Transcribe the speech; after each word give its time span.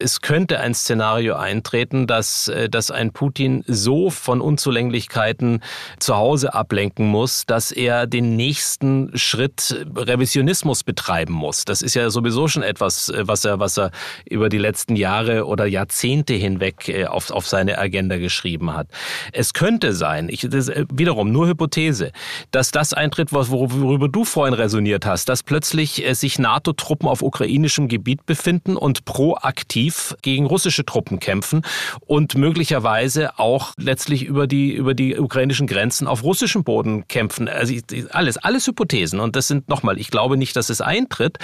es 0.00 0.20
könnte 0.20 0.58
ein 0.60 0.74
Szenario 0.74 1.36
eintreten, 1.36 2.06
dass, 2.06 2.48
äh, 2.48 2.68
dass 2.68 2.90
ein 2.90 3.12
Putin 3.12 3.62
so 3.66 4.10
von 4.10 4.40
Unzulänglichkeiten 4.40 5.62
zu 5.98 6.16
Hause 6.16 6.54
ablenken 6.54 7.06
muss, 7.06 7.44
dass 7.46 7.70
er 7.70 8.06
den 8.06 8.36
nächsten 8.36 9.16
Schritt 9.16 9.86
Revisionismus 9.94 10.82
betreiben 10.84 11.34
muss. 11.34 11.64
Das 11.64 11.82
ist 11.82 11.94
ja 11.94 12.08
sowieso 12.10 12.48
schon 12.48 12.62
etwas, 12.62 13.10
äh, 13.10 13.28
was 13.28 13.44
er, 13.44 13.60
was 13.60 13.78
er 13.78 13.90
über 14.28 14.48
die 14.48 14.58
letzten 14.58 14.96
Jahre 14.96 15.46
oder 15.46 15.66
Jahrzehnte 15.66 16.34
hinweg 16.34 16.88
äh, 16.88 17.04
auf, 17.04 17.30
auf 17.30 17.46
seine 17.46 17.78
Agenda 17.78 18.16
geschrieben 18.16 18.74
hat. 18.74 18.88
Es 19.32 19.52
könnte 19.52 19.92
sein, 19.92 20.28
ich, 20.30 20.42
wiederum 20.50 21.30
nur 21.30 21.46
Hypothese, 21.46 22.12
dass 22.50 22.70
das 22.70 22.94
eintritt, 22.94 23.32
worüber 23.32 24.08
du 24.08 24.24
vorhin 24.24 24.54
resoniert 24.54 25.04
hast, 25.04 25.28
dass 25.28 25.42
plötzlich 25.42 26.04
sich 26.12 26.38
NATO-Truppen 26.38 27.08
auf 27.08 27.22
ukrainischem 27.22 27.88
Gebiet 27.88 28.24
befinden 28.24 28.76
und 28.76 29.04
proaktiv 29.04 29.89
aktiv 29.90 30.16
gegen 30.22 30.46
russische 30.46 30.84
Truppen 30.84 31.18
kämpfen 31.18 31.62
und 32.06 32.36
möglicherweise 32.36 33.38
auch 33.38 33.72
letztlich 33.76 34.24
über 34.24 34.46
die, 34.46 34.72
über 34.72 34.94
die 34.94 35.18
ukrainischen 35.18 35.66
Grenzen 35.66 36.06
auf 36.06 36.22
russischem 36.22 36.64
Boden 36.64 37.06
kämpfen. 37.08 37.48
Also 37.48 37.74
alles, 38.10 38.36
alles 38.36 38.66
Hypothesen. 38.66 39.20
Und 39.20 39.36
das 39.36 39.48
sind 39.48 39.68
nochmal, 39.68 39.98
ich 39.98 40.10
glaube 40.10 40.36
nicht, 40.36 40.56
dass 40.56 40.70
es 40.70 40.80
eintritt, 40.80 41.38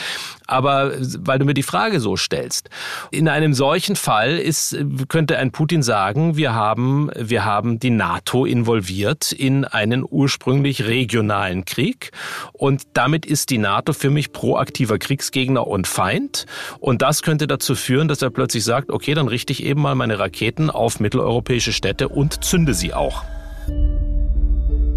aber 0.46 0.92
weil 1.18 1.38
du 1.38 1.44
mir 1.44 1.54
die 1.54 1.62
Frage 1.62 2.00
so 2.00 2.16
stellst. 2.16 2.70
In 3.10 3.28
einem 3.28 3.54
solchen 3.54 3.96
Fall 3.96 4.38
ist, 4.38 4.76
könnte 5.08 5.38
ein 5.38 5.50
Putin 5.50 5.82
sagen, 5.82 6.36
wir 6.36 6.54
haben, 6.54 7.10
wir 7.16 7.44
haben 7.44 7.78
die 7.78 7.90
NATO 7.90 8.44
involviert 8.44 9.32
in 9.32 9.64
einen 9.64 10.04
ursprünglich 10.08 10.84
regionalen 10.84 11.64
Krieg 11.64 12.10
und 12.52 12.82
damit 12.92 13.26
ist 13.26 13.50
die 13.50 13.58
NATO 13.58 13.92
für 13.92 14.10
mich 14.10 14.32
proaktiver 14.32 14.98
Kriegsgegner 14.98 15.66
und 15.66 15.86
Feind. 15.86 16.46
Und 16.78 17.02
das 17.02 17.22
könnte 17.22 17.46
dazu 17.46 17.74
führen, 17.74 18.08
dass 18.08 18.22
er 18.22 18.30
plötzlich 18.36 18.64
sagt, 18.64 18.90
okay, 18.90 19.14
dann 19.14 19.28
richte 19.28 19.52
ich 19.52 19.64
eben 19.64 19.80
mal 19.80 19.94
meine 19.94 20.18
Raketen 20.18 20.68
auf 20.70 21.00
mitteleuropäische 21.00 21.72
Städte 21.72 22.08
und 22.10 22.44
zünde 22.44 22.74
sie 22.74 22.92
auch. 22.92 23.24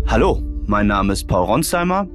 Hallo, 0.07 0.43
mein 0.67 0.87
Name 0.87 1.13
ist 1.13 1.27
Paul 1.27 1.45
Ronsheimer. 1.45 2.07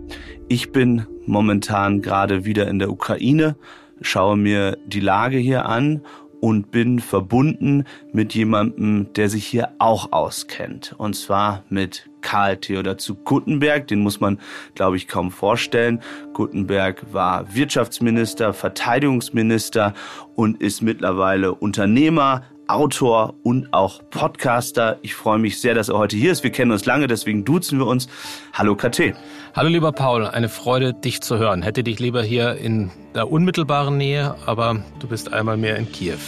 Ich 0.49 0.71
bin 0.71 1.07
momentan 1.27 2.03
gerade 2.03 2.45
wieder 2.45 2.69
in 2.69 2.79
der 2.79 2.91
Ukraine, 2.91 3.57
schaue 4.03 4.37
mir 4.37 4.77
die 4.87 5.01
Lage 5.01 5.39
hier 5.39 5.67
an 5.67 6.03
und 6.45 6.71
bin 6.71 6.99
verbunden 6.99 7.85
mit 8.13 8.35
jemandem, 8.35 9.11
der 9.15 9.31
sich 9.31 9.47
hier 9.47 9.71
auch 9.79 10.13
auskennt. 10.13 10.95
Und 10.99 11.17
zwar 11.17 11.65
mit 11.71 12.11
Karl 12.21 12.59
Theodor 12.59 12.99
zu 12.99 13.15
Guttenberg. 13.15 13.87
Den 13.89 14.01
muss 14.01 14.21
man, 14.21 14.39
glaube 14.75 14.99
ich, 14.99 15.09
kaum 15.09 15.31
vorstellen. 15.31 16.03
Guttenberg 16.35 17.15
war 17.15 17.55
Wirtschaftsminister, 17.55 18.53
Verteidigungsminister 18.53 19.95
und 20.35 20.61
ist 20.61 20.83
mittlerweile 20.83 21.55
Unternehmer, 21.55 22.43
Autor 22.69 23.37
und 23.43 23.73
auch 23.73 24.03
Podcaster. 24.11 24.99
Ich 25.01 25.15
freue 25.15 25.39
mich 25.39 25.63
sehr, 25.63 25.75
dass 25.75 25.89
er 25.89 25.97
heute 25.97 26.19
hier 26.19 26.33
ist. 26.33 26.45
Wir 26.45 26.53
kennen 26.53 26.73
uns 26.73 26.85
lange, 26.85 27.07
deswegen 27.07 27.47
duzen 27.47 27.79
wir 27.79 27.87
uns. 27.87 28.07
Hallo 28.53 28.77
KT. 28.77 29.15
Hallo 29.57 29.69
lieber 29.69 29.93
Paul, 29.93 30.27
eine 30.27 30.49
Freude, 30.49 30.93
dich 30.93 31.21
zu 31.21 31.39
hören. 31.39 31.63
Hätte 31.63 31.85
dich 31.85 32.01
lieber 32.01 32.25
hier 32.25 32.57
in 32.57 32.91
der 33.15 33.31
unmittelbaren 33.31 33.97
Nähe, 33.97 34.35
aber 34.47 34.83
du 34.99 35.07
bist 35.07 35.33
einmal 35.33 35.57
mehr 35.57 35.77
in 35.77 35.93
Kiew. 35.93 36.19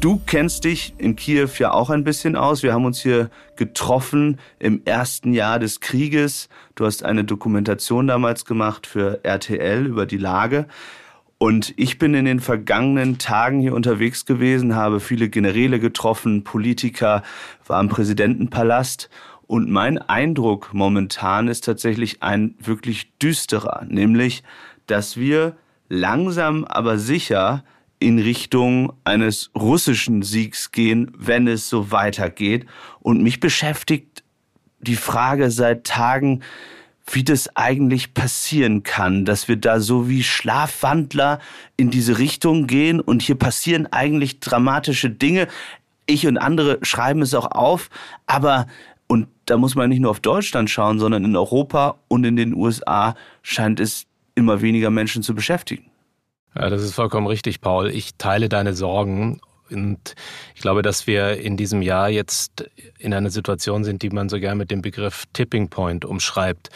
Du 0.00 0.20
kennst 0.26 0.64
dich 0.64 0.92
in 0.98 1.14
Kiew 1.14 1.50
ja 1.58 1.70
auch 1.70 1.90
ein 1.90 2.02
bisschen 2.02 2.34
aus. 2.34 2.64
Wir 2.64 2.72
haben 2.72 2.84
uns 2.84 3.00
hier 3.00 3.30
getroffen 3.54 4.40
im 4.58 4.82
ersten 4.86 5.32
Jahr 5.32 5.60
des 5.60 5.78
Krieges. 5.78 6.48
Du 6.74 6.84
hast 6.84 7.04
eine 7.04 7.22
Dokumentation 7.22 8.08
damals 8.08 8.44
gemacht 8.44 8.84
für 8.88 9.20
RTL 9.22 9.86
über 9.86 10.06
die 10.06 10.18
Lage. 10.18 10.66
Und 11.38 11.74
ich 11.76 11.98
bin 11.98 12.14
in 12.14 12.24
den 12.24 12.40
vergangenen 12.40 13.18
Tagen 13.18 13.60
hier 13.60 13.74
unterwegs 13.74 14.24
gewesen, 14.24 14.74
habe 14.74 14.98
viele 14.98 15.28
Generäle 15.28 15.78
getroffen, 15.78 16.42
Politiker, 16.42 17.22
war 17.66 17.80
im 17.80 17.88
Präsidentenpalast 17.88 19.10
und 19.46 19.70
mein 19.70 19.98
Eindruck 19.98 20.72
momentan 20.72 21.48
ist 21.48 21.64
tatsächlich 21.64 22.22
ein 22.22 22.54
wirklich 22.58 23.12
düsterer, 23.18 23.84
nämlich, 23.88 24.42
dass 24.86 25.16
wir 25.16 25.56
langsam 25.88 26.64
aber 26.64 26.98
sicher 26.98 27.64
in 27.98 28.18
Richtung 28.18 28.92
eines 29.04 29.50
russischen 29.54 30.22
Siegs 30.22 30.72
gehen, 30.72 31.10
wenn 31.16 31.46
es 31.46 31.68
so 31.68 31.90
weitergeht. 31.90 32.66
Und 33.00 33.22
mich 33.22 33.40
beschäftigt 33.40 34.24
die 34.80 34.96
Frage 34.96 35.50
seit 35.50 35.84
Tagen, 35.84 36.42
wie 37.10 37.24
das 37.24 37.54
eigentlich 37.54 38.14
passieren 38.14 38.82
kann, 38.82 39.24
dass 39.24 39.48
wir 39.48 39.56
da 39.56 39.80
so 39.80 40.08
wie 40.08 40.22
Schlafwandler 40.22 41.38
in 41.76 41.90
diese 41.90 42.18
Richtung 42.18 42.66
gehen 42.66 43.00
und 43.00 43.22
hier 43.22 43.36
passieren 43.36 43.86
eigentlich 43.92 44.40
dramatische 44.40 45.10
Dinge. 45.10 45.48
Ich 46.06 46.26
und 46.26 46.38
andere 46.38 46.78
schreiben 46.82 47.22
es 47.22 47.34
auch 47.34 47.50
auf, 47.50 47.90
aber 48.26 48.66
da 49.46 49.56
muss 49.56 49.74
man 49.74 49.88
nicht 49.88 50.00
nur 50.00 50.10
auf 50.10 50.20
Deutschland 50.20 50.70
schauen, 50.70 50.98
sondern 50.98 51.24
in 51.24 51.36
Europa 51.36 51.96
und 52.08 52.24
in 52.24 52.36
den 52.36 52.54
USA 52.54 53.14
scheint 53.42 53.80
es 53.80 54.06
immer 54.34 54.62
weniger 54.62 54.90
Menschen 54.90 55.22
zu 55.22 55.34
beschäftigen. 55.34 55.90
Ja, 56.54 56.70
das 56.70 56.82
ist 56.82 56.94
vollkommen 56.94 57.26
richtig, 57.26 57.60
Paul. 57.60 57.90
Ich 57.90 58.14
teile 58.16 58.48
deine 58.48 58.74
Sorgen. 58.74 59.40
Und 59.70 60.14
ich 60.54 60.60
glaube, 60.60 60.82
dass 60.82 61.06
wir 61.06 61.38
in 61.38 61.56
diesem 61.56 61.82
Jahr 61.82 62.08
jetzt 62.08 62.70
in 62.98 63.14
einer 63.14 63.30
Situation 63.30 63.82
sind, 63.82 64.02
die 64.02 64.10
man 64.10 64.28
so 64.28 64.38
gern 64.38 64.58
mit 64.58 64.70
dem 64.70 64.82
Begriff 64.82 65.24
Tipping 65.32 65.68
Point 65.68 66.04
umschreibt. 66.04 66.70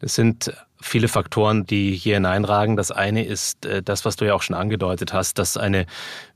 Es 0.00 0.14
sind 0.14 0.52
viele 0.84 1.08
Faktoren, 1.08 1.64
die 1.64 1.92
hier 1.92 2.14
hineinragen. 2.14 2.76
Das 2.76 2.90
eine 2.90 3.24
ist 3.24 3.64
äh, 3.64 3.82
das, 3.82 4.04
was 4.04 4.16
du 4.16 4.26
ja 4.26 4.34
auch 4.34 4.42
schon 4.42 4.54
angedeutet 4.54 5.12
hast, 5.12 5.38
dass 5.38 5.56
eine 5.56 5.86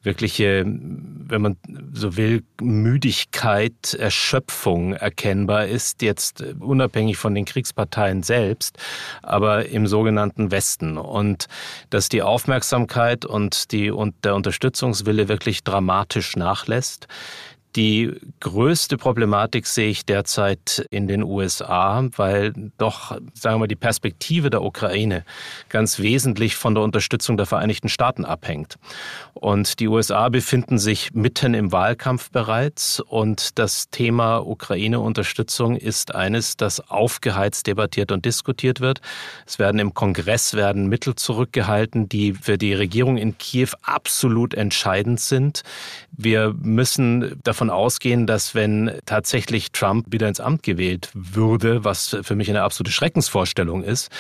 wirkliche, 0.03 0.65
wenn 0.65 1.43
man 1.43 1.57
so 1.93 2.17
will, 2.17 2.43
Müdigkeit, 2.61 3.95
Erschöpfung 3.95 4.95
erkennbar 4.95 5.67
ist, 5.67 6.03
jetzt 6.03 6.43
unabhängig 6.61 7.19
von 7.19 7.35
den 7.35 7.45
Kriegsparteien 7.45 8.23
selbst, 8.23 8.79
aber 9.23 9.67
im 9.67 9.87
sogenannten 9.87 10.51
Westen. 10.51 10.97
Und 10.97 11.47
dass 11.91 12.09
die 12.09 12.23
Aufmerksamkeit 12.23 13.25
und, 13.27 13.71
die, 13.73 13.91
und 13.91 14.15
der 14.25 14.35
Unterstützungswille 14.35 15.29
wirklich 15.29 15.63
dramatisch 15.63 16.37
nachlässt. 16.37 17.07
Die 17.77 18.13
größte 18.41 18.97
Problematik 18.97 19.67
sehe 19.67 19.91
ich 19.91 20.07
derzeit 20.07 20.87
in 20.91 21.07
den 21.07 21.23
USA, 21.23 22.09
weil 22.17 22.55
doch, 22.79 23.11
sagen 23.35 23.57
wir 23.57 23.59
mal, 23.59 23.69
die 23.69 23.77
Perspektive 23.77 24.49
der 24.49 24.63
Ukraine 24.63 25.25
ganz 25.69 25.99
wesentlich 25.99 26.57
von 26.57 26.75
der 26.75 26.83
Unterstützung 26.83 27.37
der 27.37 27.47
Vereinigten 27.47 27.89
Staaten 27.89 28.25
abhängt. 28.25 28.77
Und 29.35 29.81
die 29.81 29.89
USA 29.89 30.29
befinden 30.31 30.79
sich 30.79 31.13
mitten 31.13 31.55
im 31.55 31.71
Wahlkampf 31.71 32.31
bereits 32.31 33.01
und 33.01 33.59
das 33.59 33.91
Thema 33.91 34.39
Ukraine-Unterstützung 34.39 35.77
ist 35.77 36.15
eines, 36.15 36.57
das 36.57 36.81
aufgeheizt 36.91 37.67
debattiert 37.67 38.11
und 38.13 38.25
diskutiert 38.25 38.81
wird. 38.81 39.01
Es 39.47 39.59
werden 39.59 39.79
im 39.79 39.95
Kongress 39.95 40.55
werden 40.55 40.89
Mittel 40.89 41.15
zurückgehalten, 41.15 42.09
die 42.09 42.33
für 42.33 42.57
die 42.57 42.73
Regierung 42.73 43.19
in 43.19 43.37
Kiew 43.37 43.69
absolut 43.83 44.55
entscheidend 44.55 45.21
sind. 45.21 45.63
Wir 46.11 46.55
müssen 46.61 47.39
davon 47.45 47.58
davon 47.59 47.71
ausgehen, 47.71 48.29
dass 48.29 48.55
wenn 48.55 48.93
tatsächlich 49.05 49.73
Trump 49.73 50.07
wieder 50.11 50.29
ins 50.29 50.39
Amt 50.39 50.63
gewählt 50.63 51.11
würde, 51.13 51.83
was 51.83 52.17
für 52.23 52.37
mich 52.37 52.49
eine 52.49 52.63
absolute 52.63 52.93
Schreckensvorstellung 52.93 53.83
ist, 53.83 54.13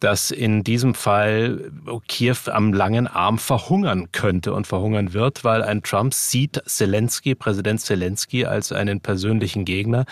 dass 0.00 0.30
in 0.30 0.64
diesem 0.64 0.94
Fall 0.94 1.70
Kiew 2.06 2.36
am 2.46 2.72
langen 2.72 3.06
Arm 3.06 3.36
verhungern 3.36 4.10
könnte 4.12 4.54
und 4.54 4.66
verhungern 4.66 5.12
wird, 5.12 5.44
weil 5.44 5.62
ein 5.62 5.82
Trump 5.82 6.14
sieht 6.14 6.62
Zelensky, 6.64 7.34
Präsident 7.34 7.82
Zelensky, 7.82 8.46
als 8.46 8.72
einen 8.72 9.02
persönlichen 9.02 9.66
Gegner. 9.66 10.06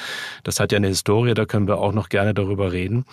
Das 0.45 0.61
hat 0.61 0.71
ja 0.71 0.77
eine 0.77 0.89
Historie, 0.89 1.33
da 1.33 1.47
können 1.47 1.69
wir 1.69 1.79
auch 1.79 1.93
noch 1.93 2.11
gerne 2.11 2.35
darüber 2.35 2.73
reden. 2.73 3.07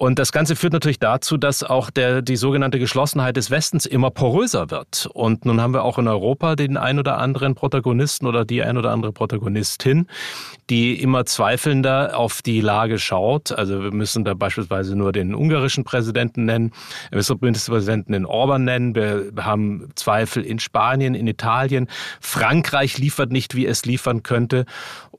Und 0.00 0.18
das 0.18 0.32
Ganze 0.32 0.56
führt 0.56 0.72
natürlich 0.72 0.98
dazu, 0.98 1.36
dass 1.36 1.62
auch 1.62 1.90
der, 1.90 2.22
die 2.22 2.36
sogenannte 2.36 2.78
Geschlossenheit 2.78 3.36
des 3.36 3.50
Westens 3.50 3.84
immer 3.84 4.10
poröser 4.10 4.70
wird. 4.70 5.10
Und 5.12 5.44
nun 5.44 5.60
haben 5.60 5.74
wir 5.74 5.84
auch 5.84 5.98
in 5.98 6.08
Europa 6.08 6.56
den 6.56 6.78
ein 6.78 6.98
oder 6.98 7.18
anderen 7.18 7.54
Protagonisten 7.54 8.26
oder 8.26 8.46
die 8.46 8.62
ein 8.62 8.78
oder 8.78 8.92
andere 8.92 9.12
Protagonistin, 9.12 10.06
die 10.70 10.98
immer 10.98 11.26
zweifelnder 11.26 12.16
auf 12.16 12.40
die 12.40 12.62
Lage 12.62 12.98
schaut. 12.98 13.52
Also 13.52 13.82
wir 13.82 13.92
müssen 13.92 14.24
da 14.24 14.32
beispielsweise 14.32 14.96
nur 14.96 15.12
den 15.12 15.34
ungarischen 15.34 15.84
Präsidenten 15.84 16.46
nennen, 16.46 16.72
wir 17.10 17.16
müssen 17.16 17.36
den 17.36 17.44
Ministerpräsidenten 17.48 18.14
in 18.14 18.24
Orban 18.24 18.64
nennen. 18.64 18.94
Wir 18.94 19.30
haben 19.36 19.90
Zweifel 19.96 20.46
in 20.46 20.60
Spanien, 20.60 21.14
in 21.14 21.26
Italien. 21.26 21.88
Frankreich 22.20 22.96
liefert 22.96 23.32
nicht, 23.32 23.54
wie 23.54 23.66
es 23.66 23.84
liefern 23.84 24.22
könnte. 24.22 24.64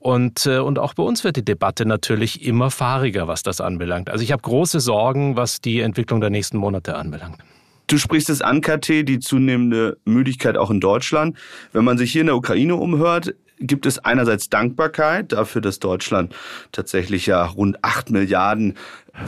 Und, 0.01 0.48
äh, 0.48 0.57
und 0.57 0.80
auch 0.80 0.95
bei 0.95 1.03
uns 1.03 1.24
wird 1.24 1.36
die 1.36 1.45
Debatte 1.45 1.86
natürlich 1.86 2.44
immer 2.44 2.71
fahriger, 2.71 3.27
was 3.27 3.44
das 3.44 3.62
anbelangt. 3.62 4.09
Also 4.09 4.24
ich 4.24 4.31
habe 4.31 4.42
große 4.42 4.80
Sorgen, 4.80 5.36
was 5.36 5.62
die 5.62 5.80
Entwicklung 5.80 6.21
der 6.21 6.31
nächsten 6.31 6.57
Monate 6.57 6.95
anbelangt. 6.95 7.38
Du 7.86 8.00
sprichst 8.00 8.31
es 8.31 8.42
an, 8.42 8.62
KT, 8.62 9.03
die 9.03 9.19
zunehmende 9.19 10.00
Müdigkeit 10.03 10.57
auch 10.57 10.71
in 10.71 10.80
Deutschland. 10.80 11.38
Wenn 11.71 11.86
man 11.86 12.00
sich 12.00 12.12
hier 12.12 12.21
in 12.21 12.27
der 12.27 12.36
Ukraine 12.36 12.77
umhört, 12.77 13.36
gibt 13.59 13.86
es 13.86 14.00
einerseits 14.00 14.50
Dankbarkeit 14.50 15.33
dafür, 15.33 15.62
dass 15.62 15.77
Deutschland 15.77 16.33
tatsächlich 16.71 17.27
ja 17.27 17.45
rund 17.45 17.83
acht 17.83 18.09
Milliarden 18.09 18.77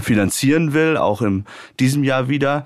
finanzieren 0.01 0.73
will, 0.73 0.97
auch 0.97 1.21
in 1.21 1.45
diesem 1.79 2.03
Jahr 2.03 2.29
wieder. 2.29 2.65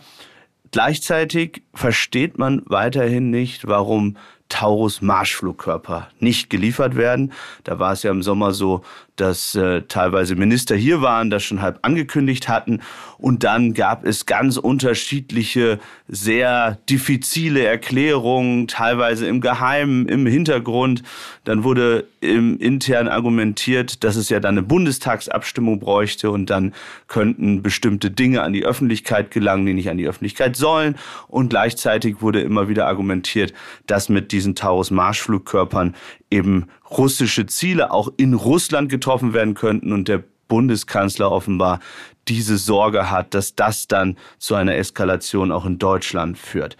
Gleichzeitig 0.71 1.61
versteht 1.73 2.37
man 2.37 2.61
weiterhin 2.67 3.31
nicht, 3.31 3.67
warum 3.67 4.15
Taurus 4.49 5.01
Marschflugkörper 5.01 6.09
nicht 6.19 6.49
geliefert 6.49 6.95
werden. 6.95 7.33
Da 7.63 7.79
war 7.79 7.93
es 7.93 8.03
ja 8.03 8.11
im 8.11 8.23
Sommer 8.23 8.53
so, 8.53 8.83
dass 9.17 9.55
äh, 9.55 9.81
teilweise 9.83 10.35
Minister 10.35 10.75
hier 10.75 11.01
waren, 11.01 11.29
das 11.29 11.43
schon 11.43 11.61
halb 11.61 11.79
angekündigt 11.81 12.47
hatten. 12.47 12.81
Und 13.17 13.43
dann 13.43 13.73
gab 13.73 14.05
es 14.05 14.25
ganz 14.25 14.57
unterschiedliche, 14.57 15.79
sehr 16.07 16.77
diffizile 16.89 17.65
Erklärungen, 17.65 18.67
teilweise 18.67 19.27
im 19.27 19.41
Geheimen, 19.41 20.07
im 20.07 20.25
Hintergrund. 20.25 21.03
Dann 21.43 21.63
wurde 21.63 22.07
im 22.21 22.59
intern 22.59 23.07
argumentiert, 23.07 24.03
dass 24.03 24.15
es 24.15 24.29
ja 24.29 24.39
dann 24.39 24.57
eine 24.57 24.63
Bundestagsabstimmung 24.63 25.79
bräuchte 25.79 26.31
und 26.31 26.49
dann 26.49 26.73
könnten 27.07 27.63
bestimmte 27.63 28.11
Dinge 28.11 28.43
an 28.43 28.53
die 28.53 28.65
Öffentlichkeit 28.65 29.31
gelangen, 29.31 29.65
die 29.65 29.73
nicht 29.73 29.89
an 29.89 29.97
die 29.97 30.07
Öffentlichkeit 30.07 30.55
sollen. 30.55 30.95
Und 31.27 31.49
gleichzeitig 31.49 32.21
wurde 32.21 32.41
immer 32.41 32.69
wieder 32.69 32.87
argumentiert, 32.87 33.53
dass 33.87 34.09
mit 34.09 34.31
diesen 34.31 34.55
Taurus 34.55 34.91
Marschflugkörpern 34.91 35.95
eben 36.29 36.67
russische 36.89 37.45
Ziele 37.45 37.91
auch 37.91 38.09
in 38.17 38.33
Russland 38.33 38.89
getroffen 38.89 39.33
werden 39.33 39.53
könnten 39.53 39.91
und 39.91 40.07
der 40.07 40.23
Bundeskanzler 40.47 41.31
offenbar 41.31 41.79
diese 42.27 42.57
Sorge 42.57 43.09
hat, 43.09 43.33
dass 43.33 43.55
das 43.55 43.87
dann 43.87 44.17
zu 44.37 44.55
einer 44.55 44.75
Eskalation 44.75 45.51
auch 45.51 45.65
in 45.65 45.79
Deutschland 45.79 46.37
führt. 46.37 46.77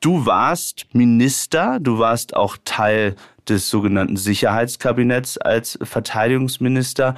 Du 0.00 0.26
warst 0.26 0.86
Minister, 0.92 1.78
du 1.80 1.98
warst 1.98 2.36
auch 2.36 2.56
Teil 2.64 3.16
des 3.48 3.70
sogenannten 3.70 4.16
Sicherheitskabinetts 4.16 5.38
als 5.38 5.78
Verteidigungsminister 5.82 7.14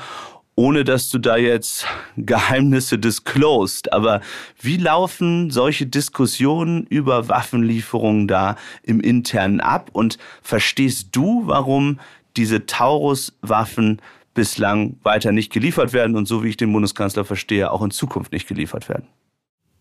ohne 0.58 0.82
dass 0.82 1.08
du 1.08 1.19
da 1.19 1.37
jetzt 1.37 1.87
Geheimnisse 2.16 2.99
disclosed. 2.99 3.93
Aber 3.93 4.20
wie 4.60 4.76
laufen 4.76 5.52
solche 5.52 5.87
Diskussionen 5.87 6.84
über 6.88 7.28
Waffenlieferungen 7.28 8.26
da 8.26 8.56
im 8.82 8.99
Internen 8.99 9.60
ab? 9.60 9.90
Und 9.93 10.19
verstehst 10.43 11.10
du, 11.12 11.44
warum 11.46 12.00
diese 12.37 12.66
Taurus-Waffen 12.66 14.02
bislang 14.34 14.96
weiter 15.05 15.31
nicht 15.31 15.52
geliefert 15.52 15.93
werden 15.93 16.16
und 16.16 16.26
so 16.26 16.43
wie 16.43 16.49
ich 16.49 16.56
den 16.56 16.72
Bundeskanzler 16.72 17.25
verstehe, 17.25 17.70
auch 17.70 17.82
in 17.82 17.93
Zukunft 17.93 18.32
nicht 18.32 18.49
geliefert 18.49 18.88
werden? 18.88 19.06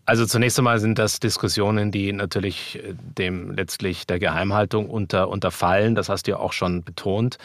Also 0.07 0.25
zunächst 0.25 0.57
einmal 0.57 0.79
sind 0.79 0.99
das 0.99 1.19
Diskussionen, 1.19 1.91
die 1.91 2.13
natürlich 2.13 2.77
äh, 2.81 2.93
dem 3.17 3.51
letztlich 3.51 4.07
der 4.07 4.19
Geheimhaltung 4.19 4.89
unter, 4.89 5.27
unterfallen. 5.27 5.95
Das 5.95 6.07
hast 6.07 6.27
du 6.27 6.31
ja 6.31 6.37
auch 6.37 6.53
schon 6.53 6.81
betont. 6.81 7.37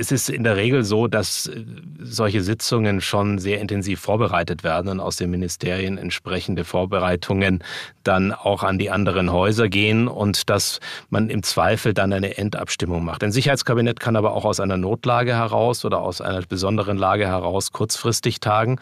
Es 0.00 0.12
ist 0.12 0.30
in 0.30 0.44
der 0.44 0.54
Regel 0.54 0.84
so, 0.84 1.08
dass 1.08 1.48
äh, 1.48 1.64
solche 2.00 2.40
Sitzungen 2.40 3.00
schon 3.00 3.38
sehr 3.38 3.60
intensiv 3.60 3.98
vorbereitet 3.98 4.62
werden 4.62 4.88
und 4.92 5.00
aus 5.00 5.16
den 5.16 5.28
Ministerien 5.28 5.98
entsprechende 5.98 6.62
Vorbereitungen 6.64 7.64
dann 8.04 8.32
auch 8.32 8.62
an 8.62 8.78
die 8.78 8.90
anderen 8.90 9.32
Häuser 9.32 9.68
gehen 9.68 10.06
und 10.06 10.48
dass 10.50 10.78
man 11.10 11.30
im 11.30 11.42
Zweifel 11.42 11.94
dann 11.94 12.12
eine 12.12 12.38
Endabstimmung 12.38 13.04
macht. 13.04 13.24
Ein 13.24 13.32
Sicherheitskabinett 13.32 13.98
kann 13.98 14.14
aber 14.14 14.34
auch 14.34 14.44
aus 14.44 14.60
einer 14.60 14.76
Notlage 14.76 15.34
heraus 15.34 15.84
oder 15.84 16.00
aus 16.00 16.20
einer 16.20 16.42
besonderen 16.42 16.96
Lage 16.96 17.26
heraus 17.26 17.72
kurzfristig 17.72 18.38
tagen 18.38 18.78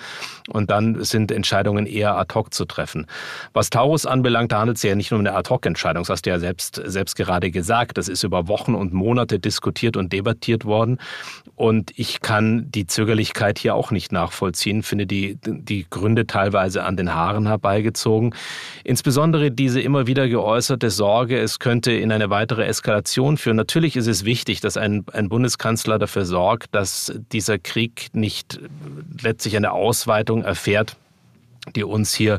und 0.50 0.70
dann 0.70 1.02
sind 1.02 1.32
Entscheidungen 1.32 1.86
eher 1.86 2.18
ad 2.18 2.34
hoc 2.34 2.52
zu 2.52 2.66
treffen. 2.66 3.06
Was 3.54 3.70
Taurus 3.70 4.04
anbelangt, 4.04 4.52
da 4.52 4.60
handelt 4.60 4.76
es 4.76 4.82
ja 4.82 4.94
nicht 4.94 5.10
nur 5.10 5.20
um 5.20 5.26
eine 5.26 5.34
ad 5.34 5.48
hoc 5.48 5.64
Entscheidung, 5.64 6.02
das 6.02 6.10
hast 6.10 6.26
du 6.26 6.30
ja 6.30 6.38
selbst, 6.38 6.82
selbst 6.84 7.16
gerade 7.16 7.50
gesagt. 7.50 7.96
Das 7.96 8.08
ist 8.08 8.22
über 8.22 8.48
Wochen 8.48 8.74
und 8.74 8.92
Monate 8.92 9.38
diskutiert 9.38 9.96
und 9.96 10.12
debattiert 10.12 10.66
worden. 10.66 10.98
Und 11.54 11.92
ich 11.96 12.20
kann 12.20 12.70
die 12.70 12.86
Zögerlichkeit 12.86 13.58
hier 13.58 13.74
auch 13.74 13.90
nicht 13.90 14.12
nachvollziehen, 14.12 14.82
finde 14.82 15.06
die, 15.06 15.38
die 15.42 15.86
Gründe 15.88 16.26
teilweise 16.26 16.84
an 16.84 16.98
den 16.98 17.14
Haaren 17.14 17.46
herbeigezogen. 17.46 18.34
Insbesondere 18.84 19.50
diese 19.50 19.80
immer 19.80 20.06
wieder 20.06 20.28
geäußerte 20.28 20.90
Sorge, 20.90 21.38
es 21.38 21.58
könnte 21.58 21.92
in 21.92 22.12
eine 22.12 22.28
weitere 22.28 22.66
Eskalation 22.66 23.38
führen. 23.38 23.56
Natürlich 23.56 23.96
ist 23.96 24.06
es 24.06 24.26
wichtig, 24.26 24.60
dass 24.60 24.76
ein, 24.76 25.06
ein 25.12 25.30
Bundeskanzler 25.30 25.98
dafür 25.98 26.26
sorgt, 26.26 26.74
dass 26.74 27.12
dieser 27.32 27.58
Krieg 27.58 28.08
nicht 28.12 28.60
letztlich 29.22 29.56
eine 29.56 29.72
Ausweitung 29.72 30.44
erfährt 30.44 30.96
die 31.74 31.84
uns 31.84 32.14
hier 32.14 32.38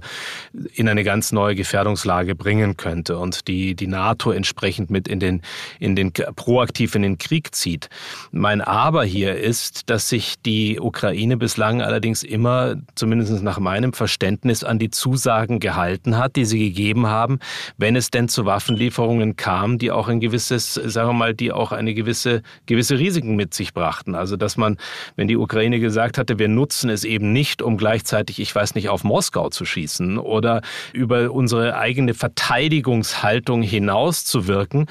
in 0.73 0.87
eine 0.87 1.03
ganz 1.03 1.31
neue 1.31 1.55
Gefährdungslage 1.55 2.35
bringen 2.35 2.77
könnte 2.77 3.17
und 3.17 3.47
die 3.47 3.75
die 3.75 3.87
NATO 3.87 4.31
entsprechend 4.31 4.89
mit 4.89 5.07
in 5.07 5.19
den 5.19 5.41
in 5.79 5.95
den 5.95 6.13
proaktiv 6.13 6.95
in 6.95 7.01
den 7.01 7.17
Krieg 7.17 7.53
zieht. 7.53 7.89
Mein 8.31 8.61
Aber 8.61 9.03
hier 9.03 9.37
ist, 9.37 9.89
dass 9.89 10.09
sich 10.09 10.35
die 10.45 10.79
Ukraine 10.79 11.37
bislang 11.37 11.81
allerdings 11.81 12.23
immer 12.23 12.75
zumindest 12.95 13.43
nach 13.43 13.59
meinem 13.59 13.93
Verständnis 13.93 14.63
an 14.63 14.79
die 14.79 14.89
Zusagen 14.89 15.59
gehalten 15.59 16.17
hat, 16.17 16.35
die 16.35 16.45
sie 16.45 16.59
gegeben 16.59 17.07
haben, 17.07 17.39
wenn 17.77 17.95
es 17.95 18.09
denn 18.11 18.29
zu 18.29 18.45
Waffenlieferungen 18.45 19.35
kam, 19.35 19.77
die 19.77 19.91
auch 19.91 20.07
ein 20.07 20.19
gewisses, 20.19 20.73
sagen 20.73 21.09
wir 21.09 21.13
mal, 21.13 21.33
die 21.33 21.51
auch 21.51 21.71
eine 21.71 21.93
gewisse 21.93 22.41
gewisse 22.65 22.97
Risiken 22.97 23.35
mit 23.35 23.53
sich 23.53 23.73
brachten. 23.73 24.15
Also 24.15 24.37
dass 24.37 24.57
man, 24.57 24.77
wenn 25.15 25.27
die 25.27 25.37
Ukraine 25.37 25.79
gesagt 25.79 26.17
hatte, 26.17 26.39
wir 26.39 26.47
nutzen 26.47 26.89
es 26.89 27.03
eben 27.03 27.33
nicht, 27.33 27.61
um 27.61 27.77
gleichzeitig, 27.77 28.39
ich 28.39 28.53
weiß 28.53 28.75
nicht, 28.75 28.89
auf 28.89 29.03
Moskau 29.03 29.16
zu 29.21 29.65
schießen 29.65 30.17
oder 30.17 30.61
über 30.93 31.31
unsere 31.31 31.77
eigene 31.77 32.13
Verteidigungshaltung 32.13 33.61
hinaus 33.61 34.25
zu 34.25 34.47
wirken, 34.47 34.87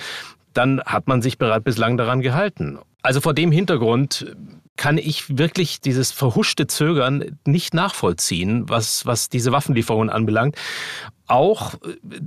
dann 0.52 0.80
hat 0.84 1.06
man 1.08 1.22
sich 1.22 1.38
bereits 1.38 1.64
bislang 1.64 1.96
daran 1.96 2.20
gehalten. 2.20 2.78
Also 3.02 3.20
vor 3.20 3.34
dem 3.34 3.52
Hintergrund 3.52 4.34
kann 4.76 4.98
ich 4.98 5.38
wirklich 5.38 5.80
dieses 5.80 6.12
verhuschte 6.12 6.66
Zögern 6.66 7.38
nicht 7.46 7.72
nachvollziehen, 7.74 8.68
was, 8.68 9.06
was 9.06 9.28
diese 9.28 9.52
Waffenlieferungen 9.52 10.10
anbelangt 10.10 10.56
auch 11.26 11.74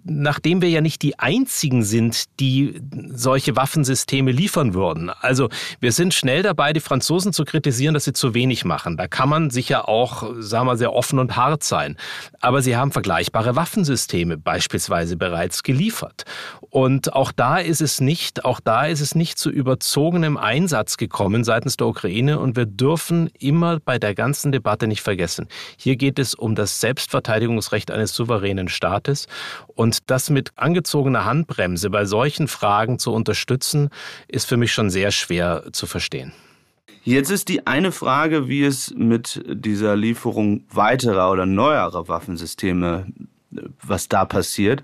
nachdem 0.04 0.62
wir 0.62 0.70
ja 0.70 0.82
nicht 0.82 1.02
die 1.02 1.18
einzigen 1.20 1.84
sind, 1.84 2.26
die 2.40 2.82
solche 3.10 3.56
Waffensysteme 3.56 4.32
liefern 4.32 4.74
würden. 4.74 5.10
Also 5.10 5.50
wir 5.80 5.92
sind 5.92 6.14
schnell 6.14 6.44
dabei, 6.44 6.74
die 6.74 6.80
Franzosen 6.80 7.34
zu 7.34 7.46
kritisieren, 7.46 7.94
dass 7.94 8.06
sie 8.06 8.14
zu 8.14 8.34
wenig 8.34 8.66
machen. 8.66 8.98
Da 8.98 9.08
kann 9.08 9.30
man 9.30 9.50
sicher 9.50 9.88
auch, 9.88 10.32
sagen 10.40 10.68
wir, 10.68 10.78
sehr 10.78 10.94
offen 10.94 11.20
und 11.20 11.36
hart 11.36 11.64
sein. 11.64 11.98
Aber 12.42 12.62
sie 12.62 12.76
haben 12.76 12.92
vergleichbare 12.92 13.56
Waffensysteme 13.56 14.38
beispielsweise 14.38 15.18
bereits 15.18 15.64
geliefert. 15.64 16.26
Und 16.70 17.14
auch 17.14 17.32
da 17.32 17.58
ist 17.58 17.82
es 17.82 18.00
nicht, 18.02 18.46
auch 18.46 18.60
da 18.60 18.86
ist 18.86 19.02
es 19.02 19.16
nicht 19.16 19.40
zu 19.40 19.50
überzogenem 19.50 20.38
Einsatz 20.38 20.98
gekommen 20.98 21.44
seitens 21.44 21.78
der 21.78 21.88
Ukraine. 21.88 22.40
Und 22.40 22.56
wir 22.56 22.66
dürfen 22.66 23.30
immer 23.40 23.80
bei 23.80 23.98
der 23.98 24.14
ganzen 24.14 24.52
Debatte 24.52 24.88
nicht 24.88 25.02
vergessen. 25.02 25.48
Hier 25.78 25.96
geht 25.96 26.20
es 26.20 26.36
um 26.36 26.56
das 26.56 26.80
Selbstverteidigungsrecht 26.80 27.92
eines 27.92 28.14
souveränen 28.14 28.68
Staates. 28.68 28.89
Staates. 28.90 29.28
Und 29.76 30.10
das 30.10 30.30
mit 30.30 30.52
angezogener 30.56 31.26
Handbremse 31.26 31.90
bei 31.90 32.06
solchen 32.06 32.48
Fragen 32.48 33.00
zu 33.00 33.14
unterstützen, 33.14 33.90
ist 34.28 34.48
für 34.48 34.58
mich 34.58 34.74
schon 34.74 34.90
sehr 34.90 35.12
schwer 35.12 35.64
zu 35.72 35.86
verstehen. 35.86 36.34
Jetzt 37.04 37.30
ist 37.30 37.48
die 37.48 37.66
eine 37.66 37.92
Frage, 37.92 38.48
wie 38.48 38.64
es 38.64 38.94
mit 38.96 39.42
dieser 39.48 39.96
Lieferung 39.96 40.64
weiterer 40.72 41.32
oder 41.32 41.46
neuerer 41.46 42.08
Waffensysteme 42.08 43.06
was 43.82 44.10
da 44.10 44.26
passiert. 44.26 44.84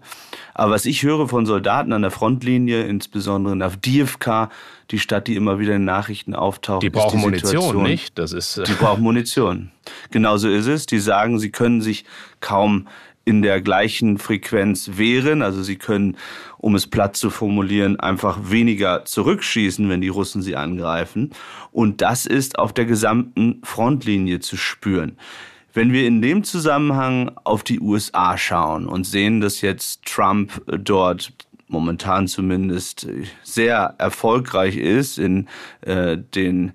Aber 0.54 0.72
was 0.72 0.86
ich 0.86 1.04
höre 1.04 1.28
von 1.28 1.46
Soldaten 1.46 1.94
an 1.94 2.02
der 2.02 2.12
Frontlinie, 2.12 2.84
insbesondere 2.84 3.54
in 3.54 3.62
Avdiivka, 3.62 4.50
die 4.92 5.00
Stadt, 5.00 5.28
die 5.28 5.36
immer 5.36 5.60
wieder 5.60 5.76
in 5.76 5.86
Nachrichten 5.86 6.36
auftaucht. 6.36 6.84
Die 6.84 6.90
brauchen 6.90 7.18
die 7.18 7.26
Munition, 7.26 7.84
nicht? 7.84 8.18
Das 8.18 8.32
ist, 8.32 8.62
die 8.68 8.74
brauchen 8.74 9.04
Munition. 9.04 9.72
Genauso 10.12 10.50
ist 10.50 10.68
es. 10.68 10.86
Die 10.86 11.00
sagen, 11.00 11.40
sie 11.40 11.52
können 11.52 11.82
sich 11.82 12.06
kaum 12.40 12.88
in 13.26 13.42
der 13.42 13.60
gleichen 13.60 14.20
Frequenz 14.20 14.92
wären. 14.94 15.42
Also 15.42 15.64
sie 15.64 15.76
können, 15.76 16.16
um 16.58 16.76
es 16.76 16.88
platt 16.88 17.18
zu 17.18 17.32
formulieren, 17.32 18.00
einfach 18.00 18.52
weniger 18.52 19.04
zurückschießen, 19.04 19.90
wenn 19.90 20.02
die 20.02 20.10
Russen 20.10 20.44
sie 20.44 20.56
angreifen. 20.56 21.32
Und 21.72 22.02
das 22.02 22.28
ist 22.28 22.60
auf 22.60 22.72
der 22.72 22.86
gesamten 22.86 23.62
Frontlinie 23.64 24.40
zu 24.40 24.56
spüren. 24.56 25.18
Wenn 25.74 25.92
wir 25.92 26.08
in 26.08 26.22
dem 26.22 26.44
Zusammenhang 26.44 27.32
auf 27.44 27.64
die 27.64 27.82
USA 27.82 28.38
schauen 28.38 28.88
und 28.88 29.06
sehen, 29.06 29.42
dass 29.42 29.60
jetzt 29.60 30.06
Trump 30.06 30.62
dort 30.68 31.34
momentan 31.68 32.28
zumindest 32.28 33.08
sehr 33.44 33.96
erfolgreich 33.98 34.78
ist 34.78 35.18
in 35.18 35.48
äh, 35.82 36.18
den 36.18 36.74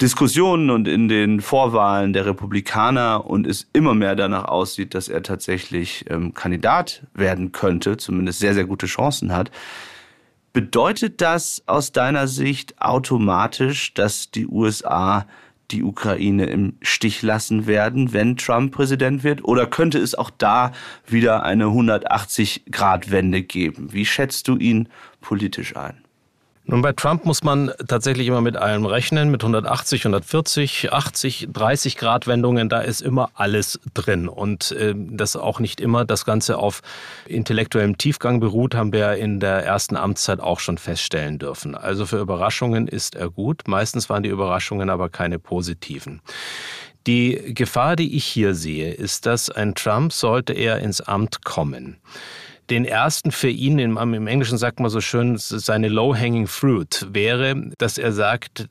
Diskussionen 0.00 0.70
und 0.70 0.86
in 0.86 1.08
den 1.08 1.40
Vorwahlen 1.40 2.12
der 2.12 2.26
Republikaner 2.26 3.26
und 3.26 3.46
es 3.46 3.68
immer 3.72 3.94
mehr 3.94 4.14
danach 4.14 4.44
aussieht, 4.44 4.94
dass 4.94 5.08
er 5.08 5.22
tatsächlich 5.22 6.04
ähm, 6.08 6.34
Kandidat 6.34 7.02
werden 7.14 7.50
könnte, 7.52 7.96
zumindest 7.96 8.38
sehr, 8.38 8.54
sehr 8.54 8.64
gute 8.64 8.86
Chancen 8.86 9.32
hat, 9.32 9.50
Bedeutet 10.58 11.20
das 11.20 11.62
aus 11.66 11.92
deiner 11.92 12.26
Sicht 12.26 12.80
automatisch, 12.80 13.94
dass 13.94 14.32
die 14.32 14.48
USA 14.48 15.26
die 15.70 15.84
Ukraine 15.84 16.46
im 16.46 16.78
Stich 16.80 17.22
lassen 17.22 17.66
werden, 17.66 18.12
wenn 18.12 18.36
Trump 18.36 18.74
Präsident 18.74 19.22
wird? 19.22 19.44
Oder 19.44 19.66
könnte 19.66 19.98
es 19.98 20.16
auch 20.16 20.30
da 20.30 20.72
wieder 21.06 21.44
eine 21.44 21.66
180-Grad-Wende 21.66 23.42
geben? 23.42 23.92
Wie 23.92 24.04
schätzt 24.04 24.48
du 24.48 24.56
ihn 24.56 24.88
politisch 25.20 25.76
ein? 25.76 26.02
Nun, 26.70 26.82
bei 26.82 26.92
Trump 26.92 27.24
muss 27.24 27.42
man 27.42 27.72
tatsächlich 27.86 28.26
immer 28.26 28.42
mit 28.42 28.58
allem 28.58 28.84
rechnen, 28.84 29.30
mit 29.30 29.42
180, 29.42 30.02
140, 30.02 30.92
80, 30.92 31.48
30 31.50 31.96
Grad 31.96 32.26
Wendungen, 32.26 32.68
da 32.68 32.80
ist 32.80 33.00
immer 33.00 33.30
alles 33.32 33.80
drin. 33.94 34.28
Und 34.28 34.72
äh, 34.72 34.94
das 34.94 35.34
auch 35.34 35.60
nicht 35.60 35.80
immer 35.80 36.04
das 36.04 36.26
Ganze 36.26 36.58
auf 36.58 36.82
intellektuellem 37.24 37.96
Tiefgang 37.96 38.38
beruht, 38.38 38.74
haben 38.74 38.92
wir 38.92 39.14
in 39.14 39.40
der 39.40 39.64
ersten 39.64 39.96
Amtszeit 39.96 40.40
auch 40.40 40.60
schon 40.60 40.76
feststellen 40.76 41.38
dürfen. 41.38 41.74
Also 41.74 42.04
für 42.04 42.18
Überraschungen 42.18 42.86
ist 42.86 43.14
er 43.14 43.30
gut. 43.30 43.62
Meistens 43.66 44.10
waren 44.10 44.22
die 44.22 44.28
Überraschungen 44.28 44.90
aber 44.90 45.08
keine 45.08 45.38
positiven. 45.38 46.20
Die 47.06 47.54
Gefahr, 47.54 47.96
die 47.96 48.14
ich 48.14 48.26
hier 48.26 48.54
sehe, 48.54 48.92
ist, 48.92 49.24
dass 49.24 49.48
ein 49.48 49.74
Trump, 49.74 50.12
sollte 50.12 50.52
er 50.52 50.80
ins 50.80 51.00
Amt 51.00 51.46
kommen, 51.46 51.96
den 52.70 52.84
ersten 52.84 53.30
für 53.30 53.48
ihn, 53.48 53.78
im, 53.78 53.96
im 53.96 54.26
Englischen 54.26 54.58
sagt 54.58 54.80
man 54.80 54.90
so 54.90 55.00
schön, 55.00 55.36
seine 55.38 55.88
low-hanging 55.88 56.46
fruit 56.46 57.06
wäre, 57.10 57.70
dass 57.78 57.98
er 57.98 58.12
sagt, 58.12 58.68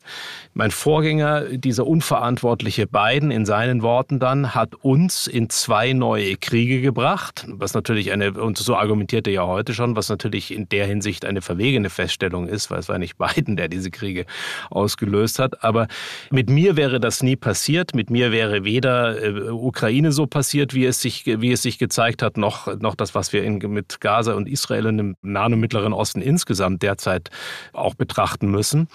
mein 0.53 0.71
Vorgänger, 0.71 1.45
dieser 1.57 1.87
unverantwortliche 1.87 2.87
Biden, 2.87 3.31
in 3.31 3.45
seinen 3.45 3.81
Worten 3.81 4.19
dann, 4.19 4.53
hat 4.53 4.75
uns 4.75 5.27
in 5.27 5.49
zwei 5.49 5.93
neue 5.93 6.35
Kriege 6.37 6.81
gebracht, 6.81 7.45
was 7.47 7.73
natürlich 7.73 8.11
eine, 8.11 8.33
und 8.33 8.57
so 8.57 8.75
argumentiert 8.75 9.27
er 9.27 9.33
ja 9.33 9.47
heute 9.47 9.73
schon, 9.73 9.95
was 9.95 10.09
natürlich 10.09 10.51
in 10.51 10.69
der 10.69 10.85
Hinsicht 10.85 11.25
eine 11.25 11.41
verwegene 11.41 11.89
Feststellung 11.89 12.47
ist, 12.47 12.69
weil 12.69 12.79
es 12.79 12.89
war 12.89 12.99
nicht 12.99 13.17
Biden, 13.35 13.55
der 13.55 13.67
diese 13.67 13.91
Kriege 13.91 14.25
ausgelöst 14.69 15.39
hat. 15.39 15.63
Aber 15.63 15.87
mit 16.31 16.49
mir 16.49 16.75
wäre 16.75 16.99
das 16.99 17.23
nie 17.23 17.35
passiert. 17.35 17.95
Mit 17.95 18.09
mir 18.09 18.31
wäre 18.31 18.63
weder 18.63 19.21
äh, 19.21 19.49
Ukraine 19.49 20.11
so 20.11 20.27
passiert, 20.27 20.73
wie 20.73 20.85
es 20.85 21.01
sich, 21.01 21.25
wie 21.25 21.51
es 21.51 21.61
sich 21.61 21.77
gezeigt 21.79 22.21
hat, 22.21 22.37
noch, 22.37 22.79
noch 22.79 22.95
das, 22.95 23.15
was 23.15 23.33
wir 23.33 23.43
in, 23.43 23.57
mit 23.57 23.86
mit 23.87 24.01
Gaza 24.01 24.33
und 24.33 24.47
Israel 24.47 24.87
und 24.87 24.97
dem 24.97 25.15
Nahen 25.21 25.53
und 25.53 25.59
Mittleren 25.59 25.93
Osten 25.93 26.21
insgesamt 26.21 26.83
derzeit 26.83 27.29
auch 27.73 27.95
betrachten 27.95 28.49
müssen. 28.49 28.87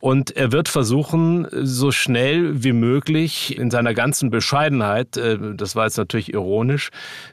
Und 0.00 0.36
er 0.36 0.52
wird 0.52 0.68
versuchen, 0.68 1.46
so 1.50 1.90
schnell 1.90 2.62
wie 2.62 2.72
möglich 2.72 3.56
in 3.56 3.70
seiner 3.70 3.94
ganzen 3.94 4.28
Bescheidenheit, 4.28 5.16
äh, 5.16 5.38
das 5.54 5.76
war 5.76 5.84
jetzt 5.84 5.96
natürlich 5.96 6.34
ironisch, 6.34 6.90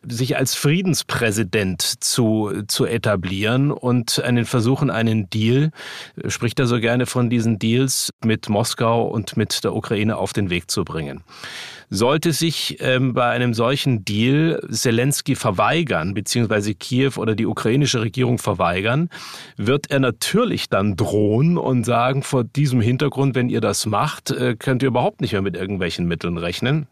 sich 0.08 0.38
als 0.38 0.56
Friedenspräsident 0.56 1.82
zu, 1.82 2.64
zu 2.68 2.86
etablieren 2.86 3.72
und 3.72 4.24
einen 4.24 4.46
Versuchen, 4.46 4.90
einen 4.90 5.30
Deal, 5.30 5.72
spricht 6.28 6.60
er 6.60 6.68
so 6.68 6.80
gerne 6.80 7.08
von 7.08 7.30
diesen 7.30 7.60
Deals 7.60 8.12
mit 8.24 8.48
Moskau 8.48 9.06
und 9.06 9.36
mit 9.36 9.66
der 9.66 9.76
Ukraine 9.76 10.16
auf 10.16 10.32
den 10.32 10.50
Weg 10.50 10.72
zu 10.72 10.86
bringen. 10.86 11.24
Sollte 11.94 12.32
sich 12.32 12.78
ähm, 12.80 13.14
bei 13.14 13.30
einem 13.30 13.54
solchen 13.54 14.06
Deal 14.06 14.66
Zelensky 14.72 15.36
verweigern, 15.36 16.14
beziehungsweise 16.14 16.74
Kiew 16.74 17.12
oder 17.18 17.36
die 17.36 17.46
ukrainische 17.46 18.00
Regierung 18.00 18.38
verweigern, 18.38 19.10
wird 19.58 19.92
er 19.92 20.00
natürlich 20.00 20.70
dann 20.70 20.96
drohen 20.96 21.58
und 21.58 21.84
sagen, 21.84 22.24
vor 22.24 22.46
diesem 22.46 22.80
Hintergrund, 22.80 23.36
wenn 23.36 23.50
ihr 23.50 23.60
das 23.60 23.86
macht, 23.86 24.32
äh, 24.32 24.56
könnt 24.58 24.84
ihr 24.84 24.88
überhaupt 24.88 25.20
nicht 25.20 25.34
mehr 25.34 25.42
mit 25.42 25.58
irgendwelchen 25.58 26.08
Mitteln 26.08 26.38
rechnen. 26.38 26.88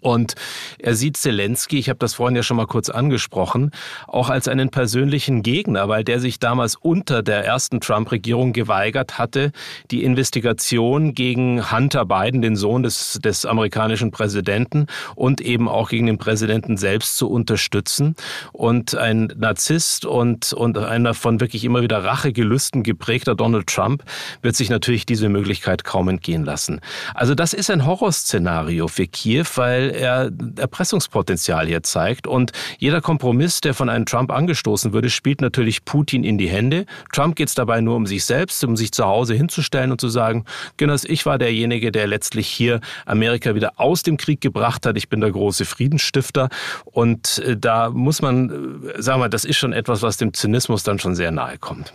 Und 0.00 0.34
er 0.78 0.94
sieht 0.94 1.16
Zelensky, 1.16 1.78
ich 1.78 1.88
habe 1.88 1.98
das 1.98 2.14
vorhin 2.14 2.36
ja 2.36 2.42
schon 2.42 2.56
mal 2.56 2.66
kurz 2.66 2.88
angesprochen, 2.88 3.70
auch 4.06 4.30
als 4.30 4.48
einen 4.48 4.70
persönlichen 4.70 5.42
Gegner, 5.42 5.88
weil 5.88 6.04
der 6.04 6.20
sich 6.20 6.38
damals 6.38 6.76
unter 6.76 7.22
der 7.22 7.44
ersten 7.44 7.80
Trump-Regierung 7.80 8.52
geweigert 8.52 9.18
hatte, 9.18 9.52
die 9.90 10.04
Investigation 10.04 11.14
gegen 11.14 11.70
Hunter 11.70 12.06
Biden, 12.06 12.40
den 12.40 12.56
Sohn 12.56 12.82
des, 12.82 13.18
des 13.22 13.44
amerikanischen 13.44 14.10
Präsidenten, 14.10 14.86
und 15.14 15.40
eben 15.40 15.68
auch 15.68 15.90
gegen 15.90 16.06
den 16.06 16.18
Präsidenten 16.18 16.76
selbst 16.76 17.16
zu 17.16 17.28
unterstützen. 17.28 18.14
Und 18.52 18.94
ein 18.94 19.32
Narzisst 19.36 20.06
und, 20.06 20.52
und 20.52 20.78
einer 20.78 21.14
von 21.14 21.40
wirklich 21.40 21.64
immer 21.64 21.82
wieder 21.82 22.04
Rachegelüsten 22.04 22.82
geprägter 22.82 23.34
Donald 23.34 23.66
Trump 23.66 24.04
wird 24.42 24.56
sich 24.56 24.70
natürlich 24.70 25.06
diese 25.06 25.28
Möglichkeit 25.28 25.84
kaum 25.84 26.08
entgehen 26.08 26.44
lassen. 26.44 26.80
Also 27.14 27.34
das 27.34 27.52
ist 27.52 27.70
ein 27.70 27.86
Horrorszenario 27.86 28.88
für 28.88 29.06
Kiew, 29.06 29.46
weil 29.56 29.79
er 29.88 30.30
Erpressungspotenzial 30.56 31.66
hier 31.66 31.82
zeigt. 31.82 32.26
Und 32.26 32.52
jeder 32.78 33.00
Kompromiss, 33.00 33.60
der 33.60 33.74
von 33.74 33.88
einem 33.88 34.06
Trump 34.06 34.30
angestoßen 34.30 34.92
würde, 34.92 35.10
spielt 35.10 35.40
natürlich 35.40 35.84
Putin 35.84 36.24
in 36.24 36.38
die 36.38 36.48
Hände. 36.48 36.86
Trump 37.12 37.36
geht 37.36 37.48
es 37.48 37.54
dabei 37.54 37.80
nur 37.80 37.96
um 37.96 38.06
sich 38.06 38.24
selbst, 38.24 38.62
um 38.64 38.76
sich 38.76 38.92
zu 38.92 39.04
Hause 39.04 39.34
hinzustellen 39.34 39.90
und 39.90 40.00
zu 40.00 40.08
sagen, 40.08 40.44
Gönners, 40.76 41.04
ich 41.04 41.26
war 41.26 41.38
derjenige, 41.38 41.90
der 41.92 42.06
letztlich 42.06 42.48
hier 42.48 42.80
Amerika 43.06 43.54
wieder 43.54 43.72
aus 43.76 44.02
dem 44.02 44.16
Krieg 44.16 44.40
gebracht 44.40 44.86
hat. 44.86 44.96
Ich 44.96 45.08
bin 45.08 45.20
der 45.20 45.30
große 45.30 45.64
Friedensstifter. 45.64 46.48
Und 46.84 47.38
äh, 47.38 47.56
da 47.56 47.90
muss 47.90 48.22
man, 48.22 48.84
äh, 48.96 49.02
sagen 49.02 49.20
wir, 49.20 49.28
das 49.28 49.44
ist 49.44 49.56
schon 49.56 49.72
etwas, 49.72 50.02
was 50.02 50.16
dem 50.16 50.34
Zynismus 50.34 50.82
dann 50.82 50.98
schon 50.98 51.14
sehr 51.14 51.30
nahe 51.30 51.58
kommt. 51.58 51.92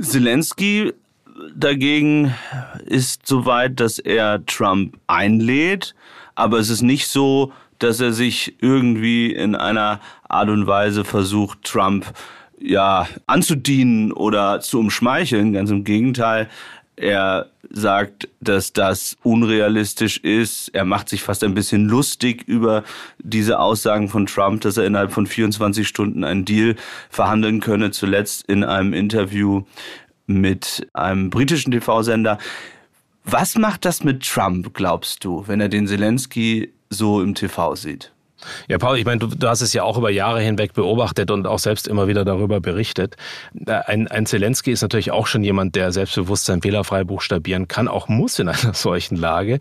Zelensky 0.00 0.92
dagegen 1.54 2.34
ist 2.86 3.26
so 3.26 3.46
weit, 3.46 3.80
dass 3.80 3.98
er 3.98 4.44
Trump 4.46 4.96
einlädt 5.06 5.94
aber 6.34 6.58
es 6.58 6.70
ist 6.70 6.82
nicht 6.82 7.08
so, 7.08 7.52
dass 7.78 8.00
er 8.00 8.12
sich 8.12 8.56
irgendwie 8.60 9.32
in 9.32 9.54
einer 9.54 10.00
Art 10.28 10.48
und 10.48 10.66
Weise 10.66 11.04
versucht, 11.04 11.64
Trump 11.64 12.12
ja 12.60 13.08
anzudienen 13.26 14.12
oder 14.12 14.60
zu 14.60 14.78
umschmeicheln. 14.78 15.52
Ganz 15.52 15.70
im 15.70 15.84
Gegenteil. 15.84 16.48
Er 16.96 17.46
sagt, 17.70 18.28
dass 18.40 18.74
das 18.74 19.16
unrealistisch 19.22 20.18
ist. 20.18 20.68
Er 20.74 20.84
macht 20.84 21.08
sich 21.08 21.22
fast 21.22 21.42
ein 21.44 21.54
bisschen 21.54 21.88
lustig 21.88 22.44
über 22.46 22.84
diese 23.18 23.58
Aussagen 23.58 24.08
von 24.08 24.26
Trump, 24.26 24.60
dass 24.60 24.76
er 24.76 24.84
innerhalb 24.84 25.12
von 25.12 25.26
24 25.26 25.88
Stunden 25.88 26.24
einen 26.24 26.44
Deal 26.44 26.76
verhandeln 27.08 27.60
könne. 27.60 27.90
Zuletzt 27.92 28.46
in 28.48 28.64
einem 28.64 28.92
Interview 28.92 29.62
mit 30.26 30.86
einem 30.92 31.30
britischen 31.30 31.72
TV-Sender. 31.72 32.38
Was 33.32 33.54
macht 33.54 33.84
das 33.84 34.02
mit 34.02 34.26
Trump, 34.26 34.74
glaubst 34.74 35.24
du, 35.24 35.46
wenn 35.46 35.60
er 35.60 35.68
den 35.68 35.86
Zelensky 35.86 36.72
so 36.88 37.22
im 37.22 37.36
TV 37.36 37.76
sieht? 37.76 38.12
Ja, 38.68 38.78
Paul, 38.78 38.98
ich 38.98 39.04
meine, 39.04 39.18
du, 39.18 39.26
du, 39.26 39.48
hast 39.48 39.60
es 39.60 39.72
ja 39.72 39.82
auch 39.82 39.98
über 39.98 40.10
Jahre 40.10 40.40
hinweg 40.40 40.72
beobachtet 40.72 41.30
und 41.30 41.46
auch 41.46 41.58
selbst 41.58 41.88
immer 41.88 42.08
wieder 42.08 42.24
darüber 42.24 42.60
berichtet. 42.60 43.16
Ein, 43.66 44.08
ein 44.08 44.26
Zelensky 44.26 44.70
ist 44.72 44.82
natürlich 44.82 45.10
auch 45.10 45.26
schon 45.26 45.42
jemand, 45.42 45.74
der 45.74 45.92
Selbstbewusstsein 45.92 46.62
fehlerfrei 46.62 47.04
buchstabieren 47.04 47.68
kann, 47.68 47.88
auch 47.88 48.08
muss 48.08 48.38
in 48.38 48.48
einer 48.48 48.74
solchen 48.74 49.16
Lage. 49.16 49.58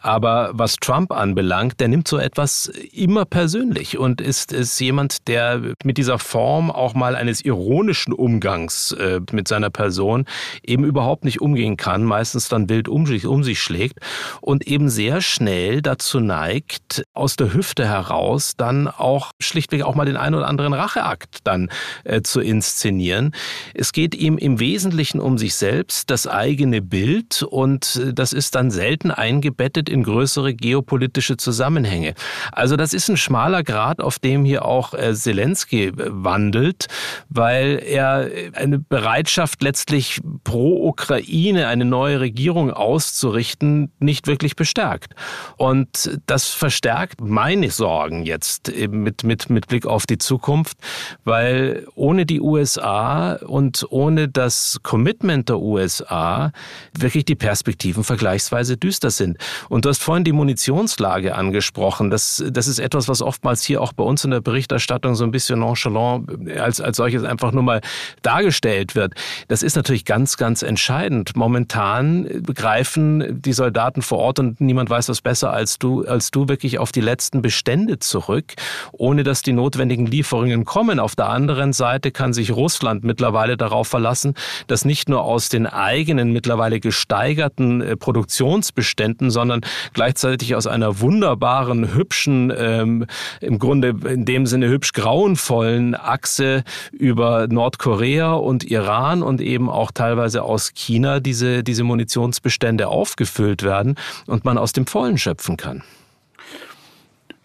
Aber 0.00 0.50
was 0.54 0.76
Trump 0.76 1.12
anbelangt, 1.12 1.80
der 1.80 1.88
nimmt 1.88 2.08
so 2.08 2.18
etwas 2.18 2.66
immer 2.92 3.24
persönlich 3.24 3.98
und 3.98 4.20
ist, 4.20 4.52
ist 4.52 4.78
jemand, 4.80 5.28
der 5.28 5.60
mit 5.84 5.98
dieser 5.98 6.18
Form 6.18 6.70
auch 6.70 6.94
mal 6.94 7.16
eines 7.16 7.44
ironischen 7.44 8.12
Umgangs 8.12 8.92
äh, 8.92 9.20
mit 9.32 9.48
seiner 9.48 9.70
Person 9.70 10.24
eben 10.62 10.84
überhaupt 10.84 11.24
nicht 11.24 11.40
umgehen 11.40 11.76
kann, 11.76 12.04
meistens 12.04 12.48
dann 12.48 12.68
wild 12.68 12.88
um 12.88 13.06
sich, 13.06 13.26
um 13.26 13.44
sich 13.44 13.60
schlägt 13.60 13.98
und 14.40 14.66
eben 14.66 14.88
sehr 14.88 15.20
schnell 15.20 15.82
dazu 15.82 16.20
neigt, 16.20 17.04
aus 17.14 17.36
der 17.36 17.52
Hüfte 17.52 17.86
heraus 17.86 18.21
heraus 18.22 18.54
dann 18.56 18.88
auch 18.88 19.32
schlichtweg 19.40 19.82
auch 19.82 19.94
mal 19.94 20.04
den 20.04 20.16
einen 20.16 20.34
oder 20.34 20.48
anderen 20.48 20.72
Racheakt 20.72 21.38
dann 21.44 21.70
äh, 22.04 22.22
zu 22.22 22.40
inszenieren. 22.40 23.34
Es 23.74 23.92
geht 23.92 24.14
ihm 24.14 24.38
im 24.38 24.60
Wesentlichen 24.60 25.20
um 25.20 25.38
sich 25.38 25.54
selbst, 25.54 26.10
das 26.10 26.26
eigene 26.26 26.82
Bild 26.82 27.42
und 27.42 27.96
äh, 27.96 28.14
das 28.14 28.32
ist 28.32 28.54
dann 28.54 28.70
selten 28.70 29.10
eingebettet 29.10 29.88
in 29.88 30.02
größere 30.04 30.54
geopolitische 30.54 31.36
Zusammenhänge. 31.36 32.14
Also 32.52 32.76
das 32.76 32.94
ist 32.94 33.08
ein 33.08 33.16
schmaler 33.16 33.62
Grad, 33.62 34.00
auf 34.00 34.18
dem 34.18 34.44
hier 34.44 34.64
auch 34.64 34.94
äh, 34.94 35.14
Zelensky 35.14 35.86
äh, 35.86 35.92
wandelt, 35.96 36.86
weil 37.28 37.82
er 37.84 38.30
eine 38.54 38.78
Bereitschaft 38.78 39.62
letztlich 39.62 40.20
pro 40.44 40.86
Ukraine 40.88 41.66
eine 41.66 41.84
neue 41.84 42.20
Regierung 42.20 42.70
auszurichten 42.70 43.90
nicht 43.98 44.26
wirklich 44.26 44.56
bestärkt. 44.56 45.14
Und 45.56 46.18
das 46.26 46.48
verstärkt 46.48 47.20
meine 47.20 47.70
Sorgen 47.70 48.11
Sorgen 48.12 48.24
jetzt 48.24 48.72
mit, 48.90 49.24
mit, 49.24 49.50
mit 49.50 49.68
Blick 49.68 49.86
auf 49.86 50.06
die 50.06 50.18
Zukunft, 50.18 50.76
weil 51.24 51.86
ohne 51.94 52.26
die 52.26 52.40
USA 52.40 53.34
und 53.34 53.86
ohne 53.90 54.28
das 54.28 54.80
Commitment 54.82 55.48
der 55.48 55.58
USA 55.58 56.52
wirklich 56.96 57.24
die 57.24 57.34
Perspektiven 57.34 58.04
vergleichsweise 58.04 58.76
düster 58.76 59.10
sind. 59.10 59.38
Und 59.68 59.84
du 59.84 59.88
hast 59.88 60.02
vorhin 60.02 60.24
die 60.24 60.32
Munitionslage 60.32 61.34
angesprochen. 61.34 62.10
Das, 62.10 62.42
das 62.50 62.68
ist 62.68 62.78
etwas, 62.78 63.08
was 63.08 63.22
oftmals 63.22 63.62
hier 63.62 63.80
auch 63.80 63.92
bei 63.92 64.04
uns 64.04 64.24
in 64.24 64.30
der 64.30 64.40
Berichterstattung 64.40 65.14
so 65.14 65.24
ein 65.24 65.30
bisschen 65.30 65.60
nonchalant 65.60 66.28
als, 66.58 66.80
als 66.80 66.96
solches 66.96 67.24
einfach 67.24 67.52
nur 67.52 67.62
mal 67.62 67.80
dargestellt 68.22 68.94
wird. 68.94 69.14
Das 69.48 69.62
ist 69.62 69.76
natürlich 69.76 70.04
ganz, 70.04 70.36
ganz 70.36 70.62
entscheidend. 70.62 71.36
Momentan 71.36 72.42
begreifen 72.42 73.40
die 73.40 73.52
Soldaten 73.52 74.02
vor 74.02 74.18
Ort 74.18 74.38
und 74.38 74.60
niemand 74.60 74.90
weiß 74.90 75.06
das 75.06 75.20
besser 75.20 75.52
als 75.52 75.78
du, 75.78 76.04
als 76.04 76.30
du 76.30 76.48
wirklich 76.48 76.78
auf 76.78 76.92
die 76.92 77.00
letzten 77.00 77.42
Bestände 77.42 77.98
Zurück, 78.02 78.54
ohne 78.92 79.22
dass 79.22 79.42
die 79.42 79.52
notwendigen 79.52 80.06
Lieferungen 80.06 80.64
kommen. 80.64 80.98
Auf 80.98 81.16
der 81.16 81.28
anderen 81.28 81.72
Seite 81.72 82.10
kann 82.10 82.32
sich 82.32 82.50
Russland 82.50 83.04
mittlerweile 83.04 83.56
darauf 83.56 83.88
verlassen, 83.88 84.34
dass 84.66 84.84
nicht 84.84 85.08
nur 85.08 85.22
aus 85.22 85.48
den 85.48 85.66
eigenen 85.66 86.32
mittlerweile 86.32 86.80
gesteigerten 86.80 87.80
äh, 87.80 87.96
Produktionsbeständen, 87.96 89.30
sondern 89.30 89.62
gleichzeitig 89.92 90.54
aus 90.54 90.66
einer 90.66 91.00
wunderbaren, 91.00 91.94
hübschen, 91.94 92.52
ähm, 92.56 93.06
im 93.40 93.58
Grunde 93.58 93.94
in 94.08 94.24
dem 94.24 94.46
Sinne 94.46 94.68
hübsch 94.68 94.92
grauenvollen 94.92 95.94
Achse 95.94 96.64
über 96.92 97.46
Nordkorea 97.48 98.32
und 98.32 98.64
Iran 98.64 99.22
und 99.22 99.40
eben 99.40 99.68
auch 99.70 99.90
teilweise 99.90 100.42
aus 100.42 100.72
China 100.74 101.20
diese, 101.20 101.62
diese 101.62 101.84
Munitionsbestände 101.84 102.88
aufgefüllt 102.88 103.62
werden 103.62 103.96
und 104.26 104.44
man 104.44 104.58
aus 104.58 104.72
dem 104.72 104.86
Vollen 104.86 105.18
schöpfen 105.18 105.56
kann. 105.56 105.82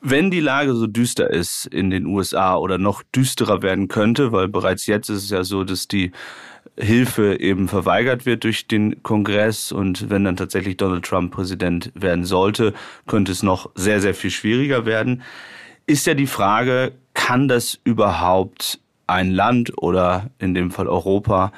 Wenn 0.02 0.30
die 0.30 0.40
Lage 0.40 0.76
so 0.76 0.86
düster 0.86 1.30
ist 1.30 1.66
in 1.66 1.90
den 1.90 2.06
USA 2.06 2.56
oder 2.56 2.78
noch 2.78 3.02
düsterer 3.04 3.62
werden 3.62 3.88
könnte, 3.88 4.32
weil 4.32 4.48
bereits 4.48 4.86
jetzt 4.86 5.10
ist 5.10 5.24
es 5.24 5.30
ja 5.32 5.44
so, 5.44 5.64
dass 5.64 5.88
die 5.88 6.12
Hilfe 6.80 7.40
eben 7.40 7.68
verweigert 7.68 8.26
wird 8.28 8.44
durch 8.44 8.68
den 8.68 9.02
Kongress 9.02 9.72
und 9.72 10.12
wenn 10.12 10.24
dann 10.24 10.36
tatsächlich 10.36 10.78
Donald 10.78 11.06
Trump 11.06 11.34
Präsident 11.34 11.92
werden 11.96 12.26
sollte, 12.26 12.74
könnte 13.08 13.32
es 13.32 13.42
noch 13.42 13.72
sehr, 13.74 14.00
sehr 14.00 14.14
viel 14.14 14.30
schwieriger 14.30 14.86
werden. 14.86 15.24
Ist 15.88 16.06
ja 16.06 16.14
die 16.14 16.28
Frage, 16.28 16.92
kann 17.16 17.48
das 17.48 17.80
überhaupt 17.84 18.80
ein 19.08 19.32
Land 19.32 19.74
oder 19.78 20.30
in 20.38 20.54
dem 20.54 20.70
Fall 20.70 20.88
Europa 20.88 21.52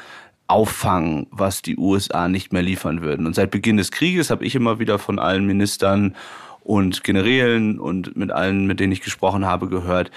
auffangen, 0.47 1.27
was 1.31 1.61
die 1.61 1.77
USA 1.77 2.29
nicht 2.29 2.53
mehr 2.53 2.61
liefern 2.61 3.01
würden. 3.01 3.27
Und 3.27 3.35
seit 3.35 3.51
Beginn 3.51 3.77
des 3.77 3.91
Krieges 3.91 4.29
habe 4.29 4.45
ich 4.45 4.55
immer 4.55 4.79
wieder 4.79 4.97
von 4.97 5.19
allen 5.19 5.45
Ministern 5.45 6.15
und 6.69 7.03
Generälen 7.03 7.79
und 7.79 8.15
mit 8.15 8.31
allen, 8.31 8.67
mit 8.67 8.79
denen 8.79 8.93
ich 8.93 9.01
gesprochen 9.01 9.43
habe, 9.43 9.69
gehört, 9.69 10.11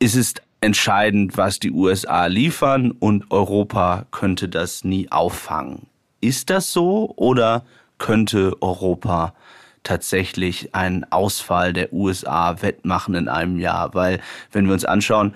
ist 0.00 0.16
es 0.16 0.34
entscheidend, 0.60 1.36
was 1.36 1.60
die 1.60 1.70
USA 1.70 2.26
liefern 2.26 2.90
und 2.90 3.30
Europa 3.30 4.06
könnte 4.10 4.48
das 4.48 4.82
nie 4.82 5.08
auffangen. 5.12 5.86
Ist 6.20 6.50
das 6.50 6.72
so 6.72 7.14
oder 7.14 7.64
könnte 7.98 8.60
Europa 8.60 9.34
tatsächlich 9.84 10.74
einen 10.74 11.04
Ausfall 11.12 11.72
der 11.72 11.92
USA 11.92 12.60
wettmachen 12.60 13.14
in 13.14 13.28
einem 13.28 13.60
Jahr? 13.60 13.94
Weil 13.94 14.18
wenn 14.50 14.66
wir 14.66 14.72
uns 14.72 14.84
anschauen, 14.84 15.32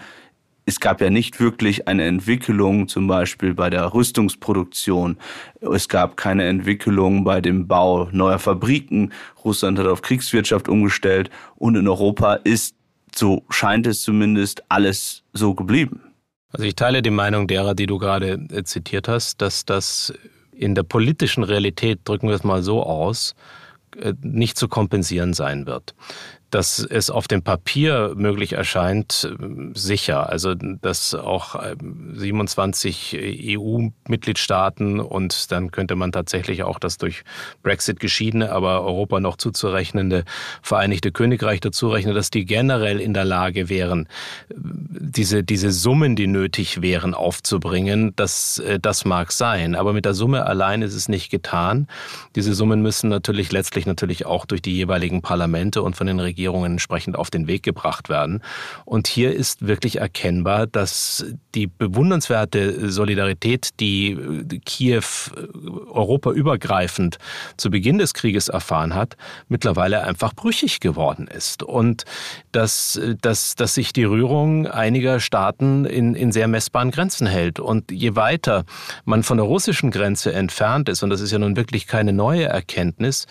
es 0.67 0.81
gab 0.81 1.00
ja 1.00 1.11
nicht 1.11 1.40
wirklich 1.40 1.88
eine 1.88 2.05
Entwicklung, 2.05 2.88
zum 2.88 3.07
Beispiel 3.07 3.55
bei 3.55 3.71
der 3.71 3.93
Rüstungsproduktion. 3.93 5.17
Es 5.61 5.88
gab 5.88 6.17
keine 6.17 6.45
Entwicklung 6.47 7.25
bei 7.25 7.40
dem 7.40 7.67
Bau 7.67 8.09
neuer 8.12 8.38
Fabriken. 8.38 9.12
Russland 9.45 9.79
hat 9.79 9.87
auf 9.87 10.02
Kriegswirtschaft 10.02 10.69
umgestellt 10.69 11.31
und 11.57 11.76
in 11.76 11.88
Europa 11.88 12.35
ist, 12.35 12.76
so 13.14 13.45
scheint 13.50 13.87
es 13.87 14.02
zumindest, 14.02 14.62
alles 14.69 15.25
so 15.33 15.55
geblieben. 15.55 16.02
Also 16.52 16.67
ich 16.67 16.75
teile 16.75 17.02
die 17.02 17.11
Meinung 17.11 17.47
derer, 17.47 17.75
die 17.75 17.87
du 17.87 17.99
gerade 17.99 18.33
äh, 18.52 18.64
zitiert 18.64 19.09
hast, 19.09 19.40
dass 19.40 19.64
das 19.64 20.12
in 20.52 20.75
der 20.75 20.83
politischen 20.83 21.43
Realität, 21.43 22.00
drücken 22.05 22.29
wir 22.29 22.35
es 22.35 22.45
mal 22.45 22.62
so 22.62 22.83
aus, 22.83 23.35
äh, 23.97 24.14
nicht 24.23 24.59
zu 24.59 24.69
kompensieren 24.69 25.33
sein 25.33 25.67
wird 25.67 25.95
dass 26.50 26.78
es 26.78 27.11
auf 27.11 27.28
dem 27.28 27.42
Papier 27.42 28.12
möglich 28.16 28.54
erscheint, 28.54 29.33
sicher. 29.75 30.28
Also, 30.28 30.54
dass 30.54 31.14
auch 31.14 31.61
27 32.14 33.14
ähm, 33.14 33.61
EU-Mitgliedstaaten 33.61 35.00
und 35.00 35.52
dann 35.52 35.71
könnte 35.71 35.97
man 35.97 36.12
tatsächlich 36.12 36.62
auch 36.62 36.78
das 36.78 36.99
durch 36.99 37.23
Brexit 37.62 38.00
geschiedene, 38.00 38.52
aber 38.52 38.83
Europa 38.83 39.21
noch 39.21 39.37
zuzurechnende 39.37 40.25
Vereinigte 40.62 41.12
Königreich 41.12 41.61
dazu 41.61 41.88
rechnen, 41.88 42.14
dass 42.14 42.30
die 42.30 42.45
generell 42.45 43.00
in 43.00 43.14
der 43.14 43.25
Lage 43.25 43.69
wären, 43.69 44.09
diese, 44.50 45.45
diese 45.45 45.71
Summen, 45.71 46.16
die 46.16 46.26
nötig 46.26 46.83
wären, 46.83 47.14
aufzubringen. 47.14 48.12
Das, 48.16 48.59
äh, 48.59 48.80
das 48.80 49.04
mag 49.04 49.33
sein. 49.33 49.75
Aber 49.75 49.92
mit 49.92 50.04
der 50.04 50.14
Summe 50.14 50.47
allein 50.47 50.83
ist 50.83 50.95
es 50.95 51.09
nicht 51.09 51.30
getan. 51.30 51.87
Diese 52.35 52.54
Summen 52.54 52.83
müssen 52.83 53.09
natürlich 53.09 53.52
letztlich 53.52 53.87
natürlich 53.87 54.26
auch 54.26 54.47
durch 54.47 54.62
die 54.62 54.75
jeweiligen 54.75 55.23
Parlamente 55.23 55.83
und 55.83 55.97
von 55.97 56.07
den 56.07 56.19
Regierungen 56.19 56.39
Regierungen 56.40 56.73
entsprechend 56.73 57.16
auf 57.16 57.28
den 57.28 57.47
Weg 57.47 57.62
gebracht 57.62 58.09
werden. 58.09 58.42
Und 58.87 59.06
hier 59.06 59.35
ist 59.35 59.66
wirklich 59.66 59.97
erkennbar, 59.97 60.66
dass 60.66 61.26
die 61.54 61.66
bewundernswerte 61.66 62.90
Solidarität, 62.90 63.68
die 63.79 64.16
Kiew 64.64 65.03
europaübergreifend 65.92 67.18
zu 67.59 67.70
Beginn 67.70 67.98
des 67.98 68.14
Krieges 68.14 68.48
erfahren 68.48 68.94
hat, 68.94 69.18
mittlerweile 69.48 70.05
einfach 70.05 70.35
brüchig 70.35 70.81
geworden 70.81 71.26
ist. 71.26 71.62
Und 71.62 72.05
dass, 72.53 72.98
dass, 73.20 73.55
dass 73.55 73.74
sich 73.74 73.92
die 73.92 74.05
Rührung 74.05 74.66
einiger 74.66 75.20
Staaten 75.20 75.85
in, 75.85 76.14
in 76.14 76.33
sehr 76.33 76.48
messbaren 76.48 76.90
Grenzen 76.90 77.26
hält. 77.26 77.61
Und 77.61 77.90
je 77.90 78.16
weiter 78.16 78.64
man 79.05 79.22
von 79.24 79.37
der 79.37 79.44
russischen 79.44 79.90
Grenze 79.90 80.33
entfernt 80.33 80.88
ist, 80.88 81.03
und 81.03 81.11
das 81.11 81.20
ist 81.20 81.33
ja 81.33 81.38
nun 81.38 81.57
wirklich 81.57 81.87
keine 81.87 82.14
neue 82.14 82.44
Erkenntnis, 82.44 83.26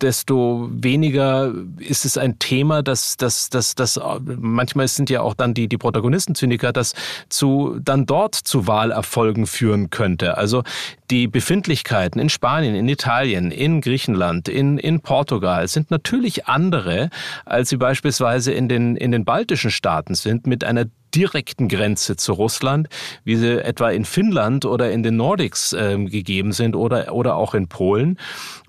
desto 0.00 0.68
weniger 0.72 1.52
ist 1.78 2.04
es 2.04 2.18
ein 2.18 2.38
Thema, 2.38 2.82
dass 2.82 3.16
das, 3.16 3.48
das, 3.50 3.74
das 3.74 4.00
manchmal 4.24 4.88
sind 4.88 5.10
ja 5.10 5.20
auch 5.20 5.34
dann 5.34 5.54
die, 5.54 5.68
die 5.68 5.78
Protagonisten-Zyniker, 5.78 6.72
das 6.72 6.94
zu, 7.28 7.78
dann 7.80 8.06
dort 8.06 8.34
zu 8.34 8.66
Wahlerfolgen 8.66 9.46
führen 9.46 9.90
könnte. 9.90 10.36
Also 10.36 10.62
die 11.10 11.28
Befindlichkeiten 11.28 12.20
in 12.20 12.28
Spanien, 12.28 12.74
in 12.74 12.88
Italien, 12.88 13.50
in 13.50 13.80
Griechenland, 13.80 14.48
in, 14.48 14.78
in 14.78 15.00
Portugal 15.00 15.68
sind 15.68 15.90
natürlich 15.90 16.46
andere, 16.46 17.10
als 17.44 17.68
sie 17.68 17.76
beispielsweise 17.76 18.52
in 18.52 18.68
den, 18.68 18.96
in 18.96 19.12
den 19.12 19.24
baltischen 19.24 19.70
Staaten 19.70 20.14
sind, 20.14 20.46
mit 20.46 20.64
einer 20.64 20.86
direkten 21.14 21.68
Grenze 21.68 22.16
zu 22.16 22.32
Russland, 22.32 22.88
wie 23.24 23.36
sie 23.36 23.62
etwa 23.62 23.90
in 23.90 24.04
Finnland 24.04 24.64
oder 24.64 24.90
in 24.90 25.02
den 25.02 25.16
Nordics 25.16 25.72
äh, 25.72 25.96
gegeben 26.04 26.52
sind 26.52 26.74
oder, 26.74 27.14
oder 27.14 27.36
auch 27.36 27.54
in 27.54 27.68
Polen. 27.68 28.18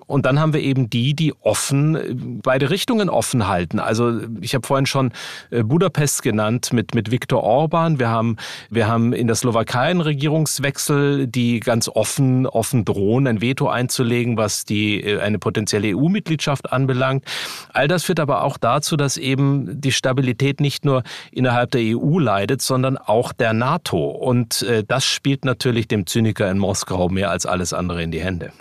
Und 0.07 0.25
dann 0.25 0.39
haben 0.39 0.53
wir 0.53 0.61
eben 0.61 0.89
die, 0.89 1.15
die 1.15 1.33
offen, 1.41 1.95
äh, 1.95 2.13
beide 2.13 2.69
Richtungen 2.69 3.09
offen 3.09 3.47
halten. 3.47 3.79
Also 3.79 4.21
ich 4.41 4.53
habe 4.53 4.65
vorhin 4.65 4.85
schon 4.85 5.11
äh, 5.49 5.63
Budapest 5.63 6.21
genannt 6.21 6.73
mit, 6.73 6.93
mit 6.93 7.11
Viktor 7.11 7.43
Orban. 7.43 7.99
Wir 7.99 8.09
haben, 8.09 8.37
wir 8.69 8.87
haben 8.87 9.13
in 9.13 9.27
der 9.27 9.35
Slowakei 9.35 9.89
einen 9.89 10.01
Regierungswechsel, 10.01 11.27
die 11.27 11.59
ganz 11.59 11.89
offen, 11.89 12.45
offen 12.45 12.85
drohen, 12.85 13.27
ein 13.27 13.41
Veto 13.41 13.67
einzulegen, 13.67 14.37
was 14.37 14.65
die, 14.65 15.01
äh, 15.01 15.19
eine 15.19 15.39
potenzielle 15.39 15.95
EU-Mitgliedschaft 15.95 16.71
anbelangt. 16.71 17.25
All 17.73 17.87
das 17.87 18.03
führt 18.03 18.19
aber 18.19 18.43
auch 18.43 18.57
dazu, 18.57 18.97
dass 18.97 19.17
eben 19.17 19.81
die 19.81 19.91
Stabilität 19.91 20.59
nicht 20.59 20.85
nur 20.85 21.03
innerhalb 21.31 21.71
der 21.71 21.81
EU 21.81 22.19
leidet, 22.19 22.61
sondern 22.61 22.97
auch 22.97 23.33
der 23.33 23.53
NATO. 23.53 24.09
Und 24.09 24.65
das 24.87 25.05
spielt 25.05 25.45
natürlich 25.45 25.87
dem 25.87 26.05
Zyniker 26.05 26.49
in 26.49 26.57
Moskau 26.57 27.09
mehr 27.09 27.31
als 27.31 27.45
alles 27.45 27.73
andere 27.73 28.03
in 28.03 28.11
die 28.11 28.21
Hände. 28.21 28.51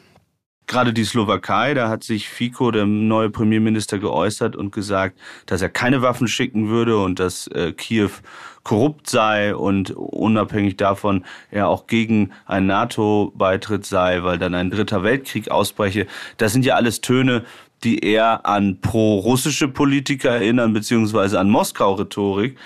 Gerade 0.66 0.94
die 0.94 1.04
Slowakei, 1.04 1.74
da 1.74 1.88
hat 1.88 2.04
sich 2.04 2.28
Fico, 2.28 2.70
der 2.70 2.86
neue 2.86 3.28
Premierminister, 3.28 3.98
geäußert 3.98 4.56
und 4.56 4.72
gesagt, 4.72 5.18
dass 5.44 5.60
er 5.60 5.68
keine 5.68 6.00
Waffen 6.00 6.26
schicken 6.26 6.68
würde 6.68 6.98
und 6.98 7.18
dass 7.18 7.46
äh, 7.48 7.72
Kiew 7.72 8.10
korrupt 8.62 9.10
sei 9.10 9.54
und 9.54 9.90
unabhängig 9.90 10.78
davon 10.78 11.24
er 11.50 11.68
auch 11.68 11.86
gegen 11.86 12.30
einen 12.46 12.66
NATO-Beitritt 12.66 13.84
sei, 13.84 14.22
weil 14.22 14.38
dann 14.38 14.54
ein 14.54 14.70
dritter 14.70 15.02
Weltkrieg 15.02 15.50
ausbreche. 15.50 16.06
Das 16.38 16.54
sind 16.54 16.64
ja 16.64 16.76
alles 16.76 17.02
Töne, 17.02 17.44
die 17.84 17.98
eher 17.98 18.46
an 18.46 18.80
pro-russische 18.80 19.68
Politiker 19.68 20.30
erinnern, 20.30 20.72
beziehungsweise 20.72 21.38
an 21.38 21.50
Moskau-Rhetorik. 21.50 22.56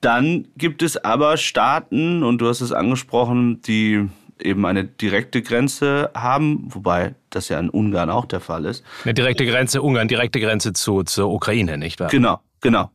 Dann 0.00 0.46
gibt 0.56 0.82
es 0.82 0.96
aber 0.96 1.36
Staaten, 1.36 2.22
und 2.22 2.38
du 2.38 2.48
hast 2.48 2.60
es 2.60 2.72
angesprochen, 2.72 3.60
die 3.62 4.08
eben 4.42 4.64
eine 4.66 4.84
direkte 4.84 5.42
Grenze 5.42 6.10
haben, 6.14 6.64
wobei 6.68 7.14
das 7.30 7.48
ja 7.48 7.58
in 7.58 7.70
Ungarn 7.70 8.10
auch 8.10 8.26
der 8.26 8.40
Fall 8.40 8.64
ist. 8.64 8.84
Eine 9.04 9.14
direkte 9.14 9.46
Grenze, 9.46 9.82
Ungarn, 9.82 10.08
direkte 10.08 10.40
Grenze 10.40 10.72
zu, 10.72 11.02
zur 11.02 11.30
Ukraine, 11.30 11.78
nicht 11.78 12.00
wahr? 12.00 12.08
Genau, 12.08 12.40
genau. 12.60 12.90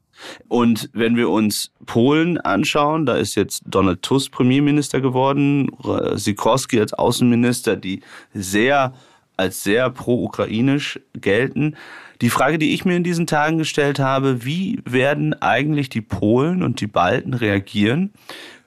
Und 0.48 0.90
wenn 0.94 1.16
wir 1.16 1.30
uns 1.30 1.72
Polen 1.86 2.38
anschauen, 2.40 3.06
da 3.06 3.16
ist 3.16 3.36
jetzt 3.36 3.64
Donald 3.66 4.02
Tusk 4.02 4.32
Premierminister 4.32 5.02
geworden, 5.02 5.70
Sikorski 6.14 6.80
als 6.80 6.94
Außenminister, 6.94 7.76
die 7.76 8.02
sehr 8.34 8.94
als 9.38 9.64
sehr 9.64 9.90
pro-ukrainisch 9.90 11.00
gelten. 11.14 11.76
Die 12.22 12.30
Frage, 12.30 12.58
die 12.58 12.74
ich 12.74 12.86
mir 12.86 12.96
in 12.96 13.04
diesen 13.04 13.28
Tagen 13.28 13.58
gestellt 13.58 14.00
habe, 14.00 14.46
wie 14.46 14.80
werden 14.86 15.34
eigentlich 15.42 15.90
die 15.90 16.02
Polen 16.02 16.64
und 16.64 16.80
die 16.80 16.88
Balten 16.88 17.34
reagieren, 17.34 18.14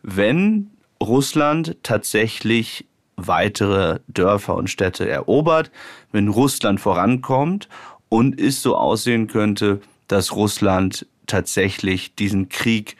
wenn 0.03 0.71
Russland 1.03 1.77
tatsächlich 1.83 2.87
weitere 3.17 4.01
Dörfer 4.09 4.57
und 4.57 4.71
Städte 4.71 5.09
erobert, 5.09 5.71
wenn 6.13 6.29
Russland 6.29 6.81
vorankommt 6.81 7.69
und 8.09 8.41
es 8.41 8.63
so 8.63 8.77
aussehen 8.77 9.27
könnte, 9.27 9.81
dass 10.07 10.33
Russland 10.33 11.07
tatsächlich 11.27 12.15
diesen 12.15 12.49
Krieg 12.49 12.97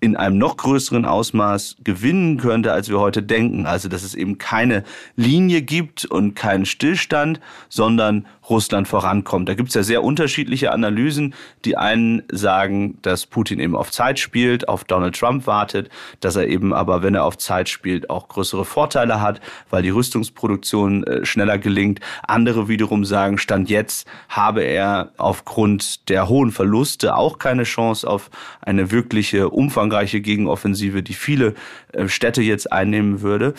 in 0.00 0.16
einem 0.16 0.38
noch 0.38 0.56
größeren 0.56 1.04
Ausmaß 1.04 1.76
gewinnen 1.84 2.38
könnte, 2.38 2.72
als 2.72 2.88
wir 2.88 2.98
heute 2.98 3.22
denken. 3.22 3.66
Also, 3.66 3.88
dass 3.88 4.02
es 4.02 4.14
eben 4.14 4.38
keine 4.38 4.82
Linie 5.14 5.62
gibt 5.62 6.06
und 6.06 6.34
keinen 6.34 6.64
Stillstand, 6.64 7.40
sondern 7.68 8.26
Russland 8.50 8.88
vorankommt. 8.88 9.48
Da 9.48 9.54
gibt 9.54 9.68
es 9.70 9.74
ja 9.74 9.82
sehr 9.82 10.02
unterschiedliche 10.02 10.72
Analysen. 10.72 11.34
Die 11.64 11.76
einen 11.76 12.22
sagen, 12.30 12.98
dass 13.02 13.26
Putin 13.26 13.60
eben 13.60 13.76
auf 13.76 13.90
Zeit 13.90 14.18
spielt, 14.18 14.68
auf 14.68 14.84
Donald 14.84 15.18
Trump 15.18 15.46
wartet, 15.46 15.88
dass 16.20 16.36
er 16.36 16.48
eben 16.48 16.74
aber, 16.74 17.02
wenn 17.02 17.14
er 17.14 17.24
auf 17.24 17.38
Zeit 17.38 17.68
spielt, 17.68 18.10
auch 18.10 18.28
größere 18.28 18.64
Vorteile 18.64 19.20
hat, 19.20 19.40
weil 19.70 19.82
die 19.82 19.90
Rüstungsproduktion 19.90 21.04
äh, 21.04 21.24
schneller 21.24 21.58
gelingt. 21.58 22.00
Andere 22.26 22.68
wiederum 22.68 23.04
sagen, 23.04 23.38
Stand 23.38 23.70
jetzt 23.70 24.06
habe 24.28 24.62
er 24.62 25.12
aufgrund 25.16 26.08
der 26.08 26.28
hohen 26.28 26.50
Verluste 26.50 27.16
auch 27.16 27.38
keine 27.38 27.62
Chance 27.62 28.08
auf 28.08 28.30
eine 28.60 28.90
wirkliche 28.90 29.48
umfangreiche 29.50 30.20
Gegenoffensive, 30.20 31.02
die 31.02 31.14
viele 31.14 31.54
äh, 31.92 32.08
Städte 32.08 32.42
jetzt 32.42 32.72
einnehmen 32.72 33.22
würde. 33.22 33.54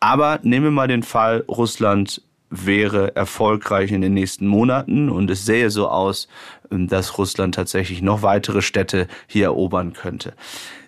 Aber 0.00 0.38
nehmen 0.42 0.66
wir 0.66 0.70
mal 0.70 0.88
den 0.88 1.02
Fall, 1.02 1.44
Russland 1.48 2.22
wäre 2.50 3.16
erfolgreich 3.16 3.90
in 3.92 4.00
den 4.00 4.14
nächsten 4.14 4.46
Monaten 4.46 5.10
und 5.10 5.30
es 5.30 5.44
sähe 5.44 5.70
so 5.70 5.88
aus, 5.88 6.28
ähm, 6.70 6.88
dass 6.88 7.18
Russland 7.18 7.54
tatsächlich 7.54 8.02
noch 8.02 8.22
weitere 8.22 8.62
Städte 8.62 9.08
hier 9.26 9.46
erobern 9.46 9.92
könnte. 9.92 10.34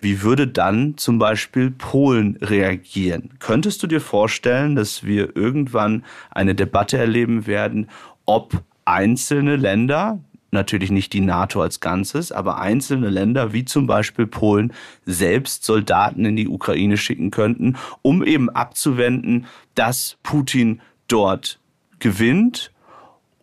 Wie 0.01 0.21
würde 0.21 0.47
dann 0.47 0.97
zum 0.97 1.19
Beispiel 1.19 1.71
Polen 1.71 2.37
reagieren? 2.41 3.31
Könntest 3.39 3.83
du 3.83 3.87
dir 3.87 4.01
vorstellen, 4.01 4.75
dass 4.75 5.03
wir 5.03 5.35
irgendwann 5.35 6.05
eine 6.31 6.55
Debatte 6.55 6.97
erleben 6.97 7.47
werden, 7.47 7.89
ob 8.25 8.63
einzelne 8.85 9.55
Länder, 9.55 10.19
natürlich 10.51 10.89
nicht 10.89 11.13
die 11.13 11.21
NATO 11.21 11.61
als 11.61 11.79
Ganzes, 11.79 12.31
aber 12.31 12.59
einzelne 12.59 13.09
Länder 13.09 13.53
wie 13.53 13.65
zum 13.65 13.85
Beispiel 13.85 14.25
Polen 14.25 14.73
selbst 15.05 15.63
Soldaten 15.63 16.25
in 16.25 16.35
die 16.35 16.47
Ukraine 16.47 16.97
schicken 16.97 17.29
könnten, 17.29 17.77
um 18.01 18.23
eben 18.23 18.49
abzuwenden, 18.49 19.45
dass 19.75 20.17
Putin 20.23 20.81
dort 21.11 21.59
gewinnt 21.99 22.71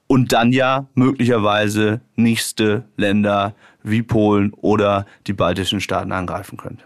und 0.06 0.32
dann 0.32 0.52
ja 0.52 0.86
möglicherweise 0.94 2.00
nächste 2.14 2.84
Länder 2.96 3.54
wie 3.82 4.02
Polen 4.02 4.52
oder 4.54 5.06
die 5.26 5.32
baltischen 5.32 5.80
Staaten 5.80 6.12
angreifen 6.12 6.56
könnte. 6.56 6.84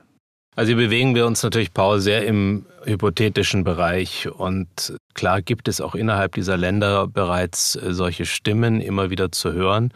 Also 0.56 0.70
hier 0.70 0.76
bewegen 0.76 1.14
wir 1.14 1.26
uns 1.26 1.42
natürlich, 1.42 1.72
Paul, 1.72 2.00
sehr 2.00 2.26
im 2.26 2.66
hypothetischen 2.84 3.64
Bereich. 3.64 4.28
Und 4.28 4.94
klar 5.14 5.42
gibt 5.42 5.68
es 5.68 5.80
auch 5.80 5.94
innerhalb 5.94 6.34
dieser 6.34 6.56
Länder 6.56 7.06
bereits 7.06 7.76
äh, 7.76 7.94
solche 7.94 8.26
Stimmen 8.26 8.80
immer 8.80 9.10
wieder 9.10 9.32
zu 9.32 9.52
hören. 9.52 9.92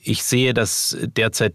Ich 0.00 0.22
sehe 0.22 0.54
das 0.54 0.96
derzeit 1.02 1.54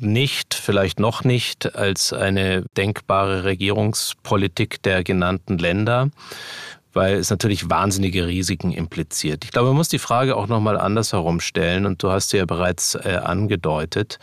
nicht, 0.00 0.54
vielleicht 0.54 1.00
noch 1.00 1.24
nicht, 1.24 1.74
als 1.74 2.12
eine 2.12 2.64
denkbare 2.76 3.44
Regierungspolitik 3.44 4.82
der 4.82 5.02
genannten 5.02 5.58
Länder 5.58 6.10
weil 6.98 7.14
es 7.14 7.30
natürlich 7.30 7.70
wahnsinnige 7.70 8.26
Risiken 8.26 8.72
impliziert. 8.72 9.44
Ich 9.44 9.52
glaube, 9.52 9.68
man 9.68 9.76
muss 9.76 9.88
die 9.88 10.00
Frage 10.00 10.34
auch 10.34 10.48
nochmal 10.48 10.76
anders 10.76 11.12
herumstellen 11.12 11.86
und 11.86 12.02
du 12.02 12.10
hast 12.10 12.30
sie 12.30 12.38
ja 12.38 12.44
bereits 12.44 12.96
äh, 12.96 13.20
angedeutet 13.22 14.18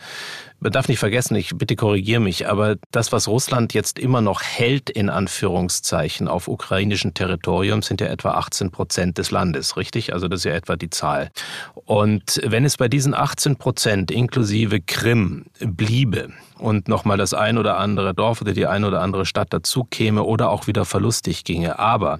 man 0.60 0.72
darf 0.72 0.88
nicht 0.88 0.98
vergessen, 0.98 1.34
ich 1.34 1.56
bitte 1.56 1.76
korrigiere 1.76 2.20
mich, 2.20 2.48
aber 2.48 2.76
das, 2.90 3.12
was 3.12 3.28
Russland 3.28 3.74
jetzt 3.74 3.98
immer 3.98 4.20
noch 4.20 4.42
hält, 4.42 4.88
in 4.90 5.10
Anführungszeichen, 5.10 6.28
auf 6.28 6.48
ukrainischem 6.48 7.14
Territorium, 7.14 7.82
sind 7.82 8.00
ja 8.00 8.06
etwa 8.06 8.32
18 8.32 8.70
Prozent 8.70 9.18
des 9.18 9.30
Landes, 9.30 9.76
richtig? 9.76 10.12
Also 10.12 10.28
das 10.28 10.40
ist 10.40 10.44
ja 10.44 10.52
etwa 10.52 10.76
die 10.76 10.90
Zahl. 10.90 11.30
Und 11.74 12.40
wenn 12.44 12.64
es 12.64 12.76
bei 12.76 12.88
diesen 12.88 13.14
18 13.14 13.56
Prozent 13.56 14.10
inklusive 14.10 14.80
Krim 14.80 15.44
bliebe 15.60 16.30
und 16.58 16.88
nochmal 16.88 17.18
das 17.18 17.34
ein 17.34 17.58
oder 17.58 17.78
andere 17.78 18.14
Dorf 18.14 18.40
oder 18.40 18.52
die 18.52 18.66
ein 18.66 18.84
oder 18.84 19.02
andere 19.02 19.26
Stadt 19.26 19.48
dazu 19.50 19.84
käme 19.84 20.22
oder 20.22 20.50
auch 20.50 20.66
wieder 20.66 20.84
verlustig 20.84 21.44
ginge, 21.44 21.78
aber 21.78 22.18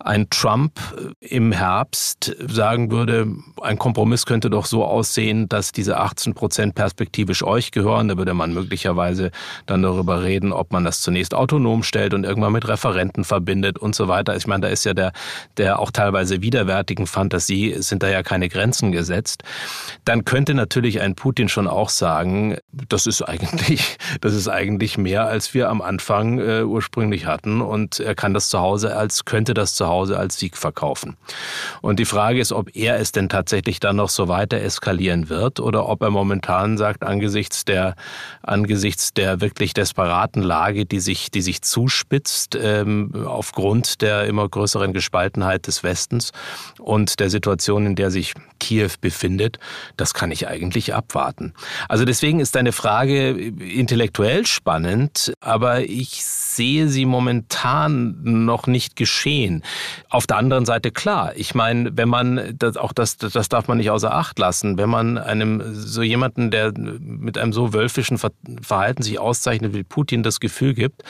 ein 0.00 0.28
Trump 0.28 0.78
im 1.20 1.50
Herbst 1.50 2.36
sagen 2.46 2.90
würde, 2.90 3.26
ein 3.62 3.78
Kompromiss 3.78 4.26
könnte 4.26 4.50
doch 4.50 4.66
so 4.66 4.84
aussehen, 4.84 5.48
dass 5.48 5.72
diese 5.72 5.98
18 5.98 6.34
Prozent 6.34 6.74
perspektivisch 6.74 7.42
euch 7.54 7.70
gehören. 7.70 8.08
Da 8.08 8.16
würde 8.16 8.34
man 8.34 8.52
möglicherweise 8.52 9.30
dann 9.66 9.82
darüber 9.82 10.22
reden, 10.22 10.52
ob 10.52 10.72
man 10.72 10.84
das 10.84 11.00
zunächst 11.00 11.34
autonom 11.34 11.82
stellt 11.82 12.14
und 12.14 12.24
irgendwann 12.24 12.52
mit 12.52 12.66
Referenten 12.66 13.24
verbindet 13.24 13.78
und 13.78 13.94
so 13.94 14.08
weiter. 14.08 14.36
Ich 14.36 14.46
meine, 14.46 14.62
da 14.62 14.68
ist 14.68 14.84
ja 14.84 14.94
der, 14.94 15.12
der 15.56 15.78
auch 15.78 15.90
teilweise 15.90 16.42
widerwärtigen 16.42 17.06
Fantasie 17.06 17.76
sind 17.78 18.02
da 18.02 18.08
ja 18.08 18.22
keine 18.22 18.48
Grenzen 18.48 18.92
gesetzt. 18.92 19.42
Dann 20.04 20.24
könnte 20.24 20.54
natürlich 20.54 21.00
ein 21.00 21.14
Putin 21.14 21.48
schon 21.48 21.68
auch 21.68 21.88
sagen, 21.88 22.56
das 22.72 23.06
ist 23.06 23.22
eigentlich, 23.22 23.96
das 24.20 24.34
ist 24.34 24.48
eigentlich 24.48 24.98
mehr, 24.98 25.26
als 25.26 25.54
wir 25.54 25.68
am 25.68 25.80
Anfang 25.80 26.38
äh, 26.38 26.62
ursprünglich 26.62 27.26
hatten 27.26 27.60
und 27.60 28.00
er 28.00 28.14
kann 28.14 28.34
das 28.34 28.48
zu 28.48 28.58
Hause 28.58 28.96
als, 28.96 29.24
könnte 29.24 29.54
das 29.54 29.74
zu 29.74 29.86
Hause 29.86 30.18
als 30.18 30.38
Sieg 30.38 30.56
verkaufen. 30.56 31.16
Und 31.80 31.98
die 31.98 32.04
Frage 32.04 32.40
ist, 32.40 32.52
ob 32.52 32.74
er 32.74 32.98
es 32.98 33.12
denn 33.12 33.28
tatsächlich 33.28 33.80
dann 33.80 33.96
noch 33.96 34.08
so 34.08 34.28
weiter 34.28 34.60
eskalieren 34.60 35.28
wird 35.28 35.60
oder 35.60 35.88
ob 35.88 36.02
er 36.02 36.10
momentan 36.10 36.78
sagt, 36.78 37.04
angesichts 37.04 37.43
angesichts 37.44 37.64
der, 37.64 37.94
angesichts 38.42 39.12
der 39.12 39.40
wirklich 39.40 39.74
desperaten 39.74 40.42
Lage, 40.42 40.86
die 40.86 41.00
sich, 41.00 41.30
die 41.30 41.42
sich 41.42 41.62
zuspitzt, 41.62 42.56
ähm, 42.60 43.12
aufgrund 43.26 44.00
der 44.00 44.24
immer 44.24 44.48
größeren 44.48 44.92
Gespaltenheit 44.92 45.66
des 45.66 45.82
Westens 45.82 46.32
und 46.78 47.20
der 47.20 47.30
Situation, 47.30 47.86
in 47.86 47.96
der 47.96 48.10
sich 48.10 48.34
Kiew 48.60 48.90
befindet, 49.00 49.58
das 49.96 50.14
kann 50.14 50.30
ich 50.30 50.48
eigentlich 50.48 50.94
abwarten. 50.94 51.52
Also 51.88 52.04
deswegen 52.04 52.40
ist 52.40 52.54
deine 52.54 52.72
Frage 52.72 53.30
intellektuell 53.30 54.46
spannend, 54.46 55.34
aber 55.40 55.82
ich 55.82 56.24
sehe 56.24 56.88
sie 56.88 57.04
momentan 57.04 58.16
noch 58.22 58.66
nicht 58.66 58.96
geschehen. 58.96 59.62
Auf 60.08 60.26
der 60.26 60.38
anderen 60.38 60.64
Seite 60.64 60.90
klar, 60.90 61.32
ich 61.36 61.54
meine, 61.54 61.90
wenn 61.94 62.08
man, 62.08 62.54
das, 62.58 62.76
auch 62.76 62.92
das, 62.92 63.18
das 63.18 63.48
darf 63.48 63.68
man 63.68 63.78
nicht 63.78 63.90
außer 63.90 64.14
Acht 64.14 64.38
lassen, 64.38 64.78
wenn 64.78 64.88
man 64.88 65.18
einem 65.18 65.74
so 65.74 66.02
jemanden, 66.02 66.50
der 66.50 66.72
mit 67.34 67.42
einem 67.42 67.52
so 67.52 67.72
wölfischen 67.72 68.16
Verhalten 68.16 69.02
sich 69.02 69.18
auszeichnet 69.18 69.74
wie 69.74 69.82
Putin, 69.82 70.22
das 70.22 70.38
Gefühl 70.38 70.72
gibt, 70.72 71.02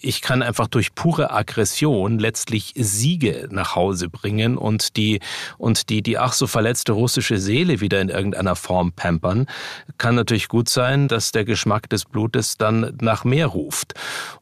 ich 0.00 0.22
kann 0.22 0.42
einfach 0.42 0.66
durch 0.66 0.94
pure 0.94 1.30
Aggression 1.30 2.18
letztlich 2.18 2.72
Siege 2.76 3.48
nach 3.52 3.76
Hause 3.76 4.08
bringen 4.08 4.58
und 4.58 4.96
die, 4.96 5.20
und 5.56 5.88
die, 5.88 6.02
die 6.02 6.18
ach 6.18 6.32
so 6.32 6.48
verletzte 6.48 6.92
russische 6.92 7.38
Seele 7.38 7.80
wieder 7.80 8.00
in 8.00 8.08
irgendeiner 8.08 8.56
Form 8.56 8.92
pampern, 8.92 9.46
kann 9.98 10.16
natürlich 10.16 10.48
gut 10.48 10.68
sein, 10.68 11.06
dass 11.06 11.30
der 11.30 11.44
Geschmack 11.44 11.88
des 11.88 12.04
Blutes 12.04 12.56
dann 12.56 12.96
nach 13.00 13.24
mehr 13.24 13.46
ruft. 13.46 13.94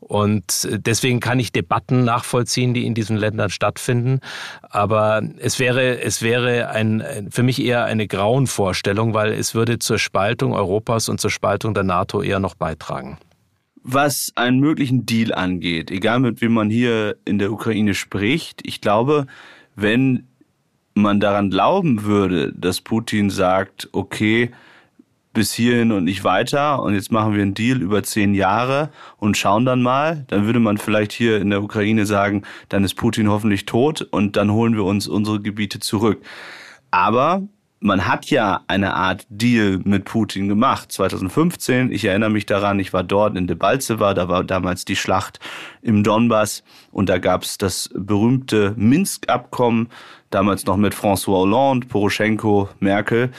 Und 0.09 0.69
deswegen 0.71 1.19
kann 1.19 1.41
ich 1.41 1.51
Debatten 1.51 2.05
nachvollziehen, 2.05 2.75
die 2.75 2.87
in 2.87 2.95
diesen 2.95 3.17
Ländern 3.17 3.51
stattfinden. 3.51 4.21
Aber 4.63 5.21
es 5.39 5.59
wäre, 5.59 6.01
es 6.01 6.23
wäre 6.23 6.69
ein, 6.69 7.29
für 7.31 7.43
mich 7.43 7.61
eher 7.61 7.87
eine 7.87 8.07
Grauenvorstellung, 8.07 9.15
weil 9.15 9.33
es 9.33 9.57
würde 9.57 9.81
zur 9.81 9.99
Spaltung 9.99 10.53
Europas 10.53 11.09
und 11.09 11.21
zur 11.21 11.31
Spaltung 11.31 11.75
der 11.75 11.83
NATO 11.83 12.23
eher 12.23 12.39
noch 12.39 12.55
beitragen. 12.55 13.19
Was 13.83 14.31
einen 14.37 14.61
möglichen 14.61 15.07
Deal 15.07 15.35
angeht, 15.35 15.91
egal 15.91 16.21
mit 16.21 16.41
wem 16.41 16.53
man 16.53 16.71
hier 16.71 17.17
in 17.25 17.41
der 17.41 17.51
Ukraine 17.51 17.95
spricht, 17.95 18.61
ich 18.65 18.81
glaube, 18.81 19.27
wenn 19.75 20.29
man 20.95 21.19
daran 21.19 21.51
glauben 21.51 22.05
würde, 22.05 22.53
dass 22.53 22.81
Putin 22.81 23.29
sagt, 23.29 23.89
okay, 23.91 24.53
bis 25.37 25.53
hierhin 25.53 25.93
und 25.93 26.05
nicht 26.05 26.25
weiter 26.25 26.83
und 26.83 26.95
jetzt 26.95 27.13
machen 27.13 27.35
wir 27.35 27.43
einen 27.43 27.53
Deal 27.53 27.83
über 27.83 28.03
zehn 28.03 28.33
Jahre 28.33 28.89
und 29.19 29.37
schauen 29.37 29.67
dann 29.67 29.83
mal, 29.83 30.25
dann 30.29 30.47
würde 30.47 30.61
man 30.61 30.79
vielleicht 30.79 31.13
hier 31.13 31.43
in 31.43 31.51
der 31.51 31.63
Ukraine 31.63 32.07
sagen, 32.07 32.43
dann 32.71 32.85
ist 32.85 32.95
Putin 32.95 33.29
hoffentlich 33.29 33.67
tot 33.67 34.01
und 34.01 34.37
dann 34.37 34.51
holen 34.51 34.77
wir 34.77 34.85
uns 34.85 35.07
unsere 35.07 35.39
Gebiete 35.39 35.79
zurück. 35.79 36.25
Aber 36.91 37.43
man 37.81 38.07
hat 38.07 38.31
ja 38.31 38.63
eine 38.67 38.95
Art 38.95 39.27
Deal 39.29 39.79
mit 39.85 40.07
Putin 40.07 40.49
gemacht. 40.49 40.91
2015, 40.91 41.93
ich 41.93 42.07
erinnere 42.07 42.31
mich 42.31 42.47
daran, 42.47 42.81
ich 42.81 42.95
war 42.95 43.05
dort 43.05 43.37
in 43.37 43.47
Debaltseva, 43.47 44.15
da 44.15 44.31
war 44.31 44.43
damals 44.43 44.87
die 44.87 44.97
Schlacht 44.97 45.39
im 45.83 46.03
Donbass 46.03 46.65
und 46.93 47.11
da 47.11 47.19
gab 47.19 47.43
es 47.43 47.59
das 47.59 47.91
berühmte 47.95 48.73
Minsk-Abkommen, 48.79 49.91
damals 50.31 50.65
noch 50.65 50.79
mit 50.79 50.95
François 50.95 51.41
Hollande, 51.41 51.87
Poroschenko, 51.89 52.71
Merkel 52.81 53.33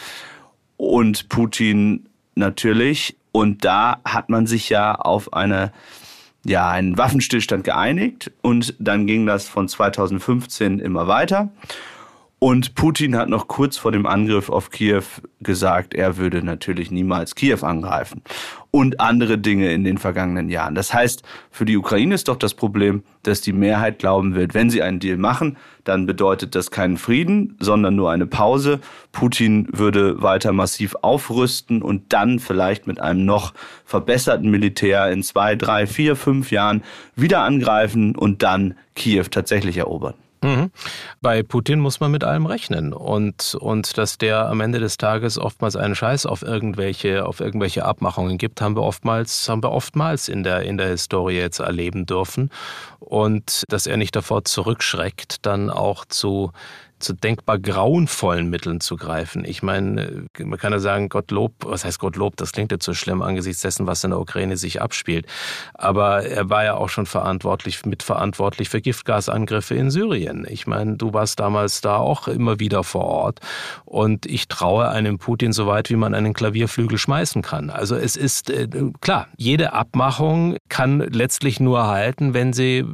und 0.78 1.30
Putin 1.30 2.08
natürlich. 2.36 3.18
Und 3.32 3.66
da 3.66 4.00
hat 4.06 4.30
man 4.30 4.48
sich 4.48 4.70
ja 4.70 4.96
auf 4.96 5.34
eine, 5.34 5.72
ja, 6.44 6.70
einen 6.70 6.98
Waffenstillstand 6.98 7.64
geeinigt 7.64 8.32
und 8.42 8.74
dann 8.80 9.06
ging 9.06 9.26
das 9.26 9.48
von 9.48 9.68
2015 9.68 10.80
immer 10.80 11.08
weiter. 11.08 11.50
Und 12.40 12.76
Putin 12.76 13.18
hat 13.18 13.30
noch 13.30 13.48
kurz 13.48 13.78
vor 13.78 13.92
dem 13.92 14.06
Angriff 14.06 14.50
auf 14.50 14.70
Kiew 14.70 15.02
gesagt, 15.42 15.96
er 15.96 16.18
würde 16.18 16.44
natürlich 16.44 16.92
niemals 16.92 17.34
Kiew 17.34 17.64
angreifen. 17.64 18.22
Und 18.70 19.00
andere 19.00 19.40
Dinge 19.40 19.72
in 19.74 19.84
den 19.84 19.98
vergangenen 19.98 20.48
Jahren. 20.50 20.76
Das 20.76 20.94
heißt, 20.94 21.24
für 21.50 21.66
die 21.66 21.78
Ukraine 21.78 22.14
ist 22.14 22.28
doch 22.28 22.36
das 22.36 22.54
Problem, 22.54 23.02
dass 23.24 23.42
die 23.42 23.54
Mehrheit 23.54 23.98
glauben 23.98 24.36
wird, 24.36 24.54
wenn 24.54 24.70
sie 24.70 24.84
einen 24.84 25.00
Deal 25.00 25.18
machen, 25.18 25.58
dann 25.84 26.06
bedeutet 26.06 26.54
das 26.54 26.70
keinen 26.70 26.98
Frieden, 26.98 27.58
sondern 27.60 27.96
nur 27.96 28.12
eine 28.12 28.28
Pause. 28.28 28.82
Putin 29.12 29.68
würde 29.72 30.22
weiter 30.22 30.54
massiv 30.54 30.96
aufrüsten 31.02 31.82
und 31.82 32.14
dann 32.14 32.38
vielleicht 32.38 32.86
mit 32.86 33.02
einem 33.02 33.26
noch 33.26 33.56
verbesserten 33.84 34.52
Militär 34.52 35.10
in 35.10 35.24
zwei, 35.24 35.56
drei, 35.56 35.88
vier, 35.88 36.16
fünf 36.16 36.52
Jahren 36.52 36.84
wieder 37.16 37.42
angreifen 37.42 38.16
und 38.16 38.44
dann 38.44 38.76
Kiew 38.94 39.26
tatsächlich 39.32 39.78
erobern. 39.78 40.14
Mhm. 40.42 40.72
Bei 41.22 41.42
Putin 41.42 41.80
muss 41.80 42.00
man 42.00 42.12
mit 42.12 42.24
allem 42.24 42.46
rechnen 42.46 42.94
und, 42.94 43.56
und 43.56 43.98
dass 43.98 44.18
der 44.18 44.48
am 44.48 44.62
Ende 44.62 44.80
des 44.80 44.98
Tages 44.98 45.38
oftmals 45.38 45.76
einen 45.76 45.96
Scheiß 45.96 46.26
auf 46.26 46.44
irgendwelche, 46.44 47.26
auf 47.26 47.40
irgendwelche 47.40 47.86
Abmachungen 47.86 48.38
gibt, 48.38 48.62
haben 48.62 48.76
wir 48.76 48.84
oftmals, 48.84 49.50
haben 49.50 49.64
wir 49.64 49.72
oftmals 49.72 50.30
in 50.30 50.44
der, 50.44 50.62
in 50.62 50.78
der 50.78 50.90
Historie 50.90 51.38
jetzt 51.38 51.60
erleben 51.60 52.06
dürfen 52.06 52.52
und 53.00 53.64
dass 53.70 53.88
er 53.88 53.98
nicht 53.98 54.16
davor 54.16 54.46
zurückschreckt, 54.46 55.46
dann 55.46 55.70
auch 55.70 56.06
zu 56.06 56.52
zu 57.00 57.14
denkbar 57.14 57.60
grauenvollen 57.60 58.50
Mitteln 58.50 58.80
zu 58.80 58.96
greifen. 58.96 59.46
Ich 59.46 59.62
meine, 59.62 60.26
man 60.40 60.58
kann 60.58 60.74
ja 60.74 60.80
sagen, 60.80 61.10
Gottlob, 61.10 61.54
was 61.64 61.86
heißt 61.86 62.00
Gottlob, 62.00 62.38
das 62.38 62.52
klingt 62.52 62.72
jetzt 62.72 62.86
so 62.86 62.94
schlimm 62.94 63.22
angesichts 63.22 63.62
dessen, 63.62 63.88
was 63.88 64.04
in 64.04 64.12
der 64.12 64.20
Ukraine 64.20 64.58
sich 64.58 64.82
abspielt. 64.82 65.28
Aber 65.74 66.24
er 66.24 66.50
war 66.50 66.64
ja 66.64 66.76
auch 66.76 66.90
schon 66.90 67.06
verantwortlich, 67.06 67.86
mitverantwortlich 67.86 68.70
für 68.70 68.82
Giftgasangriffe 68.82 69.76
in 69.76 69.92
Syrien. 69.92 70.46
Ich 70.50 70.66
meine, 70.66 70.98
du 70.98 71.14
warst 71.14 71.40
damals 71.40 71.82
da 71.82 71.98
auch 71.98 72.28
immer 72.28 72.60
wieder 72.60 72.84
vor 72.84 73.06
Ort. 73.06 73.40
Und 73.86 74.26
ich 74.26 74.48
traue 74.48 74.90
einem 74.90 75.20
Putin 75.20 75.54
so 75.54 75.68
weit, 75.68 75.90
wie 75.90 75.96
man 75.96 76.14
einen 76.14 76.34
Klavierflügel 76.34 76.98
schmeißen 76.98 77.42
kann. 77.42 77.70
Also 77.70 77.96
es 77.96 78.16
ist 78.16 78.50
äh, 78.50 78.68
klar, 79.02 79.28
jede 79.38 79.74
Abmachung 79.74 80.58
kann 80.70 81.00
letztlich 81.00 81.60
nur 81.60 81.88
halten, 81.88 82.34
wenn 82.34 82.54
sie 82.54 82.86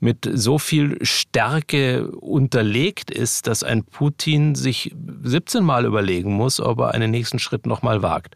mit 0.00 0.28
so 0.32 0.58
viel 0.58 0.98
Stärke 1.02 2.10
unterlegt 2.10 3.10
ist, 3.10 3.27
ist, 3.28 3.46
dass 3.46 3.62
ein 3.62 3.84
Putin 3.84 4.54
sich 4.54 4.94
17 5.22 5.62
Mal 5.62 5.84
überlegen 5.84 6.32
muss, 6.32 6.60
ob 6.60 6.80
er 6.80 6.94
einen 6.94 7.10
nächsten 7.10 7.38
Schritt 7.38 7.66
nochmal 7.66 8.02
wagt. 8.02 8.34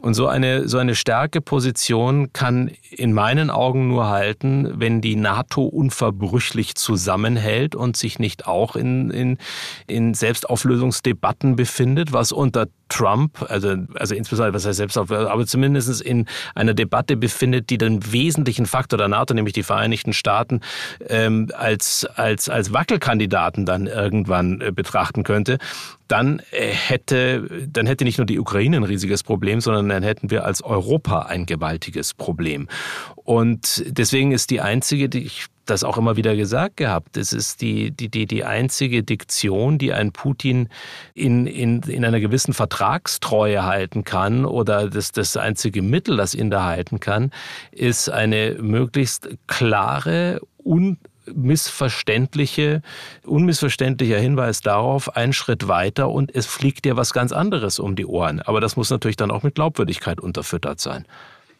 Und 0.00 0.14
so 0.14 0.28
eine, 0.28 0.68
so 0.68 0.78
eine 0.78 0.94
starke 0.94 1.40
Position 1.40 2.32
kann 2.32 2.70
in 2.90 3.12
meinen 3.12 3.50
Augen 3.50 3.88
nur 3.88 4.08
halten, 4.08 4.72
wenn 4.76 5.00
die 5.00 5.16
NATO 5.16 5.64
unverbrüchlich 5.64 6.76
zusammenhält 6.76 7.74
und 7.74 7.96
sich 7.96 8.18
nicht 8.18 8.46
auch 8.46 8.76
in, 8.76 9.10
in, 9.10 9.38
in 9.86 10.14
Selbstauflösungsdebatten 10.14 11.56
befindet, 11.56 12.12
was 12.12 12.32
unter 12.32 12.68
Trump, 12.90 13.46
also, 13.48 13.76
also 13.94 14.14
insbesondere, 14.14 14.52
was 14.52 14.66
heißt 14.66 14.76
Selbstauflösung, 14.76 15.28
aber 15.28 15.46
zumindest 15.46 16.02
in 16.02 16.26
einer 16.54 16.74
Debatte 16.74 17.16
befindet, 17.16 17.70
die 17.70 17.78
den 17.78 18.12
wesentlichen 18.12 18.66
Faktor 18.66 18.98
der 18.98 19.08
NATO, 19.08 19.32
nämlich 19.32 19.54
die 19.54 19.62
Vereinigten 19.62 20.12
Staaten, 20.12 20.60
ähm, 21.08 21.50
als, 21.56 22.04
als, 22.14 22.48
als 22.48 22.72
Wackelkandidaten 22.72 23.64
dann 23.64 23.86
irgendwann 23.86 24.60
äh, 24.60 24.72
betrachten 24.72 25.22
könnte 25.22 25.58
dann 26.10 26.42
äh, 26.50 26.66
hätte, 26.66 27.68
dann 27.68 27.86
hätte 27.86 28.04
nicht 28.04 28.18
nur 28.18 28.26
die 28.26 28.40
Ukraine 28.40 28.78
ein 28.78 28.82
riesiges 28.82 29.22
Problem, 29.22 29.60
sondern 29.60 29.88
dann 29.88 30.02
hätten 30.02 30.30
wir 30.30 30.44
als 30.44 30.62
Europa 30.62 31.20
ein 31.22 31.46
gewaltiges 31.46 32.14
Problem. 32.14 32.68
Und 33.14 33.84
deswegen 33.86 34.32
ist 34.32 34.50
die 34.50 34.60
einzige, 34.60 35.08
die 35.08 35.22
ich 35.22 35.46
das 35.70 35.84
auch 35.84 35.96
immer 35.96 36.16
wieder 36.16 36.36
gesagt 36.36 36.76
gehabt. 36.76 37.16
Es 37.16 37.32
ist 37.32 37.60
die, 37.60 37.90
die, 37.90 38.08
die, 38.08 38.26
die 38.26 38.44
einzige 38.44 39.02
Diktion, 39.02 39.78
die 39.78 39.92
ein 39.92 40.12
Putin 40.12 40.68
in, 41.14 41.46
in, 41.46 41.82
in 41.82 42.04
einer 42.04 42.20
gewissen 42.20 42.52
Vertragstreue 42.52 43.64
halten 43.64 44.04
kann 44.04 44.44
oder 44.44 44.88
das, 44.88 45.12
das 45.12 45.36
einzige 45.36 45.82
Mittel, 45.82 46.16
das 46.16 46.34
ihn 46.34 46.50
da 46.50 46.64
halten 46.64 47.00
kann, 47.00 47.30
ist 47.70 48.10
eine 48.10 48.56
möglichst 48.60 49.28
klare, 49.46 50.40
un 50.64 50.98
missverständliche, 51.32 52.82
unmissverständlicher 53.24 54.18
Hinweis 54.18 54.62
darauf, 54.62 55.16
einen 55.16 55.32
Schritt 55.32 55.68
weiter 55.68 56.10
und 56.10 56.34
es 56.34 56.46
fliegt 56.46 56.84
dir 56.84 56.96
was 56.96 57.12
ganz 57.12 57.30
anderes 57.30 57.78
um 57.78 57.94
die 57.94 58.06
Ohren. 58.06 58.40
Aber 58.40 58.60
das 58.60 58.76
muss 58.76 58.90
natürlich 58.90 59.16
dann 59.16 59.30
auch 59.30 59.44
mit 59.44 59.54
Glaubwürdigkeit 59.54 60.20
unterfüttert 60.20 60.80
sein. 60.80 61.06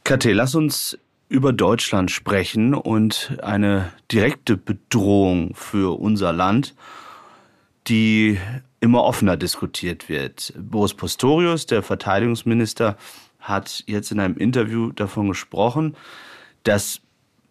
Kate, 0.02 0.32
lass 0.32 0.54
uns 0.54 0.98
über 1.30 1.52
Deutschland 1.52 2.10
sprechen 2.10 2.74
und 2.74 3.38
eine 3.40 3.92
direkte 4.10 4.56
Bedrohung 4.56 5.54
für 5.54 5.98
unser 5.98 6.32
Land, 6.32 6.74
die 7.86 8.36
immer 8.80 9.04
offener 9.04 9.36
diskutiert 9.36 10.08
wird. 10.08 10.52
Boris 10.58 10.92
Postorius, 10.92 11.66
der 11.66 11.84
Verteidigungsminister, 11.84 12.96
hat 13.38 13.84
jetzt 13.86 14.10
in 14.10 14.18
einem 14.18 14.36
Interview 14.36 14.90
davon 14.90 15.28
gesprochen, 15.28 15.96
dass 16.64 17.00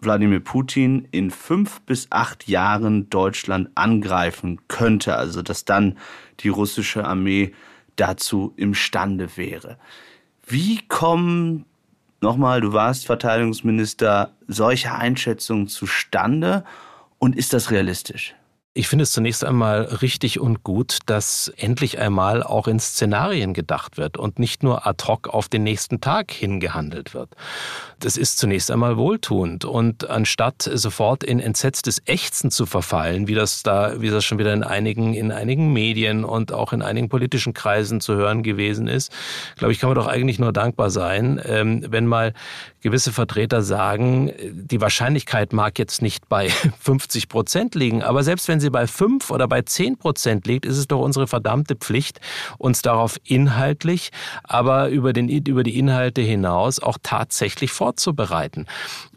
Wladimir 0.02 0.42
Putin 0.42 1.08
in 1.12 1.32
fünf 1.32 1.80
bis 1.82 2.08
acht 2.10 2.50
Jahren 2.50 3.10
Deutschland 3.10 3.70
angreifen 3.76 4.60
könnte, 4.68 5.16
also 5.16 5.42
dass 5.42 5.64
dann 5.64 5.98
die 6.42 6.50
russische 6.50 7.06
Armee 7.06 7.54
dazu 7.96 8.54
imstande 8.58 9.38
wäre. 9.38 9.78
Wie 10.46 10.80
kommen, 10.88 11.66
nochmal, 12.22 12.62
du 12.62 12.74
warst 12.74 13.06
Verteidigungsminister, 13.06 14.32
solche 14.48 14.94
Einschätzungen 14.94 15.68
zustande 15.68 16.64
und 17.18 17.36
ist 17.36 17.54
das 17.54 17.72
realistisch? 17.72 18.36
Ich 18.80 18.88
finde 18.88 19.04
es 19.04 19.12
zunächst 19.12 19.44
einmal 19.44 19.82
richtig 19.82 20.40
und 20.40 20.64
gut, 20.64 21.00
dass 21.06 21.52
endlich 21.58 22.00
einmal 22.00 22.42
auch 22.42 22.66
in 22.66 22.80
Szenarien 22.80 23.54
gedacht 23.54 23.98
wird 23.98 24.16
und 24.16 24.40
nicht 24.40 24.64
nur 24.64 24.88
ad 24.88 25.04
hoc 25.06 25.28
auf 25.28 25.50
den 25.50 25.64
nächsten 25.64 26.00
Tag 26.00 26.32
hingehandelt 26.32 27.14
wird. 27.14 27.30
Das 28.00 28.16
ist 28.16 28.38
zunächst 28.38 28.72
einmal 28.72 28.96
wohltuend 28.96 29.66
und 29.66 30.10
anstatt 30.10 30.62
sofort 30.62 31.26
in 31.26 31.42
entsetztes 31.42 32.02
Ächzen 32.06 32.52
zu 32.52 32.66
verfallen, 32.66 33.28
wie 33.28 33.36
das 33.36 33.64
da, 33.64 34.00
wie 34.00 34.10
das 34.12 34.24
schon 34.24 34.40
wieder 34.40 34.54
in 34.54 34.64
einigen, 34.64 35.14
in 35.14 35.34
einigen 35.34 35.74
Medien 35.74 36.24
und 36.24 36.54
auch 36.54 36.72
in 36.72 36.82
einigen 36.82 37.10
politischen 37.10 37.54
Kreisen 37.54 38.00
zu 38.00 38.16
hören 38.16 38.44
gewesen 38.44 38.88
ist, 38.88 39.12
glaube 39.58 39.74
ich, 39.74 39.80
kann 39.80 39.90
man 39.90 39.96
doch 39.96 40.08
eigentlich 40.08 40.40
nur 40.40 40.54
dankbar 40.54 40.90
sein, 40.90 41.42
ähm, 41.44 41.84
wenn 41.90 42.08
mal 42.08 42.34
gewisse 42.82 43.12
Vertreter 43.12 43.62
sagen, 43.62 44.32
die 44.52 44.82
Wahrscheinlichkeit 44.82 45.54
mag 45.54 45.80
jetzt 45.80 46.02
nicht 46.02 46.30
bei 46.30 46.50
50 46.80 47.30
Prozent 47.30 47.76
liegen, 47.76 48.04
aber 48.04 48.24
selbst 48.24 48.48
wenn 48.48 48.60
sie 48.60 48.70
bei 48.70 48.88
5 48.88 49.32
oder 49.32 49.48
bei 49.48 49.62
10 49.62 49.98
Prozent 49.98 50.48
liegt, 50.48 50.66
ist 50.66 50.78
es 50.78 50.88
doch 50.88 51.00
unsere 51.00 51.28
verdammte 51.28 51.76
Pflicht, 51.76 52.20
uns 52.58 52.82
darauf 52.82 53.18
inhaltlich, 53.24 54.12
aber 54.44 54.90
über, 54.90 55.14
den, 55.14 55.30
über 55.30 55.64
die 55.64 55.78
Inhalte 55.78 56.22
hinaus 56.22 56.80
auch 56.80 56.98
tatsächlich 57.02 57.72
vorzubereiten. 57.72 58.66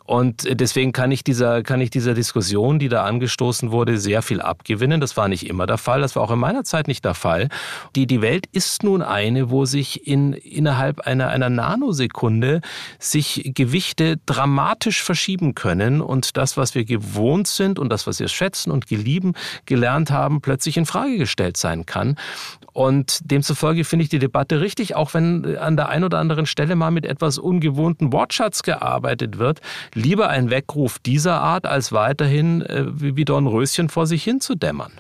Und 0.04 0.48
deswegen 0.60 0.92
kann 0.92 1.10
ich 1.10 1.24
dieser, 1.24 1.62
kann 1.62 1.80
ich 1.80 1.90
dieser 1.90 2.14
Diskussion, 2.14 2.78
die 2.78 2.88
da 2.88 3.04
angestoßen 3.04 3.70
wurde, 3.70 3.98
sehr 3.98 4.22
viel 4.22 4.40
abgewinnen. 4.40 5.00
Das 5.00 5.16
war 5.16 5.28
nicht 5.28 5.48
immer 5.48 5.66
der 5.66 5.78
Fall. 5.78 6.00
Das 6.00 6.16
war 6.16 6.22
auch 6.22 6.30
in 6.30 6.38
meiner 6.38 6.64
Zeit 6.64 6.88
nicht 6.88 7.04
der 7.04 7.14
Fall. 7.14 7.48
Die, 7.94 8.06
die 8.06 8.20
Welt 8.20 8.46
ist 8.52 8.82
nun 8.82 9.02
eine, 9.02 9.50
wo 9.50 9.64
sich 9.64 10.06
in, 10.06 10.32
innerhalb 10.32 11.00
einer, 11.00 11.28
einer 11.28 11.50
Nanosekunde 11.50 12.60
sich 12.98 13.52
Gewichte 13.54 14.18
dramatisch 14.26 15.02
verschieben 15.02 15.54
können 15.54 16.00
und 16.00 16.36
das, 16.36 16.56
was 16.56 16.74
wir 16.74 16.84
gewohnt 16.84 17.46
sind 17.46 17.78
und 17.78 17.90
das, 17.90 18.06
was 18.06 18.18
wir 18.18 18.28
schätzen 18.28 18.70
und 18.70 18.86
gelieben, 18.86 19.34
gelernt 19.66 20.10
haben, 20.10 20.40
plötzlich 20.40 20.76
in 20.76 20.86
Frage 20.86 21.18
gestellt 21.18 21.56
sein 21.56 21.86
kann. 21.86 22.16
Und 22.72 23.30
demzufolge 23.30 23.84
finde 23.84 24.04
ich 24.04 24.08
die 24.08 24.18
Debatte 24.18 24.60
richtig, 24.60 24.94
auch 24.96 25.12
wenn 25.14 25.56
an 25.58 25.76
der 25.76 25.88
einen 25.90 26.04
oder 26.04 26.18
anderen 26.18 26.46
Stelle 26.46 26.74
mal 26.74 26.90
mit 26.90 27.04
etwas 27.04 27.38
ungewohnten 27.38 28.12
Wortschatz 28.12 28.62
gearbeitet 28.62 29.38
wird. 29.38 29.60
Lieber 29.94 30.28
ein 30.28 30.50
Weckruf 30.50 30.98
dieser 30.98 31.40
Art, 31.40 31.66
als 31.66 31.92
weiterhin 31.92 32.62
äh, 32.62 32.86
wie 32.88 33.24
Dornröschen 33.24 33.88
vor 33.88 34.06
sich 34.06 34.24
hin 34.24 34.40
zu 34.40 34.54
dämmern. 34.54 34.92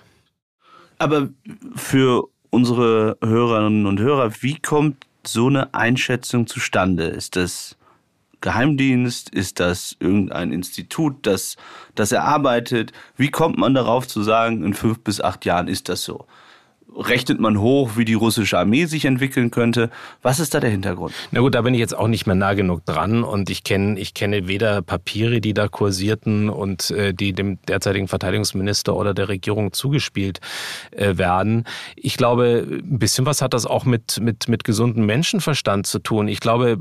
Aber 0.98 1.28
für 1.74 2.28
unsere 2.50 3.16
Hörerinnen 3.24 3.86
und 3.86 3.98
Hörer, 3.98 4.30
wie 4.40 4.58
kommt 4.58 5.06
so 5.26 5.46
eine 5.46 5.72
Einschätzung 5.72 6.46
zustande? 6.46 7.04
Ist 7.04 7.36
das 7.36 7.76
Geheimdienst? 8.42 9.30
Ist 9.30 9.60
das 9.60 9.96
irgendein 9.98 10.52
Institut, 10.52 11.26
das 11.26 11.56
das 11.94 12.12
erarbeitet? 12.12 12.92
Wie 13.16 13.30
kommt 13.30 13.56
man 13.56 13.72
darauf 13.72 14.06
zu 14.06 14.22
sagen, 14.22 14.62
in 14.62 14.74
fünf 14.74 15.00
bis 15.00 15.20
acht 15.22 15.46
Jahren 15.46 15.68
ist 15.68 15.88
das 15.88 16.04
so? 16.04 16.26
Rechnet 16.96 17.40
man 17.40 17.60
hoch, 17.60 17.92
wie 17.96 18.04
die 18.04 18.14
russische 18.14 18.58
Armee 18.58 18.86
sich 18.86 19.04
entwickeln 19.04 19.50
könnte. 19.50 19.90
Was 20.22 20.40
ist 20.40 20.54
da 20.54 20.60
der 20.60 20.70
Hintergrund? 20.70 21.12
Na 21.30 21.40
gut, 21.40 21.54
da 21.54 21.62
bin 21.62 21.74
ich 21.74 21.80
jetzt 21.80 21.96
auch 21.96 22.08
nicht 22.08 22.26
mehr 22.26 22.34
nah 22.34 22.54
genug 22.54 22.84
dran 22.84 23.24
und 23.24 23.50
ich 23.50 23.64
kenne 23.64 23.98
ich 23.98 24.14
kenne 24.14 24.48
weder 24.48 24.82
Papiere, 24.82 25.40
die 25.40 25.54
da 25.54 25.68
kursierten 25.68 26.48
und 26.48 26.90
äh, 26.90 27.14
die 27.14 27.32
dem 27.32 27.60
derzeitigen 27.62 28.08
Verteidigungsminister 28.08 28.94
oder 28.94 29.14
der 29.14 29.28
Regierung 29.28 29.72
zugespielt 29.72 30.40
äh, 30.90 31.16
werden. 31.16 31.64
Ich 31.96 32.16
glaube, 32.16 32.66
ein 32.68 32.98
bisschen 32.98 33.26
was 33.26 33.42
hat 33.42 33.54
das 33.54 33.66
auch 33.66 33.84
mit 33.84 34.20
mit 34.20 34.48
mit 34.48 34.64
gesundem 34.64 35.06
Menschenverstand 35.06 35.86
zu 35.86 35.98
tun. 35.98 36.28
Ich 36.28 36.40
glaube, 36.40 36.78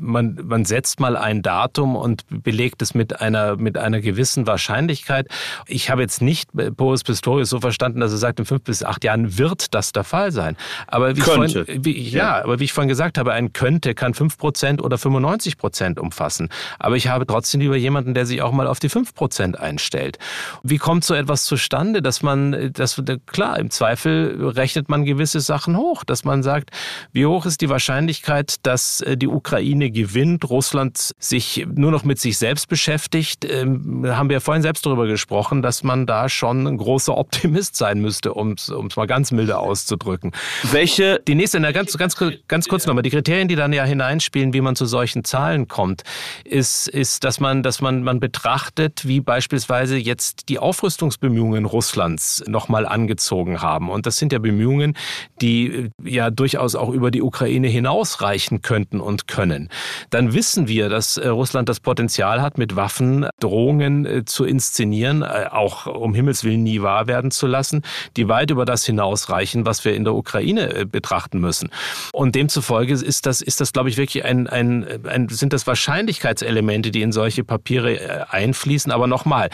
man 0.00 0.38
man 0.44 0.64
setzt 0.64 1.00
mal 1.00 1.16
ein 1.16 1.42
Datum 1.42 1.96
und 1.96 2.24
belegt 2.28 2.82
es 2.82 2.94
mit 2.94 3.20
einer 3.20 3.56
mit 3.56 3.78
einer 3.78 4.00
gewissen 4.00 4.46
Wahrscheinlichkeit. 4.46 5.28
Ich 5.66 5.90
habe 5.90 6.02
jetzt 6.02 6.20
nicht 6.22 6.50
Boris 6.52 7.02
Pistorius 7.04 7.48
so 7.48 7.60
verstanden, 7.60 8.00
dass 8.00 8.12
er 8.12 8.18
sagt, 8.18 8.38
in 8.38 8.44
fünf 8.44 8.62
bis 8.62 8.82
acht 8.82 9.04
Jahren 9.04 9.38
wird 9.38 9.53
wird 9.54 9.74
das 9.74 9.92
der 9.92 10.04
Fall 10.04 10.32
sein. 10.32 10.56
Aber 10.88 11.16
wie, 11.16 11.20
könnte. 11.20 11.64
Vorhin, 11.64 11.84
wie, 11.84 12.00
ja, 12.08 12.18
ja, 12.18 12.44
aber 12.44 12.58
wie 12.58 12.64
ich 12.64 12.72
vorhin 12.72 12.88
gesagt 12.88 13.18
habe, 13.18 13.32
ein 13.32 13.52
könnte 13.52 13.94
kann 13.94 14.14
5% 14.14 14.80
oder 14.80 14.96
95% 14.96 15.98
umfassen. 15.98 16.48
Aber 16.78 16.96
ich 16.96 17.08
habe 17.08 17.26
trotzdem 17.26 17.60
lieber 17.60 17.76
jemanden, 17.76 18.14
der 18.14 18.26
sich 18.26 18.42
auch 18.42 18.52
mal 18.52 18.66
auf 18.66 18.80
die 18.80 18.90
5% 18.90 19.54
einstellt. 19.54 20.18
Wie 20.62 20.78
kommt 20.78 21.04
so 21.04 21.14
etwas 21.14 21.44
zustande, 21.44 22.02
dass 22.02 22.22
man, 22.22 22.72
dass, 22.72 23.00
klar, 23.26 23.58
im 23.58 23.70
Zweifel 23.70 24.48
rechnet 24.48 24.88
man 24.88 25.04
gewisse 25.04 25.40
Sachen 25.40 25.76
hoch, 25.76 26.02
dass 26.04 26.24
man 26.24 26.42
sagt, 26.42 26.70
wie 27.12 27.26
hoch 27.26 27.46
ist 27.46 27.60
die 27.60 27.68
Wahrscheinlichkeit, 27.68 28.56
dass 28.62 29.00
äh, 29.02 29.16
die 29.16 29.28
Ukraine 29.28 29.90
gewinnt, 29.90 30.48
Russland 30.50 31.12
sich 31.18 31.66
nur 31.72 31.92
noch 31.92 32.04
mit 32.04 32.18
sich 32.18 32.38
selbst 32.38 32.68
beschäftigt? 32.68 33.44
Ähm, 33.44 34.04
haben 34.08 34.28
wir 34.28 34.34
ja 34.34 34.40
vorhin 34.40 34.62
selbst 34.62 34.84
darüber 34.84 35.06
gesprochen, 35.06 35.62
dass 35.62 35.84
man 35.84 36.06
da 36.06 36.28
schon 36.28 36.66
ein 36.66 36.76
großer 36.76 37.16
Optimist 37.16 37.76
sein 37.76 38.00
müsste, 38.00 38.34
um 38.34 38.52
es 38.52 38.96
mal 38.96 39.06
ganz 39.06 39.30
milde 39.44 39.58
auszudrücken. 39.58 40.32
Welche? 40.72 41.20
Die 41.26 41.34
nächste, 41.34 41.60
ganz, 41.60 41.96
ganz, 41.98 42.16
ganz 42.48 42.68
kurz 42.68 42.86
nochmal, 42.86 43.02
die 43.02 43.10
Kriterien, 43.10 43.48
die 43.48 43.56
dann 43.56 43.72
ja 43.72 43.84
hineinspielen, 43.84 44.54
wie 44.54 44.60
man 44.60 44.74
zu 44.74 44.86
solchen 44.86 45.24
Zahlen 45.24 45.68
kommt, 45.68 46.02
ist, 46.44 46.88
ist 46.88 47.24
dass 47.24 47.40
man, 47.40 47.62
dass 47.62 47.80
man, 47.80 48.02
man 48.02 48.20
betrachtet, 48.20 49.06
wie 49.06 49.20
beispielsweise 49.20 49.96
jetzt 49.98 50.48
die 50.48 50.58
Aufrüstungsbemühungen 50.58 51.66
Russlands 51.66 52.42
nochmal 52.46 52.86
angezogen 52.86 53.60
haben. 53.60 53.90
Und 53.90 54.06
das 54.06 54.16
sind 54.16 54.32
ja 54.32 54.38
Bemühungen, 54.38 54.96
die 55.42 55.90
ja 56.02 56.30
durchaus 56.30 56.74
auch 56.74 56.88
über 56.88 57.10
die 57.10 57.22
Ukraine 57.22 57.68
hinausreichen 57.68 58.62
könnten 58.62 59.00
und 59.00 59.28
können. 59.28 59.68
Dann 60.10 60.32
wissen 60.32 60.68
wir, 60.68 60.88
dass 60.88 61.16
äh, 61.18 61.28
Russland 61.28 61.68
das 61.68 61.80
Potenzial 61.80 62.40
hat, 62.40 62.56
mit 62.56 62.76
Waffen 62.76 63.26
Drohungen 63.40 64.06
äh, 64.06 64.24
zu 64.24 64.44
inszenieren, 64.44 65.22
äh, 65.22 65.48
auch 65.50 65.86
um 65.86 66.14
Himmels 66.14 66.44
Willen 66.44 66.62
nie 66.62 66.80
wahr 66.80 67.06
werden 67.06 67.30
zu 67.30 67.46
lassen, 67.46 67.82
die 68.16 68.28
weit 68.28 68.50
über 68.50 68.64
das 68.64 68.84
hinausreichen, 68.84 69.33
was 69.66 69.84
wir 69.84 69.94
in 69.94 70.04
der 70.04 70.14
Ukraine 70.14 70.86
betrachten 70.86 71.38
müssen. 71.40 71.70
Und 72.12 72.34
demzufolge 72.34 72.94
ist 72.94 73.26
das, 73.26 73.40
ist 73.40 73.60
das, 73.60 73.72
glaube 73.72 73.88
ich, 73.88 73.96
wirklich 73.96 74.24
ein, 74.24 74.46
ein, 74.46 75.06
ein 75.06 75.28
sind 75.28 75.52
das 75.52 75.66
Wahrscheinlichkeitselemente, 75.66 76.90
die 76.90 77.02
in 77.02 77.12
solche 77.12 77.44
Papiere 77.44 78.26
einfließen. 78.30 78.92
Aber 78.92 79.06
nochmal, 79.06 79.50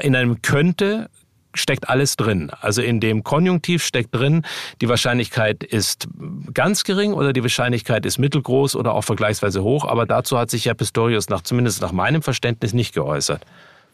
in 0.00 0.16
einem 0.16 0.42
könnte 0.42 1.08
steckt 1.54 1.88
alles 1.88 2.16
drin. 2.16 2.50
Also 2.60 2.82
in 2.82 3.00
dem 3.00 3.24
Konjunktiv 3.24 3.84
steckt 3.84 4.14
drin, 4.14 4.42
die 4.80 4.88
Wahrscheinlichkeit 4.88 5.62
ist 5.64 6.08
ganz 6.54 6.84
gering 6.84 7.12
oder 7.12 7.32
die 7.32 7.42
Wahrscheinlichkeit 7.42 8.06
ist 8.06 8.18
mittelgroß 8.18 8.76
oder 8.76 8.94
auch 8.94 9.02
vergleichsweise 9.02 9.62
hoch. 9.62 9.84
Aber 9.84 10.06
dazu 10.06 10.38
hat 10.38 10.50
sich 10.50 10.64
ja 10.64 10.74
Pistorius 10.74 11.28
nach, 11.28 11.42
zumindest 11.42 11.82
nach 11.82 11.92
meinem 11.92 12.22
Verständnis 12.22 12.72
nicht 12.72 12.94
geäußert. 12.94 13.44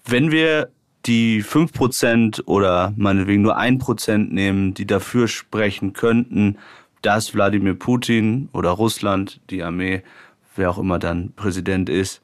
Wenn 0.05 0.31
wir 0.31 0.70
die 1.06 1.42
5% 1.42 2.44
oder 2.46 2.92
meinetwegen 2.96 3.42
nur 3.42 3.58
1% 3.58 4.32
nehmen, 4.32 4.74
die 4.74 4.87
dafür 4.87 5.28
sprechen 5.28 5.92
könnten, 5.92 6.58
dass 7.02 7.34
Wladimir 7.34 7.74
Putin 7.74 8.48
oder 8.52 8.70
Russland, 8.70 9.40
die 9.50 9.62
Armee, 9.62 10.02
wer 10.56 10.70
auch 10.70 10.78
immer 10.78 10.98
dann 10.98 11.32
Präsident 11.34 11.88
ist, 11.88 12.20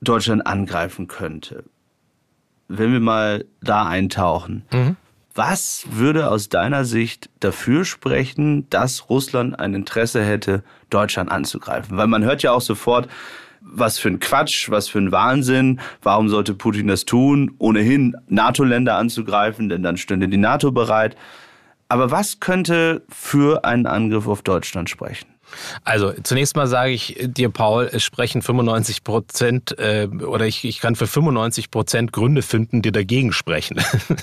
Deutschland 0.00 0.46
angreifen 0.46 1.08
könnte 1.08 1.64
wenn 2.68 2.92
wir 2.92 3.00
mal 3.00 3.46
da 3.62 3.86
eintauchen, 3.86 4.64
mhm. 4.72 4.96
was 5.34 5.86
würde 5.90 6.30
aus 6.30 6.48
deiner 6.48 6.84
Sicht 6.84 7.30
dafür 7.40 7.84
sprechen, 7.84 8.68
dass 8.70 9.08
Russland 9.08 9.58
ein 9.58 9.74
Interesse 9.74 10.22
hätte, 10.22 10.62
Deutschland 10.90 11.30
anzugreifen? 11.30 11.96
Weil 11.96 12.06
man 12.06 12.22
hört 12.22 12.42
ja 12.42 12.52
auch 12.52 12.60
sofort, 12.60 13.08
was 13.70 13.98
für 13.98 14.08
ein 14.08 14.20
Quatsch, 14.20 14.70
was 14.70 14.88
für 14.88 14.98
ein 14.98 15.12
Wahnsinn. 15.12 15.80
Warum 16.02 16.28
sollte 16.28 16.54
Putin 16.54 16.88
das 16.88 17.04
tun? 17.04 17.54
Ohnehin 17.58 18.16
NATO-Länder 18.28 18.96
anzugreifen, 18.96 19.68
denn 19.68 19.82
dann 19.82 19.96
stünde 19.96 20.28
die 20.28 20.36
NATO 20.36 20.72
bereit. 20.72 21.16
Aber 21.88 22.10
was 22.10 22.40
könnte 22.40 23.02
für 23.08 23.64
einen 23.64 23.86
Angriff 23.86 24.26
auf 24.26 24.42
Deutschland 24.42 24.90
sprechen? 24.90 25.26
Also 25.84 26.12
zunächst 26.22 26.56
mal 26.56 26.66
sage 26.66 26.92
ich 26.92 27.16
dir, 27.20 27.48
Paul, 27.50 27.88
es 27.90 28.02
sprechen 28.02 28.42
95 28.42 29.04
Prozent 29.04 29.78
äh, 29.78 30.06
oder 30.06 30.46
ich, 30.46 30.64
ich 30.64 30.80
kann 30.80 30.94
für 30.94 31.06
95 31.06 31.70
Prozent 31.70 32.12
Gründe 32.12 32.42
finden, 32.42 32.82
die 32.82 32.92
dagegen 32.92 33.32
sprechen. 33.32 33.80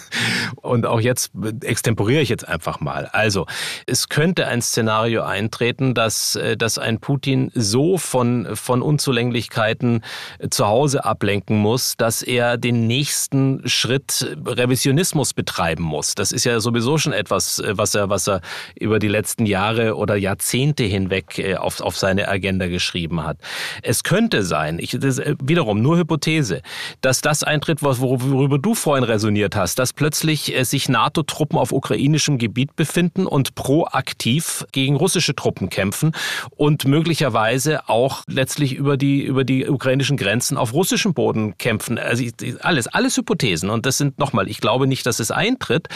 Und 0.62 0.86
auch 0.86 1.00
jetzt 1.00 1.32
extemporiere 1.62 2.22
ich 2.22 2.30
jetzt 2.30 2.48
einfach 2.48 2.80
mal. 2.80 3.08
Also 3.12 3.46
es 3.86 4.10
könnte 4.10 4.48
ein 4.48 4.62
Szenario 4.62 5.24
eintreten, 5.24 5.94
dass, 5.94 6.36
äh, 6.36 6.58
dass 6.58 6.78
ein 6.78 7.00
Putin 7.00 7.52
so 7.54 7.98
von, 7.98 8.56
von 8.56 8.82
Unzulänglichkeiten 8.82 10.04
zu 10.50 10.68
Hause 10.68 11.06
ablenken 11.06 11.58
muss, 11.58 11.98
dass 11.98 12.22
er 12.22 12.58
den 12.58 12.88
nächsten 12.88 13.68
Schritt 13.68 14.36
Revisionismus 14.46 15.34
betreiben 15.34 15.84
muss. 15.84 16.16
Das 16.16 16.32
ist 16.32 16.44
ja 16.44 16.60
sowieso 16.60 16.98
schon 16.98 17.14
etwas, 17.14 17.60
äh, 17.60 17.78
was 17.78 17.96
er, 17.96 18.10
was 18.10 18.28
er 18.28 18.42
über 18.80 19.00
die 19.00 19.08
letzten 19.08 19.46
Jahre 19.46 19.96
oder 19.96 20.16
Jahrzehnte 20.16 20.84
hinweg 20.84 21.15
weg 21.16 21.40
äh, 21.40 21.56
auf, 21.56 21.82
auf 21.82 21.98
seine 21.98 22.28
Agenda 22.28 22.68
geschrieben 22.68 23.24
hat. 23.24 23.38
Es 23.82 24.04
könnte 24.04 24.44
sein, 24.44 24.80
ich, 24.80 24.98
das, 25.00 25.20
äh, 25.20 25.36
wiederum 25.42 25.82
nur 25.82 25.98
Hypothese, 25.98 26.62
dass 27.02 27.22
das 27.22 27.44
eintritt, 27.44 27.82
worüber 27.82 28.60
du 28.60 28.76
vorhin 28.76 29.04
resoniert 29.04 29.56
hast, 29.56 29.80
dass 29.80 29.94
plötzlich 29.94 30.56
äh, 30.56 30.64
sich 30.64 30.90
NATO-Truppen 30.90 31.58
auf 31.58 31.72
ukrainischem 31.72 32.38
Gebiet 32.38 32.76
befinden 32.76 33.26
und 33.26 33.56
proaktiv 33.56 34.66
gegen 34.72 34.96
russische 34.96 35.36
Truppen 35.36 35.70
kämpfen 35.70 36.12
und 36.56 36.86
möglicherweise 36.86 37.88
auch 37.88 38.24
letztlich 38.28 38.74
über 38.74 38.98
die, 38.98 39.24
über 39.24 39.44
die 39.44 39.68
ukrainischen 39.68 40.18
Grenzen 40.18 40.58
auf 40.58 40.74
russischem 40.74 41.14
Boden 41.14 41.58
kämpfen. 41.58 41.98
Also 41.98 42.26
alles, 42.62 42.88
alles 42.88 43.18
Hypothesen. 43.18 43.70
Und 43.70 43.86
das 43.86 43.98
sind 43.98 44.20
nochmal, 44.20 44.50
ich 44.50 44.60
glaube 44.60 44.88
nicht, 44.88 45.06
dass 45.06 45.20
es 45.20 45.32
eintritt, 45.32 45.88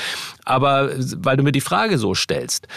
aber 0.45 0.91
weil 1.17 1.38
du 1.38 1.43
mir 1.43 1.51
die 1.51 1.62
Frage 1.62 1.97
so 1.97 2.15
stellst. 2.15 2.67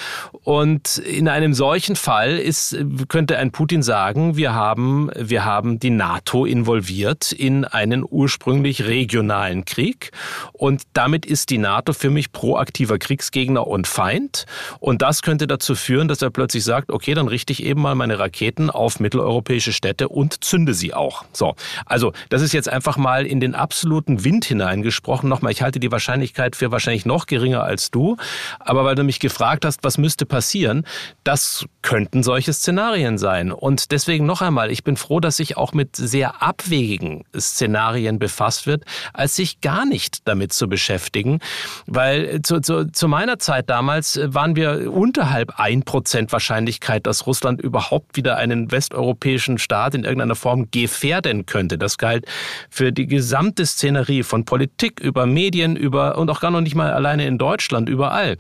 Und 0.43 0.99
in 0.99 1.29
einem 1.29 1.55
solchen 1.55 1.97
Fall 1.97 2.32
Fall 2.33 2.39
ist, 2.39 2.77
könnte 3.09 3.39
ein 3.39 3.53
Putin 3.53 3.83
sagen, 3.83 4.37
wir 4.37 4.55
haben, 4.55 5.11
wir 5.17 5.45
haben 5.45 5.79
die 5.79 5.91
NATO 5.91 6.45
involviert 6.47 7.33
in 7.33 7.65
einen 7.65 8.05
ursprünglich 8.09 8.87
regionalen 8.87 9.65
Krieg 9.65 10.13
und 10.53 10.83
damit 10.95 11.27
ist 11.27 11.51
die 11.51 11.59
NATO 11.59 11.93
für 11.93 12.11
mich 12.11 12.33
proaktiver 12.33 12.99
Kriegsgegner 12.99 13.67
und 13.67 13.87
Feind 13.87 14.47
und 14.81 15.03
das 15.03 15.23
könnte 15.23 15.47
dazu 15.47 15.75
führen, 15.75 16.09
dass 16.09 16.23
er 16.23 16.31
plötzlich 16.31 16.65
sagt, 16.65 16.91
okay, 16.91 17.15
dann 17.15 17.29
richte 17.29 17.53
ich 17.53 17.63
eben 17.63 17.83
mal 17.83 17.95
meine 17.95 18.19
Raketen 18.19 18.71
auf 18.71 19.01
mitteleuropäische 19.01 19.73
Städte 19.73 20.09
und 20.09 20.43
zünde 20.43 20.75
sie 20.75 20.95
auch. 20.95 21.25
So, 21.33 21.55
also 21.85 22.13
das 22.31 22.43
ist 22.43 22.53
jetzt 22.53 22.69
einfach 22.69 22.97
mal 22.97 23.27
in 23.27 23.41
den 23.41 23.55
absoluten 23.55 24.25
Wind 24.25 24.45
hineingesprochen. 24.45 25.29
Nochmal, 25.29 25.53
ich 25.53 25.63
halte 25.63 25.81
die 25.81 25.93
Wahrscheinlichkeit 25.93 26.57
für 26.57 26.71
wahrscheinlich 26.71 27.05
noch 27.05 27.27
geringer 27.27 27.63
als 27.63 27.91
du, 27.91 28.17
aber 28.59 28.85
weil 28.85 28.95
du 28.95 29.05
mich 29.05 29.21
gefragt 29.21 29.65
hast, 29.65 29.85
was 29.85 29.99
müsste 29.99 30.25
passieren, 30.25 30.87
das 31.25 31.67
könnten 31.83 32.23
solche 32.23 32.53
Szenarien 32.53 33.19
sein. 33.19 33.53
Und 33.53 33.91
deswegen 33.91 34.25
noch 34.25 34.41
einmal, 34.41 34.71
ich 34.71 34.85
bin 34.85 34.97
froh, 34.97 35.21
dass 35.21 35.37
sich 35.37 35.57
auch 35.57 35.73
mit 35.73 35.97
sehr 35.97 36.43
abwegigen 36.43 37.25
Szenarien 37.37 38.19
befasst 38.19 38.67
wird, 38.67 38.85
als 39.13 39.37
sich 39.37 39.61
gar 39.61 39.85
nicht 39.85 40.27
damit 40.27 40.53
zu 40.53 40.69
beschäftigen. 40.69 41.41
Weil 41.87 42.41
zu, 42.43 42.61
zu, 42.61 42.91
zu 42.91 43.09
meiner 43.09 43.39
Zeit 43.39 43.69
damals 43.69 44.21
waren 44.23 44.57
wir 44.57 44.93
unterhalb 44.93 45.59
ein 45.59 45.83
Prozent 45.83 46.33
Wahrscheinlichkeit, 46.33 47.07
dass 47.07 47.27
Russland 47.27 47.61
überhaupt 47.61 48.17
wieder 48.17 48.37
einen 48.37 48.71
westeuropäischen 48.71 49.59
Staat 49.59 49.95
in 49.95 50.05
irgendeiner 50.05 50.37
Form 50.37 50.71
gefährden 50.71 51.47
könnte. 51.47 51.79
Das 51.79 51.99
galt 51.99 52.27
für 52.71 52.93
die 52.93 53.07
gesamte 53.07 53.67
Szenerie 53.67 54.23
von 54.23 54.45
Politik 54.45 55.01
über 55.01 55.27
Medien, 55.27 55.77
über 55.77 56.17
und 56.17 56.31
auch 56.31 56.41
gar 56.41 56.51
noch 56.51 56.61
nicht 56.61 56.77
mal 56.77 56.93
alleine 56.93 57.27
in 57.27 57.39
Deutschland, 57.39 57.89
überall. 57.89 58.37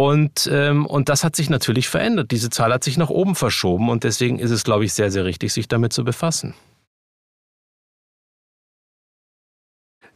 Und, 0.00 0.48
ähm, 0.50 0.86
und 0.86 1.10
das 1.10 1.24
hat 1.24 1.36
sich 1.36 1.50
natürlich 1.50 1.90
verändert. 1.90 2.30
Diese 2.30 2.48
Zahl 2.48 2.72
hat 2.72 2.82
sich 2.82 2.96
nach 2.96 3.10
oben 3.10 3.34
verschoben 3.34 3.90
und 3.90 4.02
deswegen 4.02 4.38
ist 4.38 4.50
es, 4.50 4.64
glaube 4.64 4.86
ich, 4.86 4.94
sehr, 4.94 5.10
sehr 5.10 5.26
richtig, 5.26 5.52
sich 5.52 5.68
damit 5.68 5.92
zu 5.92 6.04
befassen. 6.04 6.54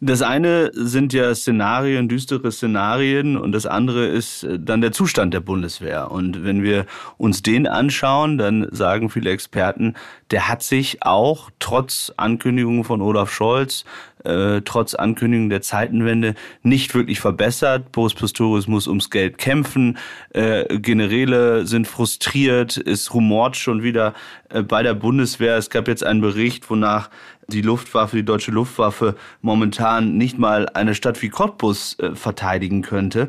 Das 0.07 0.21
eine 0.21 0.71
sind 0.75 1.15
ja 1.15 1.35
Szenarien, 1.35 2.11
düstere 2.11 2.53
Szenarien 2.53 3.39
und 3.39 3.53
das 3.53 3.65
andere 3.65 4.05
ist 4.05 4.45
äh, 4.45 4.59
dann 4.61 4.83
der 4.83 4.93
Zustand 4.93 5.33
der 5.33 5.41
Bundeswehr. 5.41 6.11
Und 6.11 6.45
wenn 6.45 6.63
wir 6.63 6.85
uns 7.17 7.41
den 7.41 7.67
anschauen, 7.67 8.37
dann 8.37 8.69
sagen 8.71 9.09
viele 9.09 9.31
Experten, 9.31 9.95
der 10.31 10.47
hat 10.47 10.63
sich 10.63 11.03
auch 11.03 11.49
trotz 11.59 12.13
Ankündigungen 12.19 12.85
von 12.85 13.01
Olaf 13.01 13.33
Scholz, 13.33 13.87
äh, 14.25 14.63
trotz 14.63 14.95
Ankündigung 14.95 15.49
der 15.49 15.63
Zeitenwende 15.63 16.35
nicht 16.63 16.95
wirklich 16.95 17.21
verbessert. 17.21 17.93
Boris 17.93 18.15
Pistorius 18.15 18.67
muss 18.67 18.89
ums 18.89 19.11
Geld 19.11 19.39
kämpfen. 19.39 19.99
Äh, 20.31 20.79
Generäle 20.79 21.67
sind 21.67 21.87
frustriert. 21.87 22.77
Es 22.77 23.13
rumort 23.15 23.57
schon 23.57 23.83
wieder 23.83 24.15
äh, 24.49 24.63
bei 24.63 24.83
der 24.83 24.95
Bundeswehr. 24.95 25.57
Es 25.57 25.71
gab 25.71 25.89
jetzt 25.89 26.05
einen 26.05 26.21
Bericht, 26.21 26.69
wonach 26.71 27.11
die 27.49 27.63
Luftwaffe, 27.63 28.17
die 28.17 28.25
deutsche 28.25 28.51
Luftwaffe 28.51 29.17
momentan 29.41 30.17
nicht 30.17 30.39
mal 30.39 30.69
eine 30.69 30.95
Stadt 30.95 31.21
wie 31.23 31.29
Cottbus 31.29 31.99
äh, 31.99 32.15
verteidigen 32.15 32.83
könnte. 32.83 33.29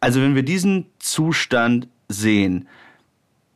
Also 0.00 0.20
wenn 0.20 0.34
wir 0.34 0.42
diesen 0.42 0.86
Zustand 0.98 1.88
sehen, 2.08 2.68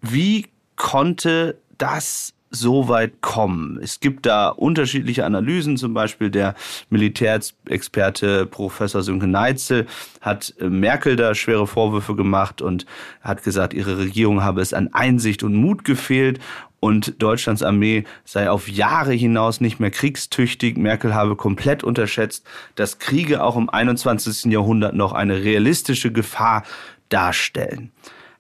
wie 0.01 0.47
konnte 0.77 1.59
das 1.79 2.35
so 2.51 2.89
weit 2.89 3.21
kommen? 3.21 3.79
Es 3.83 4.01
gibt 4.01 4.27
da 4.27 4.49
unterschiedliche 4.49 5.25
Analysen, 5.25 5.77
zum 5.77 5.95
Beispiel 5.95 6.31
der 6.31 6.55
Militärexperte 6.91 8.47
Professor 8.47 9.03
Sönke 9.03 9.27
Neitzel 9.27 9.87
hat 10.21 10.55
äh, 10.61 10.69
Merkel 10.69 11.17
da 11.17 11.35
schwere 11.35 11.67
Vorwürfe 11.67 12.15
gemacht 12.15 12.63
und 12.63 12.87
hat 13.21 13.43
gesagt, 13.43 13.75
ihre 13.75 13.99
Regierung 13.99 14.43
habe 14.43 14.61
es 14.61 14.73
an 14.73 14.91
Einsicht 14.93 15.43
und 15.43 15.55
Mut 15.55 15.85
gefehlt 15.85 16.41
und 16.81 17.21
Deutschlands 17.23 17.63
Armee 17.63 18.05
sei 18.25 18.51
auf 18.51 18.69
Jahre 18.69 19.13
hinaus 19.13 19.61
nicht 19.61 19.81
mehr 19.81 19.91
kriegstüchtig. 19.91 20.77
Merkel 20.77 21.15
habe 21.15 21.35
komplett 21.35 21.83
unterschätzt, 21.83 22.47
dass 22.75 22.99
Kriege 22.99 23.43
auch 23.43 23.57
im 23.57 23.71
21. 23.71 24.53
Jahrhundert 24.53 24.95
noch 24.95 25.13
eine 25.13 25.43
realistische 25.43 26.13
Gefahr 26.13 26.65
darstellen. 27.09 27.91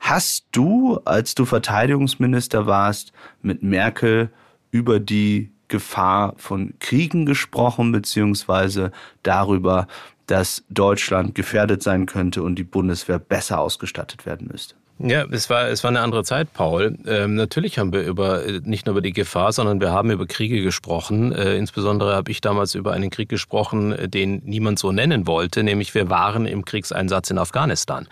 Hast 0.09 0.47
du, 0.53 1.01
als 1.05 1.35
du 1.35 1.45
Verteidigungsminister 1.45 2.69
warst, 2.69 3.13
mit 3.43 3.65
Merkel 3.65 4.31
über 4.71 5.01
die 5.01 5.51
Gefahr 5.67 6.35
von 6.37 6.75
Kriegen 6.79 7.27
gesprochen, 7.27 7.91
beziehungsweise 7.91 8.93
darüber, 9.25 9.89
dass 10.27 10.63
Deutschland 10.69 11.35
gefährdet 11.35 11.83
sein 11.83 12.07
könnte 12.07 12.45
und 12.45 12.55
die 12.55 12.63
Bundeswehr 12.63 13.19
besser 13.19 13.59
ausgestattet 13.59 14.27
werden 14.27 14.47
müsste? 14.47 14.77
Ja, 14.99 15.27
es 15.31 15.51
war, 15.51 15.69
es 15.69 15.85
war 15.85 15.91
eine 15.91 16.01
andere 16.01 16.25
Zeit, 16.25 16.55
Paul. 16.55 16.97
Ähm, 17.07 17.35
natürlich 17.35 17.79
haben 17.79 17.93
wir 17.93 18.03
über, 18.03 18.41
nicht 18.63 18.87
nur 18.87 18.95
über 18.95 19.03
die 19.03 19.13
Gefahr, 19.13 19.53
sondern 19.53 19.79
wir 19.79 19.93
haben 19.93 20.11
über 20.11 20.27
Kriege 20.27 20.63
gesprochen. 20.63 21.33
Äh, 21.33 21.59
insbesondere 21.59 22.15
habe 22.15 22.31
ich 22.31 22.41
damals 22.41 22.75
über 22.75 22.95
einen 22.95 23.11
Krieg 23.11 23.29
gesprochen, 23.29 23.95
den 24.11 24.41
niemand 24.47 24.79
so 24.79 24.93
nennen 24.93 25.27
wollte, 25.27 25.63
nämlich 25.63 25.95
wir 25.95 26.09
waren 26.09 26.47
im 26.47 26.65
Kriegseinsatz 26.65 27.29
in 27.29 27.37
Afghanistan. 27.37 28.09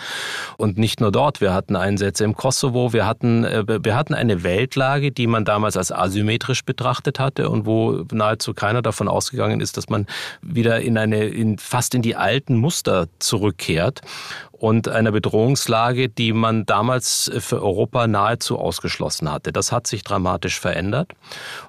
Und 0.58 0.76
nicht 0.76 1.00
nur 1.00 1.10
dort, 1.10 1.40
wir 1.40 1.54
hatten 1.54 1.74
Einsätze 1.74 2.22
im 2.22 2.36
Kosovo, 2.36 2.92
wir 2.92 3.06
hatten, 3.06 3.44
äh, 3.44 3.64
wir 3.82 3.96
hatten 3.96 4.12
eine 4.12 4.42
Weltlage, 4.42 5.10
die 5.10 5.26
man 5.26 5.46
damals 5.46 5.78
als 5.78 5.90
asymmetrisch 5.90 6.66
betrachtet 6.66 7.18
hatte 7.18 7.48
und 7.48 7.64
wo 7.64 8.04
nahezu 8.12 8.52
keiner 8.52 8.82
davon 8.82 9.08
ausgegangen 9.08 9.62
ist, 9.62 9.78
dass 9.78 9.88
man 9.88 10.06
wieder 10.42 10.82
in 10.82 10.98
eine, 10.98 11.24
in, 11.28 11.56
fast 11.56 11.94
in 11.94 12.02
die 12.02 12.14
alten 12.14 12.56
Muster 12.56 13.06
zurückkehrt 13.20 14.02
und 14.58 14.88
einer 14.88 15.10
Bedrohungslage, 15.10 16.08
die 16.08 16.32
man 16.32 16.64
damals 16.64 17.30
für 17.38 17.60
Europa 17.60 18.06
nahezu 18.06 18.58
ausgeschlossen 18.58 19.30
hatte. 19.30 19.52
Das 19.52 19.72
hat 19.72 19.86
sich 19.86 20.04
dramatisch 20.04 20.60
verändert. 20.60 21.12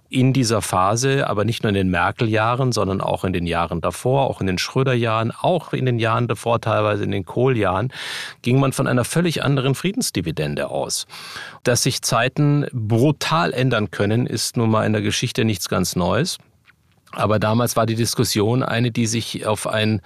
In 0.10 0.34
dieser 0.34 0.62
Phase, 0.62 1.28
aber 1.28 1.46
nicht 1.46 1.64
nur 1.64 1.70
in 1.70 1.76
den 1.76 1.90
Merkel-Jahren, 1.90 2.72
sondern 2.72 3.02
auch 3.02 3.24
in 3.24 3.34
den 3.34 3.48
Jahren 3.48 3.82
davor, 3.82 4.30
auch 4.30 4.40
in 4.40 4.48
den 4.48 4.60
Schröder-Jahren, 4.60 5.32
auch 5.32 5.74
in 5.74 5.86
den 5.86 6.00
Jahren 6.00 6.28
davor, 6.28 6.62
teilweise 6.62 7.04
in 7.04 7.12
den 7.12 7.26
Kohl-Jahren, 7.26 7.92
ging 8.44 8.60
man 8.60 8.72
von 8.72 8.88
einer 8.88 9.04
völlig 9.04 9.44
anderen 9.44 9.74
Friedensdividende 9.74 10.70
aus. 10.70 11.08
Dass 11.64 11.84
sich 11.84 12.04
Zeiten 12.04 12.68
brutal 12.72 13.52
ändern 13.52 13.90
können, 13.90 14.28
ist 14.28 14.58
nun 14.58 14.70
mal 14.70 14.86
in 14.86 14.94
der 14.94 15.02
Geschichte 15.02 15.44
nichts 15.44 15.70
ganz 15.70 15.96
Neues. 15.96 16.38
Aber 17.16 17.40
damals 17.40 17.76
war 17.76 17.86
die 17.86 17.96
Diskussion 17.96 18.64
eine, 18.64 18.92
die 18.92 19.08
sich 19.08 19.46
auf 19.46 19.68
ein, 19.68 20.02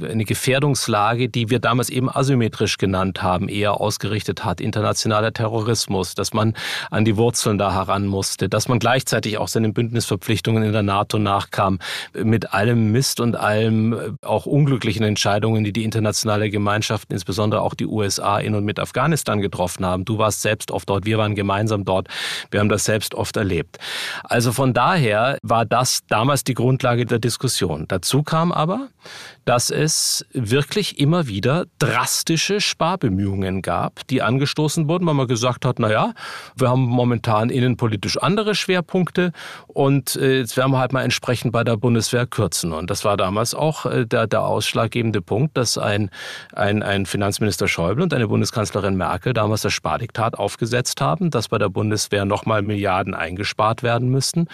eine 0.00 0.24
Gefährdungslage, 0.24 1.28
die 1.28 1.50
wir 1.50 1.58
damals 1.58 1.90
eben 1.90 2.08
asymmetrisch 2.08 2.78
genannt 2.78 3.22
haben, 3.22 3.48
eher 3.48 3.80
ausgerichtet 3.80 4.44
hat. 4.44 4.60
Internationaler 4.60 5.32
Terrorismus, 5.32 6.14
dass 6.14 6.32
man 6.32 6.54
an 6.90 7.04
die 7.04 7.16
Wurzeln 7.16 7.58
da 7.58 7.72
heran 7.72 8.06
musste, 8.06 8.48
dass 8.48 8.68
man 8.68 8.78
gleichzeitig 8.78 9.38
auch 9.38 9.48
seinen 9.48 9.74
Bündnisverpflichtungen 9.74 10.62
in 10.62 10.72
der 10.72 10.82
NATO 10.82 11.18
nachkam, 11.18 11.78
mit 12.14 12.52
allem 12.52 12.92
Mist 12.92 13.20
und 13.20 13.36
allem 13.36 13.92
äh, 13.92 13.96
auch 14.22 14.46
unglücklichen 14.46 15.04
Entscheidungen, 15.04 15.64
die 15.64 15.72
die 15.72 15.84
internationale 15.84 16.50
Gemeinschaft, 16.50 17.12
insbesondere 17.12 17.62
auch 17.62 17.74
die 17.74 17.86
USA 17.86 18.38
in 18.38 18.54
und 18.54 18.64
mit 18.64 18.78
Afghanistan 18.78 19.40
getroffen 19.40 19.84
haben. 19.84 20.04
Du 20.04 20.18
warst 20.18 20.42
selbst 20.42 20.70
oft 20.70 20.88
dort, 20.88 21.04
wir 21.04 21.18
waren 21.18 21.34
gemeinsam 21.34 21.84
dort, 21.84 22.08
wir 22.50 22.60
haben 22.60 22.68
das 22.68 22.84
selbst 22.84 23.14
oft 23.14 23.36
erlebt. 23.36 23.78
Also 24.24 24.52
von 24.52 24.72
daher 24.72 25.38
war 25.42 25.64
das 25.64 26.00
damals 26.08 26.44
die 26.44 26.51
die 26.52 26.54
Grundlage 26.54 27.06
der 27.06 27.18
Diskussion. 27.18 27.86
Dazu 27.88 28.22
kam 28.22 28.52
aber, 28.52 28.88
dass 29.46 29.70
es 29.70 30.26
wirklich 30.34 30.98
immer 30.98 31.26
wieder 31.26 31.64
drastische 31.78 32.60
Sparbemühungen 32.60 33.62
gab, 33.62 34.06
die 34.08 34.20
angestoßen 34.20 34.86
wurden, 34.86 35.06
weil 35.06 35.14
man 35.14 35.26
gesagt 35.26 35.64
hat, 35.64 35.78
naja, 35.78 36.12
wir 36.54 36.68
haben 36.68 36.82
momentan 36.82 37.48
innenpolitisch 37.48 38.18
andere 38.18 38.54
Schwerpunkte 38.54 39.32
und 39.66 40.14
äh, 40.16 40.40
jetzt 40.40 40.58
werden 40.58 40.72
wir 40.72 40.78
halt 40.78 40.92
mal 40.92 41.02
entsprechend 41.02 41.52
bei 41.52 41.64
der 41.64 41.78
Bundeswehr 41.78 42.26
kürzen. 42.26 42.74
Und 42.74 42.90
das 42.90 43.02
war 43.06 43.16
damals 43.16 43.54
auch 43.54 43.86
äh, 43.86 44.04
der, 44.04 44.26
der 44.26 44.42
ausschlaggebende 44.42 45.22
Punkt, 45.22 45.56
dass 45.56 45.78
ein, 45.78 46.10
ein, 46.52 46.82
ein 46.82 47.06
Finanzminister 47.06 47.66
Schäuble 47.66 48.02
und 48.02 48.12
eine 48.12 48.28
Bundeskanzlerin 48.28 48.94
Merkel 48.94 49.32
damals 49.32 49.62
das 49.62 49.72
Spardiktat 49.72 50.38
aufgesetzt 50.38 51.00
haben, 51.00 51.30
dass 51.30 51.48
bei 51.48 51.56
der 51.56 51.70
Bundeswehr 51.70 52.26
nochmal 52.26 52.60
Milliarden 52.60 53.14
eingespart 53.14 53.82
werden 53.82 54.10
müssten 54.10 54.48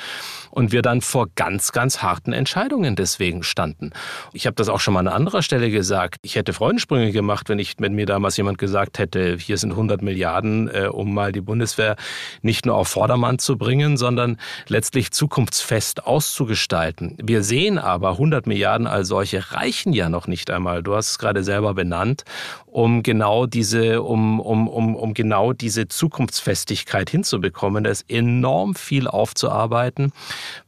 und 0.53 0.70
wir 0.70 0.82
dann 0.82 1.01
vor 1.01 1.26
ganz, 1.34 1.72
ganz 1.72 1.88
ganz 1.89 2.03
harten 2.03 2.34
Entscheidungen 2.34 2.97
deswegen 2.97 3.43
standen. 3.43 3.93
Ich 4.34 4.45
habe 4.45 4.55
das 4.57 4.68
auch 4.68 4.78
schon 4.78 4.93
mal 4.93 5.01
an 5.01 5.09
anderer 5.09 5.41
Stelle 5.41 5.70
gesagt. 5.70 6.16
Ich 6.20 6.34
hätte 6.34 6.53
Freudensprünge 6.53 7.12
gemacht, 7.12 7.49
wenn 7.49 7.59
ich, 7.59 7.76
wenn 7.78 7.95
mir 7.95 8.05
damals 8.05 8.36
jemand 8.36 8.59
gesagt 8.59 8.99
hätte, 8.99 9.39
hier 9.39 9.57
sind 9.57 9.70
100 9.70 10.03
Milliarden, 10.03 10.68
äh, 10.68 10.89
um 10.93 11.14
mal 11.14 11.32
die 11.32 11.41
Bundeswehr 11.41 11.97
nicht 12.43 12.66
nur 12.66 12.74
auf 12.74 12.89
Vordermann 12.89 13.39
zu 13.39 13.57
bringen, 13.57 13.97
sondern 13.97 14.36
letztlich 14.66 15.12
zukunftsfest 15.12 16.05
auszugestalten. 16.05 17.16
Wir 17.22 17.43
sehen 17.43 17.78
aber, 17.78 18.11
100 18.11 18.47
Milliarden 18.47 18.86
als 18.86 19.09
solche 19.09 19.53
reichen 19.53 19.95
ja 19.95 20.11
noch 20.11 20.26
nicht 20.26 20.51
einmal. 20.51 20.82
Du 20.82 20.95
hast 20.95 21.09
es 21.12 21.18
gerade 21.18 21.43
selber 21.43 21.72
benannt, 21.72 22.24
um 22.71 23.03
genau 23.03 23.47
diese, 23.47 24.03
um, 24.03 24.41
um, 24.41 24.69
um, 24.69 24.95
um 24.95 25.14
genau 25.14 25.53
diese 25.53 25.89
Zukunftsfestigkeit 25.89 27.11
hinzubekommen. 27.11 27.85
Da 27.85 27.91
ist 27.91 28.11
enorm 28.11 28.75
viel 28.75 29.07
aufzuarbeiten, 29.09 30.12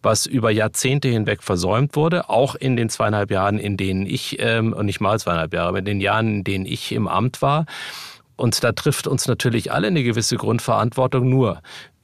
was 0.02 0.26
über 0.26 0.50
Jahrzehnte 0.50 1.08
hinweg 1.08 1.42
versäumt 1.42 1.96
wurde, 1.96 2.28
auch 2.28 2.54
in 2.54 2.76
den 2.76 2.88
zweieinhalb 2.88 3.30
Jahren, 3.30 3.58
in 3.58 3.76
denen 3.76 4.06
ich, 4.06 4.38
ähm, 4.40 4.72
und 4.72 4.86
nicht 4.86 5.00
mal 5.00 5.18
zweieinhalb 5.18 5.52
Jahre, 5.52 5.68
aber 5.68 5.78
in 5.78 5.84
den 5.84 6.00
Jahren, 6.00 6.36
in 6.36 6.44
denen 6.44 6.66
ich 6.66 6.92
im 6.92 7.08
Amt 7.08 7.42
war. 7.42 7.66
Und 8.36 8.64
da 8.64 8.72
trifft 8.72 9.06
uns 9.06 9.28
natürlich 9.28 9.70
alle 9.70 9.88
eine 9.88 10.02
gewisse 10.02 10.38
Grundverantwortung. 10.38 11.28
Nur, 11.28 11.60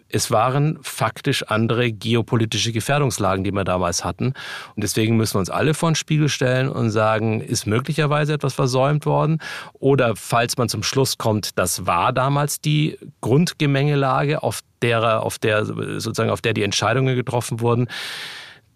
es 0.09 0.31
waren 0.31 0.79
faktisch 0.83 1.43
andere 1.45 1.93
geopolitische 1.93 2.73
Gefährdungslagen, 2.73 3.45
die 3.45 3.53
wir 3.53 3.65
damals 3.65 4.05
hatten. 4.05 4.27
Und 4.27 4.83
deswegen 4.85 5.17
müssen 5.17 5.35
wir 5.35 5.41
uns 5.41 5.51
alle 5.51 5.75
vor 5.75 5.91
den 5.91 5.97
Spiegel 5.97 6.29
stellen 6.29 6.69
und 6.69 6.91
sagen, 6.91 7.41
ist 7.41 7.67
möglicherweise 7.67 8.33
etwas 8.35 8.55
versäumt 8.55 9.07
worden? 9.07 9.41
Oder 9.75 10.15
falls 10.17 10.57
man 10.57 10.69
zum 10.69 10.83
Schluss 10.83 11.19
kommt, 11.19 11.59
das 11.59 11.87
war 11.87 12.13
damals 12.13 12.61
die 12.61 12.99
Grundgemengelage, 13.21 14.43
auf 14.43 14.61
der, 14.83 15.23
auf 15.23 15.39
der, 15.39 15.65
sozusagen, 15.65 16.31
auf 16.31 16.41
der 16.41 16.55
die 16.55 16.63
Entscheidungen 16.63 17.17
getroffen 17.17 17.61
wurden, 17.61 17.89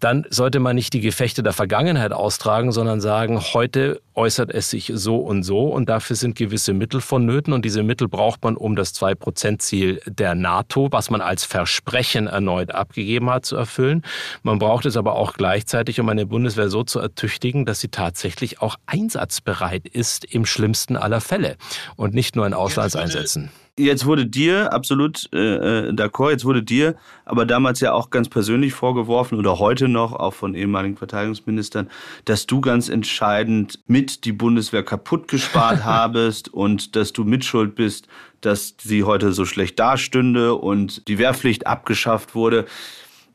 dann 0.00 0.26
sollte 0.30 0.60
man 0.60 0.74
nicht 0.76 0.94
die 0.94 1.00
Gefechte 1.00 1.42
der 1.42 1.52
Vergangenheit 1.52 2.12
austragen, 2.12 2.72
sondern 2.72 3.00
sagen, 3.00 3.40
heute 3.52 4.00
äußert 4.14 4.50
es 4.50 4.70
sich 4.70 4.90
so 4.94 5.18
und 5.18 5.42
so 5.42 5.68
und 5.68 5.88
dafür 5.88 6.16
sind 6.16 6.36
gewisse 6.36 6.72
Mittel 6.72 7.00
vonnöten 7.00 7.52
und 7.52 7.64
diese 7.64 7.82
Mittel 7.82 8.08
braucht 8.08 8.42
man, 8.42 8.56
um 8.56 8.76
das 8.76 8.94
2-Prozent-Ziel 8.94 10.00
der 10.06 10.34
NATO, 10.34 10.88
was 10.90 11.10
man 11.10 11.20
als 11.20 11.44
Versprechen 11.44 12.26
erneut 12.26 12.74
abgegeben 12.74 13.30
hat, 13.30 13.44
zu 13.44 13.56
erfüllen. 13.56 14.02
Man 14.42 14.58
braucht 14.58 14.86
es 14.86 14.96
aber 14.96 15.14
auch 15.14 15.34
gleichzeitig, 15.34 16.00
um 16.00 16.08
eine 16.08 16.26
Bundeswehr 16.26 16.70
so 16.70 16.82
zu 16.82 16.98
ertüchtigen, 16.98 17.66
dass 17.66 17.80
sie 17.80 17.88
tatsächlich 17.88 18.62
auch 18.62 18.76
einsatzbereit 18.86 19.86
ist 19.86 20.24
im 20.24 20.46
schlimmsten 20.46 20.96
aller 20.96 21.20
Fälle 21.20 21.56
und 21.96 22.14
nicht 22.14 22.36
nur 22.36 22.46
in 22.46 22.54
Auslandseinsätzen 22.54 23.50
jetzt 23.80 24.06
wurde 24.06 24.26
dir, 24.26 24.72
absolut 24.72 25.28
äh, 25.32 25.88
äh, 25.88 25.92
d'accord, 25.92 26.30
jetzt 26.30 26.44
wurde 26.44 26.62
dir 26.62 26.94
aber 27.24 27.46
damals 27.46 27.80
ja 27.80 27.92
auch 27.92 28.10
ganz 28.10 28.28
persönlich 28.28 28.72
vorgeworfen 28.72 29.38
oder 29.38 29.58
heute 29.58 29.88
noch, 29.88 30.12
auch 30.12 30.34
von 30.34 30.54
ehemaligen 30.54 30.96
Verteidigungsministern, 30.96 31.88
dass 32.24 32.46
du 32.46 32.60
ganz 32.60 32.88
entscheidend 32.88 33.80
mit 33.86 34.24
die 34.24 34.32
Bundeswehr 34.32 34.82
kaputt 34.82 35.28
gespart 35.28 35.84
habest 35.84 36.52
und 36.52 36.96
dass 36.96 37.12
du 37.12 37.24
mitschuld 37.24 37.74
bist, 37.74 38.08
dass 38.40 38.74
sie 38.80 39.04
heute 39.04 39.32
so 39.32 39.44
schlecht 39.44 39.78
dastünde 39.78 40.54
und 40.54 41.06
die 41.08 41.18
Wehrpflicht 41.18 41.66
abgeschafft 41.66 42.34
wurde. 42.34 42.66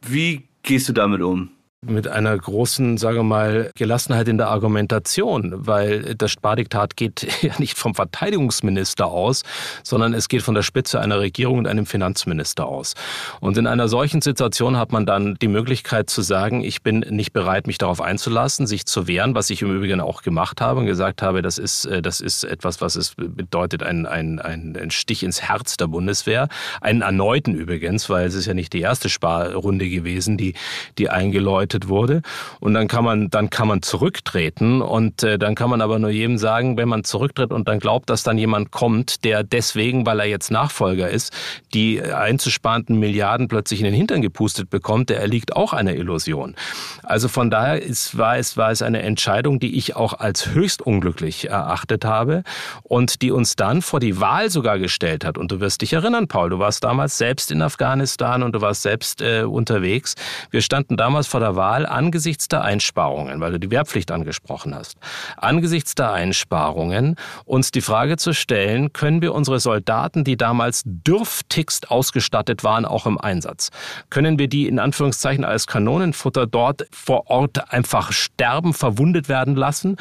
Wie 0.02 0.48
gehst 0.64 0.89
du 0.89 0.93
damit 0.93 1.22
um? 1.22 1.52
Mit 1.88 2.07
einer 2.07 2.38
großen, 2.38 2.97
sage 2.97 3.23
mal, 3.23 3.71
Gelassenheit 3.76 4.28
in 4.28 4.38
der 4.38 4.49
Argumentation, 4.49 5.53
weil 5.55 6.15
das 6.15 6.32
Spardiktat 6.32 6.95
geht 6.95 7.28
ja 7.41 7.53
nicht 7.57 7.78
vom 7.78 7.95
Verteidigungsminister 7.95 9.05
aus, 9.05 9.43
sondern 9.84 10.13
es 10.13 10.28
geht 10.28 10.41
von 10.41 10.55
der 10.55 10.63
Spitze 10.63 10.99
einer 10.99 11.19
Regierung 11.19 11.59
und 11.59 11.67
einem 11.67 11.86
Finanzminister 11.86 12.65
aus. 12.65 12.93
Und 13.39 13.57
in 13.57 13.67
einer 13.67 13.88
solchen 13.88 14.21
Situation 14.21 14.78
hat 14.78 14.91
man 14.91 15.05
dann 15.05 15.36
die 15.36 15.47
Möglichkeit 15.47 16.09
zu 16.09 16.21
sagen, 16.21 16.63
ich 16.63 16.82
bin 16.82 16.99
nicht 17.09 17.34
bereit, 17.34 17.67
mich 17.67 17.78
darauf 17.78 18.01
einzulassen, 18.01 18.67
sich 18.67 18.86
zu 18.86 19.07
wehren, 19.07 19.36
was 19.36 19.49
ich 19.49 19.61
im 19.61 19.76
Übrigen 19.76 20.01
auch 20.01 20.21
gemacht 20.21 20.61
habe 20.61 20.80
und 20.80 20.86
gesagt 20.86 21.21
habe, 21.21 21.41
das 21.41 21.57
ist, 21.57 21.86
äh, 21.86 22.01
das 22.01 22.21
ist 22.21 22.43
etwas, 22.43 22.82
was 22.82 22.95
es 22.95 23.15
bedeutet, 23.15 23.84
ein, 23.84 24.05
ein, 24.05 24.39
ein 24.39 24.91
Stich 24.91 25.23
ins 25.23 25.41
Herz 25.41 25.78
der 25.78 25.88
Bundeswehr. 25.88 26.47
Einen 26.82 27.01
erneuten 27.01 27.53
übrigens, 27.53 28.09
weil 28.09 28.28
es 28.28 28.34
ist 28.34 28.45
ja 28.45 28.53
nicht 28.53 28.73
die 28.73 28.82
erste 28.82 29.09
Sparrunde 29.09 29.89
gewesen, 29.89 30.38
die, 30.38 30.55
die 30.97 31.09
eingeläutet 31.09 31.64
eingeleitet 31.66 31.88
wurde. 31.88 32.22
Und 32.59 32.74
dann 32.74 32.88
kann 32.88 33.03
man, 33.03 33.30
dann 33.30 33.49
kann 33.49 33.68
man 33.68 33.82
zurücktreten. 33.82 34.82
Und 34.82 35.24
äh, 35.24 35.38
dann 35.38 35.55
kann 35.55 35.70
man 35.70 35.82
aber 35.82 35.99
nur 35.99 36.09
jedem 36.09 36.38
sagen, 36.38 36.78
wenn 36.78 36.88
man 36.88 37.03
zurücktritt 37.03 37.51
und 37.51 37.68
dann 37.68 37.80
glaubt, 37.80 38.09
dass 38.09 38.24
dann 38.24 38.38
jemand 38.38 38.72
kommt, 38.72 39.24
der 39.24 39.43
deswegen, 39.43 40.05
weil 40.05 40.20
er 40.20 40.26
jetzt 40.26 40.51
Nachfolger 40.51 41.09
ist, 41.09 41.34
die 41.74 42.01
einzusparenden 42.01 42.99
Milliarden 42.99 43.47
plötzlich 43.47 43.80
in 43.80 43.86
den 43.86 43.93
Hintern 43.93 44.22
gepustet 44.22 44.70
bekommt, 44.70 45.09
der 45.09 45.20
erliegt 45.20 45.55
auch 45.55 45.74
einer 45.74 45.95
Illusion. 45.95 46.55
Also 47.03 47.28
von 47.28 47.49
daher 47.49 47.82
ist, 47.82 48.18
war, 48.18 48.38
es, 48.38 48.57
war 48.57 48.72
es 48.72 48.82
eine 48.82 49.01
Entscheidung, 49.01 49.59
die 49.59 49.78
ich 49.78 49.95
auch 49.95 50.13
als 50.13 50.47
höchst 50.47 50.82
unglücklich 50.82 51.49
erachtet 51.49 52.05
habe 52.05 52.43
und 52.84 53.22
die 53.22 53.32
uns 53.32 53.55
dann 53.55 53.82
vor 53.82 53.99
die 53.99 54.20
Wahl 54.20 54.49
sogar 54.49 54.80
gestellt 54.80 55.26
hat. 55.26 55.38
Und 55.38 55.51
du 55.51 55.59
wirst 55.59 55.82
dich 55.82 55.93
erinnern, 55.93 56.28
Paul, 56.28 56.49
du 56.49 56.59
warst 56.59 56.84
damals 56.84 57.18
selbst 57.18 57.51
in 57.51 57.61
Afghanistan 57.61 58.43
und 58.43 58.53
du 58.53 58.61
warst 58.61 58.82
selbst 58.82 59.22
äh, 59.22 59.43
unterwegs. 59.43 60.16
Wir 60.51 60.61
standen 60.61 60.97
damals 60.97 61.28
vor 61.28 61.39
der 61.39 61.55
Wahl 61.56 61.86
angesichts 61.86 62.47
der 62.47 62.64
Einsparungen, 62.64 63.39
weil 63.39 63.53
du 63.53 63.60
die 63.60 63.72
Wehrpflicht 63.72 64.12
angesprochen 64.12 64.76
hast. 64.76 64.97
Angesichts 65.38 65.95
der 65.95 66.14
Einsparungen 66.14 67.16
uns 67.45 67.72
die 67.72 67.82
Frage 67.82 68.18
zu 68.18 68.34
stellen, 68.34 68.93
können 68.93 69.22
wir 69.22 69.34
unsere 69.34 69.60
Soldaten, 69.60 70.24
die 70.24 70.38
damals 70.38 70.84
dürftigst 70.86 71.91
ausgestattet 71.91 72.64
waren, 72.64 72.86
auch 72.86 73.06
im 73.06 73.18
Einsatz, 73.18 73.70
können 74.10 74.39
wir 74.39 74.47
die 74.47 74.68
in 74.68 74.80
Anführungszeichen 74.80 75.43
als 75.43 75.68
Kanonenfutter 75.68 76.47
dort 76.47 76.88
vor 76.91 77.30
Ort 77.30 77.72
einfach 77.72 78.12
sterben, 78.12 78.74
verwundet 78.74 79.30
werden 79.30 79.56
lassen? 79.56 79.97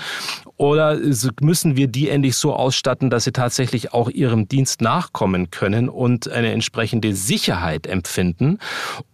Oder 0.56 0.98
müssen 1.40 1.76
wir 1.76 1.88
die 1.88 2.08
endlich 2.08 2.36
so 2.36 2.54
ausstatten, 2.54 3.10
dass 3.10 3.24
sie 3.24 3.32
tatsächlich 3.32 3.92
auch 3.92 4.08
ihrem 4.08 4.46
Dienst 4.46 4.80
nachkommen 4.80 5.50
können 5.50 5.88
und 5.88 6.28
eine 6.28 6.52
entsprechende 6.52 7.14
Sicherheit 7.14 7.86
empfinden? 7.86 8.58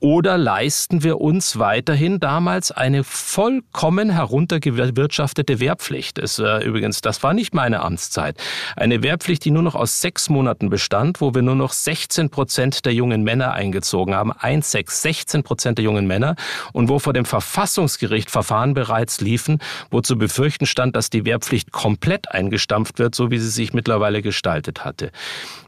Oder 0.01 0.36
leisten 0.36 1.03
wir 1.03 1.20
uns 1.20 1.59
weiterhin 1.59 2.20
damals 2.31 2.70
eine 2.70 3.03
vollkommen 3.03 4.09
heruntergewirtschaftete 4.09 5.59
Wehrpflicht? 5.59 6.16
Es, 6.16 6.39
äh, 6.39 6.59
übrigens, 6.64 7.01
das 7.01 7.24
war 7.24 7.35
nicht 7.35 7.55
meine 7.55 7.81
Amtszeit. 7.81 8.37
Eine 8.76 9.03
Wehrpflicht, 9.03 9.45
die 9.45 9.51
nur 9.51 9.64
noch 9.64 9.74
aus 9.74 10.01
sechs 10.01 10.28
Monaten 10.28 10.70
bestand, 10.70 11.20
wo 11.20 11.35
wir 11.35 11.43
nur 11.43 11.57
noch 11.57 11.72
16 11.72 12.31
Prozent 12.31 12.87
der 12.87 12.95
jungen 12.95 13.24
Männer 13.24 13.53
eingezogen 13.53 14.14
haben. 14.14 14.31
1, 14.31 14.70
6, 14.70 15.03
16 15.03 15.43
Prozent 15.43 15.78
der 15.78 15.85
jungen 15.85 16.07
Männer. 16.07 16.37
Und 16.72 16.89
wo 16.89 17.01
vor 17.01 17.14
dem 17.14 17.24
Verfassungsgericht 17.24 18.31
Verfahren 18.31 18.74
bereits 18.74 19.20
liefen, 19.20 19.59
wo 19.91 20.01
zu 20.01 20.16
befürchten 20.16 20.66
stand, 20.66 20.95
dass 20.95 21.11
die 21.11 21.24
Wehrpflicht 21.24 21.72
komplett 21.72 22.31
eingestampft 22.31 23.01
wird, 23.01 23.16
so 23.16 23.33
wie 23.33 23.39
sie 23.39 23.51
sich 23.51 23.72
mittlerweile 23.72 24.22
gestaltet 24.22 24.85
hatte. 24.85 25.11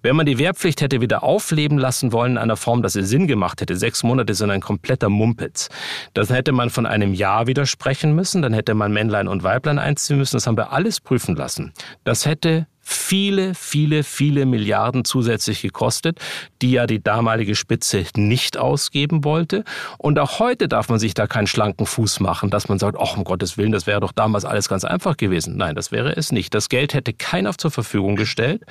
Wenn 0.02 0.14
man 0.14 0.26
die 0.26 0.38
Wehrpflicht 0.38 0.80
hätte 0.80 1.00
wieder 1.00 1.24
aufleben 1.24 1.78
lassen 1.78 2.12
wollen 2.12 2.32
in 2.32 2.38
einer 2.38 2.56
Form, 2.56 2.82
dass 2.82 2.92
sie 2.92 3.02
Sinn 3.02 3.26
gemacht 3.26 3.60
hätte, 3.60 3.76
sechs 3.76 4.04
Monate 4.04 4.34
sind 4.34 4.52
ein 4.52 4.60
kompletter 4.60 5.08
Mumpitz, 5.08 5.68
dann 6.14 6.26
hätte 6.28 6.51
man 6.52 6.70
von 6.70 6.86
einem 6.86 7.14
Jahr 7.14 7.46
widersprechen 7.46 8.14
müssen, 8.14 8.42
dann 8.42 8.52
hätte 8.52 8.74
man 8.74 8.92
Männlein 8.92 9.28
und 9.28 9.42
Weiblein 9.42 9.78
einziehen 9.78 10.18
müssen, 10.18 10.36
das 10.36 10.46
haben 10.46 10.56
wir 10.56 10.72
alles 10.72 11.00
prüfen 11.00 11.34
lassen. 11.36 11.72
Das 12.04 12.26
hätte 12.26 12.66
viele, 12.82 13.54
viele, 13.54 14.02
viele 14.02 14.44
Milliarden 14.44 15.04
zusätzlich 15.04 15.62
gekostet, 15.62 16.18
die 16.60 16.72
ja 16.72 16.86
die 16.86 17.02
damalige 17.02 17.54
Spitze 17.54 18.04
nicht 18.16 18.56
ausgeben 18.56 19.24
wollte. 19.24 19.64
Und 19.98 20.18
auch 20.18 20.40
heute 20.40 20.66
darf 20.68 20.88
man 20.88 20.98
sich 20.98 21.14
da 21.14 21.26
keinen 21.26 21.46
schlanken 21.46 21.86
Fuß 21.86 22.20
machen, 22.20 22.50
dass 22.50 22.68
man 22.68 22.78
sagt, 22.78 22.98
ach, 23.00 23.16
um 23.16 23.24
Gottes 23.24 23.56
Willen, 23.56 23.72
das 23.72 23.86
wäre 23.86 24.00
doch 24.00 24.12
damals 24.12 24.44
alles 24.44 24.68
ganz 24.68 24.84
einfach 24.84 25.16
gewesen. 25.16 25.56
Nein, 25.56 25.76
das 25.76 25.92
wäre 25.92 26.16
es 26.16 26.32
nicht. 26.32 26.54
Das 26.54 26.68
Geld 26.68 26.92
hätte 26.92 27.12
keiner 27.12 27.56
zur 27.56 27.70
Verfügung 27.70 28.16
gestellt. 28.16 28.62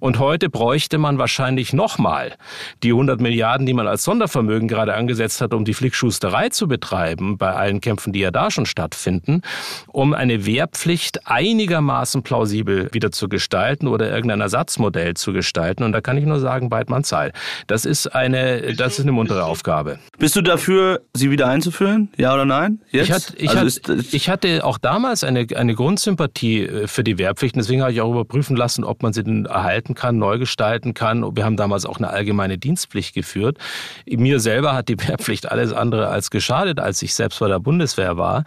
Und 0.00 0.18
heute 0.18 0.48
bräuchte 0.48 0.96
man 0.98 1.18
wahrscheinlich 1.18 1.72
nochmal 1.72 2.34
die 2.82 2.90
100 2.90 3.20
Milliarden, 3.20 3.66
die 3.66 3.74
man 3.74 3.86
als 3.86 4.04
Sondervermögen 4.04 4.68
gerade 4.68 4.94
angesetzt 4.94 5.40
hat, 5.40 5.52
um 5.52 5.64
die 5.64 5.74
Flickschusterei 5.74 6.48
zu 6.48 6.68
betreiben, 6.68 7.36
bei 7.36 7.52
allen 7.52 7.80
Kämpfen, 7.80 8.12
die 8.12 8.20
ja 8.20 8.30
da 8.30 8.50
schon 8.50 8.66
stattfinden, 8.66 9.42
um 9.88 10.14
eine 10.14 10.46
Wehrpflicht 10.46 11.26
einigermaßen 11.26 12.22
plausibel 12.22 12.88
wieder 12.92 13.10
zu 13.10 13.28
gestalten 13.28 13.57
gestalten 13.58 13.88
oder 13.88 14.10
irgendein 14.10 14.40
Ersatzmodell 14.40 15.14
zu 15.14 15.32
gestalten. 15.32 15.82
Und 15.82 15.92
da 15.92 16.00
kann 16.00 16.16
ich 16.16 16.24
nur 16.24 16.38
sagen, 16.38 16.68
Beidmannsheil. 16.68 17.32
Das 17.66 17.84
ist 17.84 18.06
eine, 18.06 18.74
das 18.74 18.98
ist 18.98 19.04
eine 19.04 19.12
muntere 19.12 19.44
Aufgabe. 19.44 19.98
Bist 20.18 20.36
du 20.36 20.42
dafür, 20.42 21.00
sie 21.12 21.30
wieder 21.30 21.48
einzuführen? 21.48 22.08
Ja 22.16 22.34
oder 22.34 22.44
nein? 22.44 22.80
Jetzt? 22.90 23.08
Ich, 23.08 23.12
hatte, 23.12 23.36
ich, 23.36 23.50
also 23.50 23.80
hatte, 23.80 24.04
ich 24.12 24.28
hatte 24.28 24.64
auch 24.64 24.78
damals 24.78 25.24
eine, 25.24 25.46
eine 25.56 25.74
Grundsympathie 25.74 26.62
äh, 26.62 26.86
für 26.86 27.02
die 27.02 27.18
Wehrpflichten. 27.18 27.60
Deswegen 27.60 27.82
habe 27.82 27.92
ich 27.92 28.00
auch 28.00 28.10
überprüfen 28.12 28.56
lassen, 28.56 28.84
ob 28.84 29.02
man 29.02 29.12
sie 29.12 29.24
denn 29.24 29.46
erhalten 29.46 29.94
kann, 29.94 30.18
neu 30.18 30.38
gestalten 30.38 30.94
kann. 30.94 31.36
Wir 31.36 31.44
haben 31.44 31.56
damals 31.56 31.84
auch 31.84 31.98
eine 31.98 32.10
allgemeine 32.10 32.58
Dienstpflicht 32.58 33.14
geführt. 33.14 33.58
Mir 34.06 34.38
selber 34.38 34.74
hat 34.74 34.88
die 34.88 34.96
Wehrpflicht 35.08 35.50
alles 35.50 35.72
andere 35.72 36.08
als 36.08 36.30
geschadet, 36.30 36.78
als 36.78 37.02
ich 37.02 37.14
selbst 37.14 37.40
bei 37.40 37.48
der 37.48 37.58
Bundeswehr 37.58 38.16
war. 38.16 38.44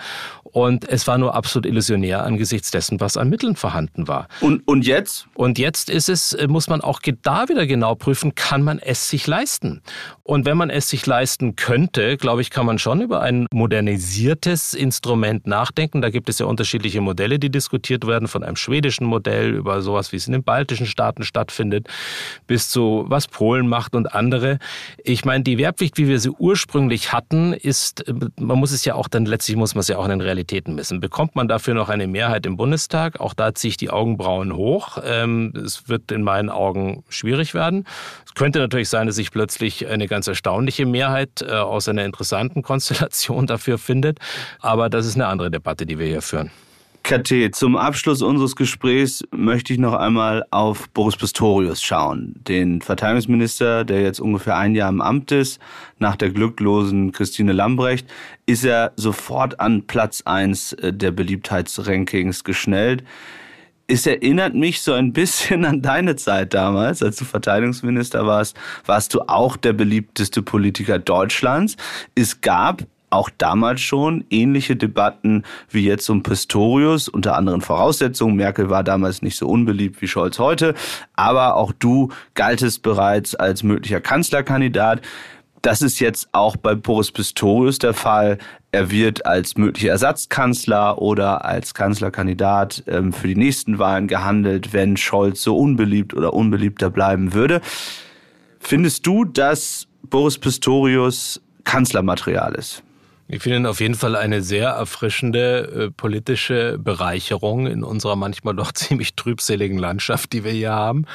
Und 0.51 0.87
es 0.89 1.07
war 1.07 1.17
nur 1.17 1.33
absolut 1.33 1.65
illusionär 1.65 2.23
angesichts 2.23 2.71
dessen, 2.71 2.99
was 2.99 3.15
an 3.15 3.29
Mitteln 3.29 3.55
vorhanden 3.55 4.07
war. 4.07 4.27
Und, 4.41 4.67
und 4.67 4.85
jetzt? 4.85 5.27
Und 5.33 5.57
jetzt 5.57 5.89
ist 5.89 6.09
es, 6.09 6.33
äh, 6.33 6.47
muss 6.47 6.67
man 6.67 6.81
auch 6.81 6.99
da 7.21 7.47
wieder 7.47 7.65
genau 7.65 7.95
prüfen, 7.95 8.35
kann 8.35 8.61
man 8.63 8.79
es 8.79 9.09
sich 9.09 9.27
leisten? 9.27 9.81
Und 10.23 10.45
wenn 10.45 10.57
man 10.57 10.69
es 10.69 10.89
sich 10.89 11.05
leisten 11.05 11.55
könnte, 11.55 12.17
glaube 12.17 12.41
ich, 12.41 12.49
kann 12.49 12.65
man 12.65 12.79
schon 12.79 13.01
über 13.01 13.21
ein 13.21 13.47
modernisiertes 13.51 14.73
Instrument 14.73 15.47
nachdenken. 15.47 16.01
Da 16.01 16.09
gibt 16.09 16.29
es 16.29 16.39
ja 16.39 16.45
unterschiedliche 16.45 17.01
Modelle, 17.01 17.39
die 17.39 17.49
diskutiert 17.49 18.05
werden, 18.05 18.27
von 18.27 18.43
einem 18.43 18.55
schwedischen 18.55 19.05
Modell 19.05 19.53
über 19.53 19.81
sowas, 19.81 20.11
wie 20.11 20.17
es 20.17 20.27
in 20.27 20.33
den 20.33 20.43
baltischen 20.43 20.85
Staaten 20.85 21.23
stattfindet, 21.23 21.87
bis 22.47 22.69
zu 22.69 23.05
was 23.07 23.27
Polen 23.27 23.67
macht 23.67 23.95
und 23.95 24.13
andere. 24.13 24.59
Ich 25.03 25.25
meine, 25.25 25.43
die 25.43 25.57
Wehrpflicht, 25.57 25.97
wie 25.97 26.07
wir 26.07 26.19
sie 26.19 26.29
ursprünglich 26.29 27.13
hatten, 27.13 27.53
ist, 27.53 28.07
äh, 28.07 28.13
man 28.39 28.59
muss 28.59 28.71
es 28.71 28.85
ja 28.85 28.95
auch 28.95 29.07
dann, 29.07 29.25
letztlich 29.25 29.57
muss 29.57 29.75
man 29.75 29.81
es 29.81 29.87
ja 29.87 29.97
auch 29.97 30.05
in 30.05 30.11
den 30.11 30.21
Realitäten 30.21 30.40
Realitäten 30.41 30.75
messen. 30.75 30.99
Bekommt 30.99 31.35
man 31.35 31.47
dafür 31.47 31.73
noch 31.73 31.89
eine 31.89 32.07
Mehrheit 32.07 32.45
im 32.45 32.57
Bundestag? 32.57 33.19
Auch 33.19 33.33
da 33.33 33.53
ziehe 33.53 33.69
ich 33.69 33.77
die 33.77 33.91
Augenbrauen 33.91 34.55
hoch. 34.55 34.97
Ähm, 35.05 35.53
es 35.55 35.87
wird 35.87 36.11
in 36.11 36.23
meinen 36.23 36.49
Augen 36.49 37.03
schwierig 37.09 37.53
werden. 37.53 37.85
Es 38.25 38.33
könnte 38.33 38.59
natürlich 38.59 38.89
sein, 38.89 39.07
dass 39.07 39.15
sich 39.15 39.31
plötzlich 39.31 39.87
eine 39.87 40.07
ganz 40.07 40.27
erstaunliche 40.27 40.85
Mehrheit 40.85 41.41
äh, 41.41 41.51
aus 41.51 41.87
einer 41.87 42.05
interessanten 42.05 42.61
Konstellation 42.71 43.45
dafür 43.45 43.77
findet. 43.77 44.19
Aber 44.59 44.89
das 44.89 45.05
ist 45.05 45.15
eine 45.15 45.27
andere 45.27 45.51
Debatte, 45.51 45.85
die 45.85 45.99
wir 45.99 46.07
hier 46.07 46.21
führen. 46.21 46.49
KT, 47.11 47.53
zum 47.53 47.75
Abschluss 47.75 48.21
unseres 48.21 48.55
Gesprächs 48.55 49.21
möchte 49.31 49.73
ich 49.73 49.79
noch 49.79 49.95
einmal 49.95 50.45
auf 50.49 50.87
Boris 50.91 51.17
Pistorius 51.17 51.83
schauen, 51.83 52.35
den 52.47 52.81
Verteidigungsminister, 52.81 53.83
der 53.83 54.01
jetzt 54.01 54.21
ungefähr 54.21 54.55
ein 54.55 54.75
Jahr 54.75 54.87
im 54.87 55.01
Amt 55.01 55.33
ist. 55.33 55.59
Nach 55.99 56.15
der 56.15 56.29
glücklosen 56.29 57.11
Christine 57.11 57.51
Lambrecht 57.51 58.07
ist 58.45 58.63
er 58.63 58.93
sofort 58.95 59.59
an 59.59 59.87
Platz 59.87 60.21
eins 60.23 60.71
äh, 60.71 60.93
der 60.93 61.11
Beliebtheitsrankings 61.11 62.45
geschnellt. 62.45 63.03
Es 63.87 64.07
erinnert 64.07 64.55
mich 64.55 64.81
so 64.81 64.93
ein 64.93 65.11
bisschen 65.11 65.65
an 65.65 65.81
deine 65.81 66.15
Zeit 66.15 66.53
damals, 66.53 67.03
als 67.03 67.17
du 67.17 67.25
Verteidigungsminister 67.25 68.25
warst. 68.25 68.55
Warst 68.85 69.13
du 69.13 69.19
auch 69.27 69.57
der 69.57 69.73
beliebteste 69.73 70.41
Politiker 70.41 70.97
Deutschlands? 70.97 71.75
Es 72.15 72.39
gab 72.39 72.83
auch 73.11 73.29
damals 73.37 73.81
schon 73.81 74.25
ähnliche 74.29 74.75
Debatten 74.75 75.43
wie 75.69 75.85
jetzt 75.85 76.09
um 76.09 76.23
Pistorius, 76.23 77.07
unter 77.07 77.35
anderen 77.35 77.61
Voraussetzungen. 77.61 78.35
Merkel 78.35 78.69
war 78.69 78.83
damals 78.83 79.21
nicht 79.21 79.37
so 79.37 79.47
unbeliebt 79.47 80.01
wie 80.01 80.07
Scholz 80.07 80.39
heute, 80.39 80.73
aber 81.13 81.55
auch 81.55 81.71
du 81.77 82.09
galtest 82.33 82.81
bereits 82.81 83.35
als 83.35 83.63
möglicher 83.63 84.01
Kanzlerkandidat. 84.01 85.01
Das 85.61 85.83
ist 85.83 85.99
jetzt 85.99 86.29
auch 86.31 86.55
bei 86.55 86.73
Boris 86.73 87.11
Pistorius 87.11 87.77
der 87.77 87.93
Fall. 87.93 88.39
Er 88.71 88.89
wird 88.89 89.25
als 89.25 89.57
möglicher 89.57 89.89
Ersatzkanzler 89.89 90.99
oder 90.99 91.45
als 91.45 91.73
Kanzlerkandidat 91.73 92.83
ähm, 92.87 93.13
für 93.13 93.27
die 93.27 93.35
nächsten 93.35 93.77
Wahlen 93.77 94.07
gehandelt, 94.07 94.73
wenn 94.73 94.97
Scholz 94.97 95.43
so 95.43 95.57
unbeliebt 95.57 96.13
oder 96.13 96.33
unbeliebter 96.33 96.89
bleiben 96.89 97.33
würde. 97.33 97.61
Findest 98.59 99.05
du, 99.05 99.25
dass 99.25 99.87
Boris 100.09 100.37
Pistorius 100.37 101.41
Kanzlermaterial 101.63 102.55
ist? 102.55 102.81
Ich 103.33 103.43
finde 103.43 103.69
auf 103.69 103.79
jeden 103.79 103.95
Fall 103.95 104.17
eine 104.17 104.41
sehr 104.41 104.71
erfrischende 104.71 105.87
äh, 105.87 105.91
politische 105.91 106.77
Bereicherung 106.77 107.65
in 107.65 107.81
unserer 107.81 108.17
manchmal 108.17 108.53
doch 108.53 108.71
ziemlich 108.73 109.15
trübseligen 109.15 109.77
Landschaft, 109.77 110.33
die 110.33 110.43
wir 110.43 110.51
hier 110.51 110.73
haben. 110.73 111.05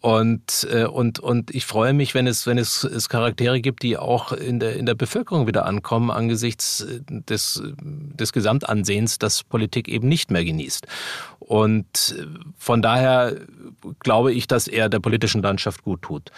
Und, 0.00 0.66
äh, 0.70 0.84
und, 0.84 1.18
und 1.18 1.54
ich 1.54 1.66
freue 1.66 1.92
mich, 1.92 2.14
wenn 2.14 2.26
es, 2.26 2.46
wenn 2.46 2.56
es, 2.56 2.84
es 2.84 3.10
Charaktere 3.10 3.60
gibt, 3.60 3.82
die 3.82 3.98
auch 3.98 4.32
in 4.32 4.58
der, 4.58 4.76
in 4.76 4.86
der 4.86 4.94
Bevölkerung 4.94 5.46
wieder 5.46 5.66
ankommen 5.66 6.10
angesichts 6.10 6.80
äh, 6.80 7.00
des, 7.06 7.62
des 7.82 8.32
Gesamtansehens, 8.32 9.18
das 9.18 9.44
Politik 9.44 9.88
eben 9.88 10.08
nicht 10.08 10.30
mehr 10.30 10.44
genießt. 10.44 10.86
Und 11.38 12.14
äh, 12.18 12.24
von 12.56 12.80
daher 12.80 13.36
glaube 13.98 14.32
ich, 14.32 14.46
dass 14.46 14.68
er 14.68 14.88
der 14.88 15.00
politischen 15.00 15.42
Landschaft 15.42 15.82
gut 15.82 16.00
tut. 16.02 16.30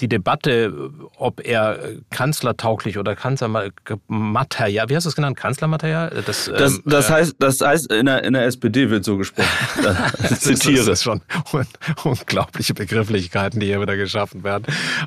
Die 0.00 0.08
Debatte, 0.08 0.90
ob 1.16 1.44
er 1.46 1.78
kanzlertauglich 2.10 2.96
oder 2.96 3.16
Kanzlermaterial, 3.16 4.88
wie 4.88 4.96
hast 4.96 5.04
du 5.04 5.08
es 5.08 5.16
genannt, 5.16 5.36
Kanzlermaterial? 5.36 6.22
Das, 6.24 6.50
das, 6.56 6.74
ähm, 6.74 6.82
das 6.86 7.10
heißt, 7.10 7.36
das 7.38 7.60
heißt 7.60 7.92
in, 7.92 8.06
der, 8.06 8.24
in 8.24 8.32
der 8.32 8.44
SPD 8.46 8.88
wird 8.88 9.04
so 9.04 9.18
gesprochen. 9.18 9.48
Zitiere. 10.38 10.86
Das 10.86 10.88
ist 10.88 11.02
schon 11.02 11.20
un 11.52 11.66
unglaubliche 12.04 12.72
Begriffe 12.72 13.09
Begrifflichkeiten, 13.10 13.60
die 13.60 13.66
hier 13.66 13.80
wieder 13.80 13.96
geschaffen 13.96 14.44
werden. 14.44 14.64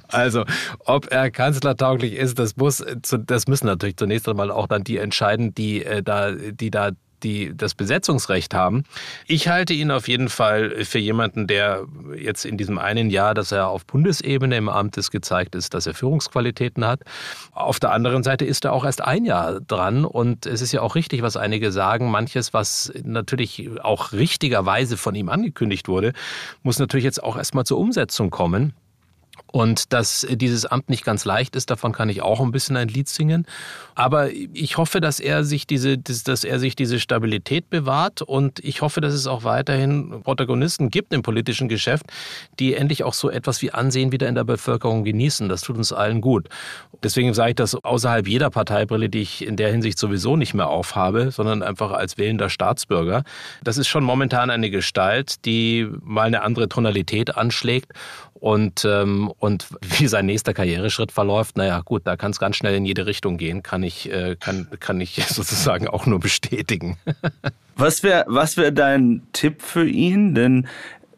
Also, 0.10 0.46
ob 0.80 1.12
er 1.12 1.32
kanzlertauglich 1.32 2.14
ist, 2.14 2.38
das 2.40 2.58
muss, 2.58 2.84
das 3.26 3.48
müssen 3.48 3.66
natürlich 3.66 3.98
zunächst 3.98 4.28
einmal 4.28 4.52
auch 4.52 4.68
dann 4.68 4.84
die 4.84 4.98
entscheiden, 4.98 5.54
die 5.54 5.84
äh, 5.84 6.04
da, 6.04 6.32
die 6.32 6.70
da 6.70 6.92
die 7.24 7.56
das 7.56 7.76
Besetzungsrecht 7.76 8.54
haben. 8.54 8.84
Ich 9.28 9.48
halte 9.48 9.74
ihn 9.74 9.92
auf 9.92 10.08
jeden 10.08 10.30
Fall 10.30 10.84
für 10.86 11.00
jemanden, 11.00 11.48
der 11.48 11.86
jetzt 12.18 12.46
in 12.46 12.58
diesem 12.58 12.78
einen 12.78 13.10
Jahr, 13.10 13.34
dass 13.34 13.52
er 13.52 13.68
auf 13.70 13.86
Bundesebene 13.86 14.58
im 14.58 14.70
Amt 14.70 14.98
ist, 14.98 15.12
gezeigt 15.12 15.56
ist, 15.56 15.74
dass 15.74 15.88
er 15.88 15.94
Führungsqualitäten 15.94 16.86
hat. 16.86 17.02
Auf 17.52 17.80
der 17.80 17.92
anderen 17.92 18.24
Seite 18.24 18.46
ist 18.46 18.66
er 18.66 18.74
auch 18.74 18.86
erst 18.86 19.02
ein 19.02 19.26
Jahr 19.26 19.60
dran 19.62 20.06
und 20.06 20.46
es 20.46 20.62
ist 20.62 20.72
ja 20.72 20.82
auch 20.82 20.96
richtig, 20.96 21.22
was 21.22 21.38
einige 21.38 21.72
sagen. 21.72 22.12
Manches, 22.12 22.54
was 22.54 22.92
natürlich 23.04 23.70
auch 23.82 24.12
richtigerweise 24.12 24.98
von 24.98 25.16
ihm 25.16 25.30
angekündigt 25.30 25.88
wurde, 25.88 26.14
muss 26.62 26.80
natürlich 26.80 27.06
jetzt 27.06 27.24
auch 27.24 27.38
erstmal 27.38 27.66
zur 27.66 27.78
Umsetzung 27.78 28.30
kommen. 28.30 28.74
Und 29.54 29.94
dass 29.94 30.26
dieses 30.32 30.66
Amt 30.66 30.90
nicht 30.90 31.06
ganz 31.06 31.26
leicht 31.26 31.56
ist, 31.56 31.70
davon 31.70 31.92
kann 31.92 32.10
ich 32.10 32.24
auch 32.24 32.42
ein 32.42 32.52
bisschen 32.52 32.76
ein 32.76 32.88
Lied 32.88 33.08
singen. 33.08 33.46
Aber 33.94 34.32
ich 34.32 34.78
hoffe, 34.78 35.00
dass 35.00 35.20
er 35.20 35.44
sich 35.44 35.68
diese, 35.68 36.00
dass 36.00 36.44
er 36.44 36.58
sich 36.58 36.76
diese 36.76 37.00
Stabilität 37.00 37.70
bewahrt 37.70 38.24
und 38.24 38.60
ich 38.62 38.82
hoffe, 38.82 39.00
dass 39.00 39.14
es 39.14 39.28
auch 39.28 39.44
weiterhin 39.44 40.24
Protagonisten 40.24 40.90
gibt 40.90 41.14
im 41.14 41.22
politischen 41.22 41.70
Geschäft, 41.70 42.08
die 42.60 42.74
endlich 42.74 43.04
auch 43.04 43.14
so 43.14 43.30
etwas 43.30 43.62
wie 43.62 43.70
Ansehen 43.70 44.12
wieder 44.12 44.28
in 44.28 44.34
der 44.34 44.44
Bevölkerung 44.44 45.04
genießen. 45.04 45.48
Das 45.50 45.62
tut 45.62 45.78
uns 45.78 45.94
allen 45.94 46.22
gut. 46.22 46.50
Deswegen 47.04 47.36
sage 47.36 47.52
ich 47.52 47.56
das 47.56 47.76
außerhalb 47.76 48.28
jeder 48.28 48.50
Parteibrille, 48.50 49.08
die 49.08 49.22
ich 49.22 49.46
in 49.46 49.56
der 49.56 49.70
Hinsicht 49.70 50.00
sowieso 50.00 50.36
nicht 50.36 50.56
mehr 50.56 50.70
aufhabe, 50.70 51.30
sondern 51.30 51.62
einfach 51.62 51.92
als 51.92 52.18
wählender 52.18 52.50
Staatsbürger. 52.50 53.24
Das 53.64 53.78
ist 53.78 53.88
schon 53.88 54.04
momentan 54.04 54.50
eine 54.50 54.72
Gestalt, 54.72 55.46
die 55.46 55.88
mal 56.02 56.24
eine 56.24 56.42
andere 56.42 56.70
Tonalität 56.70 57.38
anschlägt 57.38 57.92
und, 58.44 58.84
ähm, 58.84 59.32
und 59.44 59.68
wie 60.00 60.08
sein 60.08 60.26
nächster 60.26 60.54
Karriereschritt 60.54 61.12
verläuft, 61.12 61.58
naja, 61.58 61.82
gut, 61.84 62.04
da 62.06 62.16
kann 62.16 62.32
es 62.32 62.40
ganz 62.40 62.56
schnell 62.56 62.76
in 62.76 62.86
jede 62.86 63.06
Richtung 63.06 63.38
gehen, 63.38 63.62
kann 63.62 63.84
ich, 63.84 64.12
äh, 64.12 64.38
kann, 64.40 64.68
kann 64.80 65.02
ich 65.02 65.16
sozusagen 65.28 65.88
auch 65.88 66.06
nur 66.06 66.20
bestätigen. 66.20 66.98
was 67.76 68.04
wäre 68.04 68.26
was 68.28 68.58
wär 68.58 68.72
dein 68.72 69.22
Tipp 69.34 69.62
für 69.62 69.88
ihn? 69.88 70.34
Denn 70.34 70.68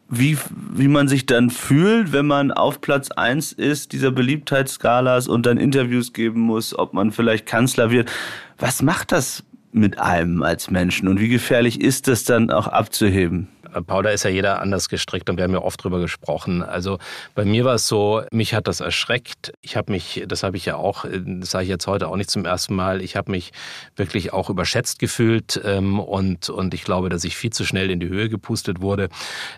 wie, 0.08 0.38
wie 0.72 0.88
man 0.88 1.08
sich 1.08 1.26
dann 1.26 1.50
fühlt, 1.50 2.12
wenn 2.12 2.26
man 2.26 2.52
auf 2.52 2.80
Platz 2.80 3.10
1 3.10 3.52
ist, 3.52 3.92
dieser 3.92 4.10
Beliebtheitsskalas 4.10 5.26
und 5.26 5.46
dann 5.46 5.56
Interviews 5.56 6.12
geben 6.12 6.40
muss, 6.40 6.76
ob 6.76 6.94
man 6.94 7.10
vielleicht 7.10 7.46
Kanzler 7.46 7.90
wird. 7.90 8.10
Was 8.58 8.82
macht 8.82 9.10
das 9.12 9.44
mit 9.72 9.98
einem 9.98 10.42
als 10.42 10.70
Menschen 10.70 11.08
und 11.08 11.20
wie 11.20 11.28
gefährlich 11.28 11.80
ist 11.80 12.08
das 12.08 12.24
dann 12.24 12.50
auch 12.50 12.68
abzuheben? 12.68 13.48
Paul, 13.82 14.02
da 14.02 14.10
ist 14.10 14.24
ja 14.24 14.30
jeder 14.30 14.60
anders 14.60 14.88
gestrickt 14.88 15.28
und 15.30 15.36
wir 15.36 15.44
haben 15.44 15.52
ja 15.52 15.62
oft 15.62 15.82
drüber 15.82 16.00
gesprochen. 16.00 16.62
Also 16.62 16.98
bei 17.34 17.44
mir 17.44 17.64
war 17.64 17.74
es 17.74 17.86
so, 17.86 18.22
mich 18.30 18.54
hat 18.54 18.68
das 18.68 18.80
erschreckt. 18.80 19.52
Ich 19.60 19.76
habe 19.76 19.92
mich, 19.92 20.24
das 20.26 20.42
habe 20.42 20.56
ich 20.56 20.66
ja 20.66 20.76
auch, 20.76 21.04
das 21.04 21.50
sage 21.50 21.64
ich 21.64 21.70
jetzt 21.70 21.86
heute 21.86 22.08
auch 22.08 22.16
nicht 22.16 22.30
zum 22.30 22.44
ersten 22.44 22.74
Mal, 22.74 23.02
ich 23.02 23.16
habe 23.16 23.30
mich 23.30 23.52
wirklich 23.96 24.32
auch 24.32 24.50
überschätzt 24.50 24.98
gefühlt 24.98 25.60
ähm, 25.64 26.00
und, 26.00 26.48
und 26.48 26.74
ich 26.74 26.84
glaube, 26.84 27.08
dass 27.08 27.24
ich 27.24 27.36
viel 27.36 27.50
zu 27.50 27.64
schnell 27.64 27.90
in 27.90 28.00
die 28.00 28.08
Höhe 28.08 28.28
gepustet 28.28 28.80
wurde 28.80 29.08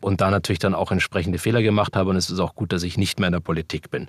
und 0.00 0.20
da 0.20 0.30
natürlich 0.30 0.58
dann 0.58 0.74
auch 0.74 0.90
entsprechende 0.90 1.38
Fehler 1.38 1.62
gemacht 1.62 1.96
habe 1.96 2.10
und 2.10 2.16
es 2.16 2.30
ist 2.30 2.40
auch 2.40 2.54
gut, 2.54 2.72
dass 2.72 2.82
ich 2.82 2.96
nicht 2.96 3.18
mehr 3.20 3.28
in 3.28 3.32
der 3.32 3.40
Politik 3.40 3.90
bin. 3.90 4.08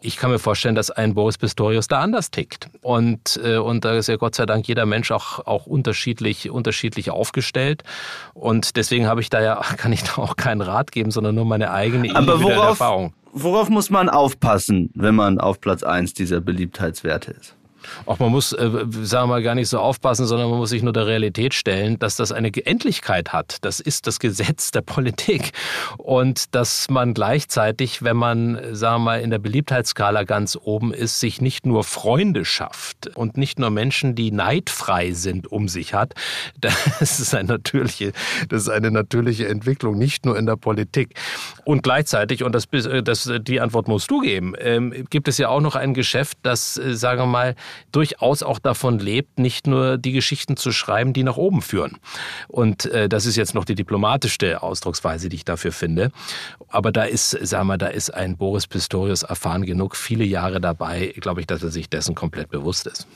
Ich 0.00 0.16
kann 0.16 0.30
mir 0.30 0.38
vorstellen, 0.38 0.74
dass 0.74 0.90
ein 0.90 1.14
Boris 1.14 1.38
Pistorius 1.38 1.88
da 1.88 2.00
anders 2.00 2.30
tickt 2.30 2.68
und, 2.80 3.40
äh, 3.42 3.56
und 3.56 3.84
da 3.84 3.96
ist 3.96 4.08
ja 4.08 4.16
Gott 4.16 4.34
sei 4.34 4.46
Dank 4.46 4.68
jeder 4.68 4.86
Mensch 4.86 5.10
auch, 5.10 5.46
auch 5.46 5.66
unterschiedlich, 5.66 6.50
unterschiedlich 6.50 7.10
aufgestellt 7.10 7.82
und 8.34 8.76
deswegen 8.76 9.06
habe 9.06 9.20
ich 9.20 9.30
da 9.30 9.37
ja, 9.40 9.56
kann 9.76 9.92
ich 9.92 10.02
da 10.04 10.22
auch 10.22 10.36
keinen 10.36 10.60
Rat 10.60 10.92
geben, 10.92 11.10
sondern 11.10 11.34
nur 11.34 11.44
meine 11.44 11.70
eigene 11.70 12.14
Aber 12.14 12.42
worauf, 12.42 12.68
Erfahrung. 12.68 13.12
Worauf 13.32 13.68
muss 13.68 13.90
man 13.90 14.08
aufpassen, 14.08 14.90
wenn 14.94 15.14
man 15.14 15.38
auf 15.38 15.60
Platz 15.60 15.82
1 15.82 16.14
dieser 16.14 16.40
Beliebtheitswerte 16.40 17.32
ist? 17.32 17.57
Auch 18.06 18.18
man 18.18 18.30
muss, 18.30 18.52
äh, 18.52 18.70
sagen 19.02 19.28
wir 19.28 19.34
mal, 19.34 19.42
gar 19.42 19.54
nicht 19.54 19.68
so 19.68 19.78
aufpassen, 19.78 20.26
sondern 20.26 20.50
man 20.50 20.58
muss 20.58 20.70
sich 20.70 20.82
nur 20.82 20.92
der 20.92 21.06
Realität 21.06 21.54
stellen, 21.54 21.98
dass 21.98 22.16
das 22.16 22.32
eine 22.32 22.50
Endlichkeit 22.54 23.32
hat. 23.32 23.58
Das 23.62 23.80
ist 23.80 24.06
das 24.06 24.20
Gesetz 24.20 24.70
der 24.70 24.82
Politik. 24.82 25.52
Und 25.96 26.54
dass 26.54 26.88
man 26.90 27.14
gleichzeitig, 27.14 28.02
wenn 28.02 28.16
man, 28.16 28.74
sagen 28.74 29.02
wir 29.02 29.04
mal, 29.04 29.20
in 29.20 29.30
der 29.30 29.38
Beliebtheitsskala 29.38 30.24
ganz 30.24 30.58
oben 30.60 30.92
ist, 30.92 31.20
sich 31.20 31.40
nicht 31.40 31.66
nur 31.66 31.84
Freunde 31.84 32.44
schafft 32.44 33.16
und 33.16 33.36
nicht 33.36 33.58
nur 33.58 33.70
Menschen, 33.70 34.14
die 34.14 34.30
neidfrei 34.30 35.12
sind, 35.12 35.50
um 35.50 35.68
sich 35.68 35.94
hat. 35.94 36.14
Das 37.00 37.20
ist 37.20 37.34
eine 37.34 37.48
natürliche, 37.48 38.12
das 38.48 38.62
ist 38.62 38.68
eine 38.68 38.90
natürliche 38.90 39.48
Entwicklung, 39.48 39.98
nicht 39.98 40.26
nur 40.26 40.36
in 40.36 40.46
der 40.46 40.56
Politik. 40.56 41.14
Und 41.64 41.82
gleichzeitig, 41.82 42.42
und 42.42 42.52
das, 42.52 42.66
das 43.04 43.30
die 43.40 43.60
Antwort 43.60 43.88
musst 43.88 44.10
du 44.10 44.20
geben, 44.20 44.54
ähm, 44.58 45.06
gibt 45.10 45.28
es 45.28 45.38
ja 45.38 45.48
auch 45.48 45.60
noch 45.60 45.76
ein 45.76 45.94
Geschäft, 45.94 46.38
das, 46.42 46.76
äh, 46.76 46.94
sagen 46.94 47.20
wir 47.20 47.26
mal, 47.26 47.54
durchaus 47.92 48.42
auch 48.42 48.58
davon 48.58 48.98
lebt, 48.98 49.38
nicht 49.38 49.66
nur 49.66 49.98
die 49.98 50.12
Geschichten 50.12 50.56
zu 50.56 50.72
schreiben, 50.72 51.12
die 51.12 51.22
nach 51.22 51.36
oben 51.36 51.62
führen. 51.62 51.96
Und 52.48 52.86
äh, 52.86 53.08
das 53.08 53.26
ist 53.26 53.36
jetzt 53.36 53.54
noch 53.54 53.64
die 53.64 53.74
diplomatischste 53.74 54.62
Ausdrucksweise, 54.62 55.28
die 55.28 55.36
ich 55.36 55.44
dafür 55.44 55.72
finde. 55.72 56.10
Aber 56.68 56.92
da 56.92 57.04
ist, 57.04 57.30
sagen 57.30 57.68
wir, 57.68 57.78
da 57.78 57.88
ist 57.88 58.12
ein 58.12 58.36
Boris 58.36 58.66
Pistorius 58.66 59.22
erfahren 59.22 59.64
genug, 59.64 59.96
viele 59.96 60.24
Jahre 60.24 60.60
dabei, 60.60 61.14
glaube 61.20 61.40
ich, 61.40 61.46
dass 61.46 61.62
er 61.62 61.70
sich 61.70 61.88
dessen 61.88 62.14
komplett 62.14 62.50
bewusst 62.50 62.86
ist. 62.86 63.06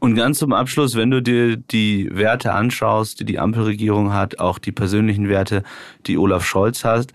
Und 0.00 0.14
ganz 0.14 0.38
zum 0.38 0.52
Abschluss, 0.52 0.94
wenn 0.94 1.10
du 1.10 1.20
dir 1.20 1.56
die 1.56 2.08
Werte 2.12 2.52
anschaust, 2.52 3.18
die 3.18 3.24
die 3.24 3.38
Ampelregierung 3.38 4.12
hat, 4.12 4.38
auch 4.38 4.58
die 4.58 4.70
persönlichen 4.70 5.28
Werte, 5.28 5.64
die 6.06 6.18
Olaf 6.18 6.44
Scholz 6.44 6.84
hat, 6.84 7.08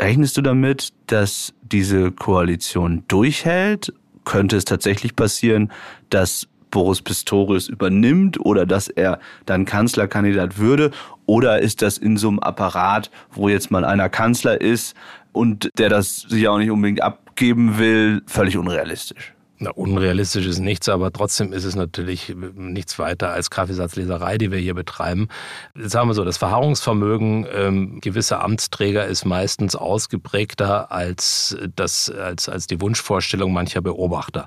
rechnest 0.00 0.36
du 0.36 0.42
damit, 0.42 0.92
dass 1.06 1.54
diese 1.62 2.12
Koalition 2.12 3.04
durchhält 3.08 3.94
könnte 4.28 4.56
es 4.56 4.66
tatsächlich 4.66 5.16
passieren, 5.16 5.72
dass 6.10 6.46
Boris 6.70 7.00
Pistorius 7.00 7.66
übernimmt 7.68 8.38
oder 8.38 8.66
dass 8.66 8.88
er 8.88 9.20
dann 9.46 9.64
Kanzlerkandidat 9.64 10.58
würde? 10.58 10.90
Oder 11.24 11.60
ist 11.60 11.80
das 11.80 11.96
in 11.96 12.18
so 12.18 12.28
einem 12.28 12.38
Apparat, 12.38 13.10
wo 13.32 13.48
jetzt 13.48 13.70
mal 13.70 13.86
einer 13.86 14.10
Kanzler 14.10 14.60
ist 14.60 14.94
und 15.32 15.70
der 15.78 15.88
das 15.88 16.20
sich 16.20 16.46
auch 16.46 16.58
nicht 16.58 16.70
unbedingt 16.70 17.02
abgeben 17.02 17.78
will, 17.78 18.22
völlig 18.26 18.58
unrealistisch? 18.58 19.32
Na, 19.60 19.70
unrealistisch 19.70 20.46
ist 20.46 20.60
nichts, 20.60 20.88
aber 20.88 21.12
trotzdem 21.12 21.52
ist 21.52 21.64
es 21.64 21.74
natürlich 21.74 22.32
nichts 22.54 22.96
weiter 23.00 23.30
als 23.30 23.50
Kaffeesatzleserei, 23.50 24.38
die 24.38 24.52
wir 24.52 24.58
hier 24.58 24.74
betreiben. 24.74 25.26
Sagen 25.74 26.08
wir 26.08 26.14
so, 26.14 26.24
das 26.24 26.36
Verharrungsvermögen 26.36 27.44
ähm, 27.52 28.00
gewisser 28.00 28.40
Amtsträger 28.44 29.06
ist 29.06 29.24
meistens 29.24 29.74
ausgeprägter 29.74 30.92
als, 30.92 31.56
das, 31.74 32.08
als, 32.08 32.48
als 32.48 32.68
die 32.68 32.80
Wunschvorstellung 32.80 33.52
mancher 33.52 33.80
Beobachter. 33.80 34.46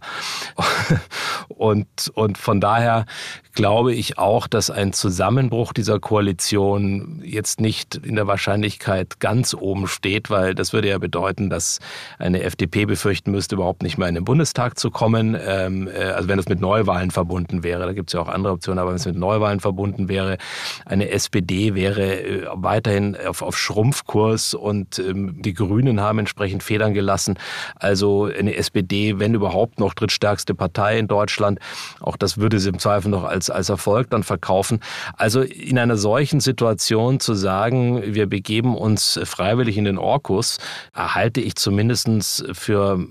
und, 1.50 1.88
und 2.14 2.38
von 2.38 2.62
daher 2.62 3.06
glaube 3.54 3.94
ich 3.94 4.18
auch, 4.18 4.48
dass 4.48 4.70
ein 4.70 4.94
Zusammenbruch 4.94 5.74
dieser 5.74 6.00
Koalition 6.00 7.22
jetzt 7.26 7.60
nicht 7.60 7.96
in 7.96 8.16
der 8.16 8.28
Wahrscheinlichkeit 8.28 9.20
ganz 9.20 9.54
oben 9.54 9.88
steht, 9.88 10.30
weil 10.30 10.56
das 10.56 10.72
würde 10.72 10.88
ja 10.88 10.98
bedeuten, 11.00 11.50
dass 11.50 11.80
eine 12.18 12.44
FDP 12.44 12.86
befürchten 12.86 13.32
müsste, 13.32 13.56
überhaupt 13.56 13.84
nicht 13.84 13.98
mehr 13.98 14.08
in 14.08 14.16
den 14.16 14.24
Bundestag 14.24 14.80
zu 14.80 14.90
kommen. 14.90 15.01
Ähm, 15.02 15.88
äh, 15.88 16.04
also 16.06 16.30
wenn 16.30 16.40
es 16.40 16.48
mit 16.48 16.62
Neuwahlen 16.62 17.12
verbunden 17.12 17.64
wäre, 17.64 17.86
da 17.86 17.94
gibt 17.94 18.10
es 18.10 18.14
ja 18.14 18.22
auch 18.22 18.30
andere 18.30 18.54
Optionen, 18.54 18.80
aber 18.80 18.92
wenn 18.92 18.98
es 18.98 19.06
mit 19.06 19.18
Neuwahlen 19.18 19.60
verbunden 19.60 20.08
wäre, 20.08 20.38
eine 20.86 21.10
SPD 21.10 21.76
wäre 21.76 22.22
äh, 22.22 22.48
weiterhin 22.54 23.18
auf, 23.28 23.42
auf 23.42 23.58
Schrumpfkurs 23.58 24.54
und 24.54 24.98
ähm, 25.00 25.42
die 25.42 25.54
Grünen 25.54 26.00
haben 26.00 26.20
entsprechend 26.20 26.64
Federn 26.64 26.94
gelassen. 26.94 27.38
Also 27.76 28.26
eine 28.26 28.56
SPD, 28.56 29.20
wenn 29.20 29.34
überhaupt 29.34 29.80
noch 29.80 29.94
drittstärkste 29.94 30.56
Partei 30.56 30.98
in 30.98 31.08
Deutschland, 31.08 31.60
auch 32.00 32.16
das 32.16 32.38
würde 32.38 32.60
sie 32.60 32.70
im 32.70 32.80
Zweifel 32.80 33.10
noch 33.10 33.26
als 33.26 33.42
als, 33.42 33.50
als 33.50 33.70
Erfolg 33.70 34.10
dann 34.12 34.24
verkaufen. 34.24 34.80
Also 35.18 35.42
in 35.42 35.80
einer 35.80 35.98
solchen 35.98 36.40
Situation 36.40 37.20
zu 37.20 37.34
sagen, 37.34 38.14
wir 38.14 38.28
begeben 38.28 38.76
uns 38.76 39.20
freiwillig 39.24 39.78
in 39.78 39.86
den 39.86 39.98
Orkus, 39.98 40.60
halte 40.94 41.42
ich 41.42 41.56
zumindest 41.56 42.46
für 42.54 43.08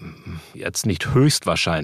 jetzt 0.55 0.87
nicht 0.87 1.15
höchstwahrscheinlich. 1.15 1.80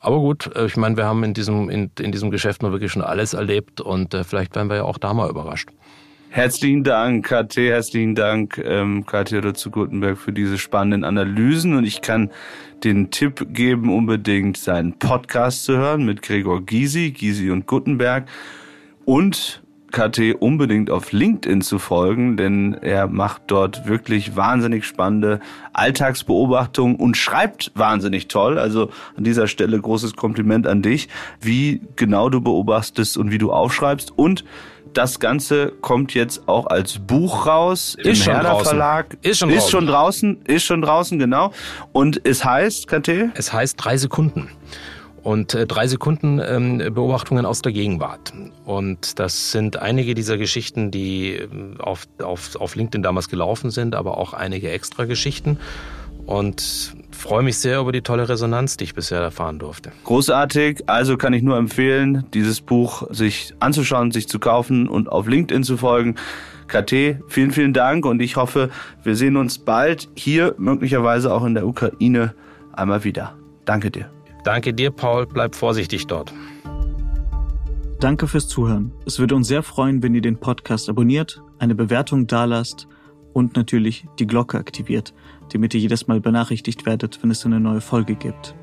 Aber 0.00 0.18
gut, 0.18 0.50
ich 0.66 0.76
meine, 0.76 0.96
wir 0.96 1.04
haben 1.04 1.24
in 1.24 1.34
diesem, 1.34 1.68
in, 1.70 1.90
in 1.98 2.12
diesem 2.12 2.30
Geschäft 2.30 2.62
nur 2.62 2.72
wirklich 2.72 2.92
schon 2.92 3.02
alles 3.02 3.34
erlebt 3.34 3.80
und 3.80 4.14
äh, 4.14 4.24
vielleicht 4.24 4.54
werden 4.54 4.68
wir 4.68 4.76
ja 4.76 4.84
auch 4.84 4.98
da 4.98 5.14
mal 5.14 5.30
überrascht. 5.30 5.68
Herzlichen 6.34 6.82
Dank, 6.82 7.26
KT, 7.26 7.58
herzlichen 7.58 8.14
Dank, 8.14 8.56
ähm, 8.64 9.04
KT 9.04 9.54
zu 9.54 9.70
Gutenberg, 9.70 10.16
für 10.16 10.32
diese 10.32 10.56
spannenden 10.56 11.04
Analysen. 11.04 11.74
Und 11.74 11.84
ich 11.84 12.00
kann 12.00 12.30
den 12.84 13.10
Tipp 13.10 13.48
geben, 13.52 13.94
unbedingt 13.94 14.56
seinen 14.56 14.98
Podcast 14.98 15.64
zu 15.64 15.76
hören 15.76 16.06
mit 16.06 16.22
Gregor 16.22 16.64
Gysi, 16.64 17.10
Gysi 17.10 17.50
und 17.50 17.66
Gutenberg. 17.66 18.24
Und 19.04 19.61
KT 19.92 20.34
unbedingt 20.40 20.90
auf 20.90 21.12
LinkedIn 21.12 21.60
zu 21.60 21.78
folgen, 21.78 22.36
denn 22.36 22.74
er 22.74 23.06
macht 23.06 23.42
dort 23.46 23.86
wirklich 23.86 24.36
wahnsinnig 24.36 24.84
spannende 24.84 25.40
Alltagsbeobachtungen 25.72 26.96
und 26.96 27.16
schreibt 27.16 27.70
wahnsinnig 27.74 28.28
toll. 28.28 28.58
Also 28.58 28.90
an 29.16 29.24
dieser 29.24 29.46
Stelle 29.46 29.80
großes 29.80 30.16
Kompliment 30.16 30.66
an 30.66 30.82
dich, 30.82 31.08
wie 31.40 31.82
genau 31.96 32.28
du 32.30 32.40
beobachtest 32.40 33.16
und 33.16 33.30
wie 33.30 33.38
du 33.38 33.52
aufschreibst 33.52 34.12
und 34.16 34.44
das 34.94 35.20
Ganze 35.20 35.72
kommt 35.80 36.12
jetzt 36.14 36.48
auch 36.48 36.66
als 36.66 36.98
Buch 36.98 37.46
raus 37.46 37.96
im 37.98 38.12
Ist 38.12 38.24
schon 38.24 38.34
Herder 38.34 38.50
draußen. 38.50 38.66
Verlag. 38.66 39.16
Ist 39.22 39.38
schon 39.38 39.50
ist 39.50 39.56
draußen. 39.56 39.70
schon 39.70 39.86
draußen. 39.86 40.42
Ist 40.44 40.64
schon 40.64 40.82
draußen, 40.82 41.18
genau. 41.18 41.52
Und 41.92 42.20
es 42.24 42.44
heißt, 42.44 42.88
KT? 42.88 43.30
Es 43.34 43.52
heißt 43.52 43.76
drei 43.78 43.96
Sekunden. 43.96 44.50
Und 45.22 45.54
äh, 45.54 45.66
drei 45.66 45.86
Sekunden 45.86 46.40
ähm, 46.44 46.78
Beobachtungen 46.78 47.46
aus 47.46 47.62
der 47.62 47.72
Gegenwart. 47.72 48.32
Und 48.64 49.18
das 49.20 49.52
sind 49.52 49.76
einige 49.76 50.14
dieser 50.14 50.36
Geschichten, 50.36 50.90
die 50.90 51.34
ähm, 51.34 51.76
auf, 51.78 52.08
auf, 52.22 52.56
auf 52.56 52.74
LinkedIn 52.74 53.02
damals 53.02 53.28
gelaufen 53.28 53.70
sind, 53.70 53.94
aber 53.94 54.18
auch 54.18 54.32
einige 54.32 54.70
extra 54.70 55.04
Geschichten. 55.04 55.58
Und 56.26 56.94
freue 57.10 57.42
mich 57.42 57.58
sehr 57.58 57.80
über 57.80 57.92
die 57.92 58.02
tolle 58.02 58.28
Resonanz, 58.28 58.76
die 58.76 58.84
ich 58.84 58.94
bisher 58.94 59.20
erfahren 59.20 59.58
durfte. 59.58 59.92
Großartig. 60.04 60.88
Also 60.88 61.16
kann 61.16 61.32
ich 61.32 61.42
nur 61.42 61.56
empfehlen, 61.56 62.24
dieses 62.32 62.60
Buch 62.60 63.04
sich 63.10 63.54
anzuschauen, 63.60 64.12
sich 64.12 64.28
zu 64.28 64.38
kaufen 64.38 64.88
und 64.88 65.10
auf 65.10 65.26
LinkedIn 65.26 65.64
zu 65.64 65.76
folgen. 65.76 66.16
KT, 66.68 67.18
vielen, 67.28 67.50
vielen 67.50 67.72
Dank 67.74 68.06
und 68.06 68.22
ich 68.22 68.36
hoffe, 68.36 68.70
wir 69.02 69.14
sehen 69.14 69.36
uns 69.36 69.58
bald 69.58 70.08
hier, 70.14 70.54
möglicherweise 70.58 71.32
auch 71.34 71.44
in 71.44 71.54
der 71.54 71.66
Ukraine, 71.66 72.34
einmal 72.72 73.04
wieder. 73.04 73.36
Danke 73.64 73.90
dir. 73.90 74.10
Danke 74.44 74.74
dir, 74.74 74.90
Paul. 74.90 75.26
Bleib 75.26 75.54
vorsichtig 75.54 76.06
dort. 76.06 76.32
Danke 78.00 78.26
fürs 78.26 78.48
Zuhören. 78.48 78.92
Es 79.06 79.20
würde 79.20 79.36
uns 79.36 79.46
sehr 79.46 79.62
freuen, 79.62 80.02
wenn 80.02 80.14
ihr 80.14 80.22
den 80.22 80.38
Podcast 80.38 80.88
abonniert, 80.88 81.40
eine 81.60 81.76
Bewertung 81.76 82.26
dalasst 82.26 82.88
und 83.32 83.54
natürlich 83.54 84.06
die 84.18 84.26
Glocke 84.26 84.58
aktiviert, 84.58 85.14
damit 85.52 85.72
ihr 85.74 85.80
jedes 85.80 86.08
Mal 86.08 86.20
benachrichtigt 86.20 86.84
werdet, 86.84 87.22
wenn 87.22 87.30
es 87.30 87.46
eine 87.46 87.60
neue 87.60 87.80
Folge 87.80 88.16
gibt. 88.16 88.56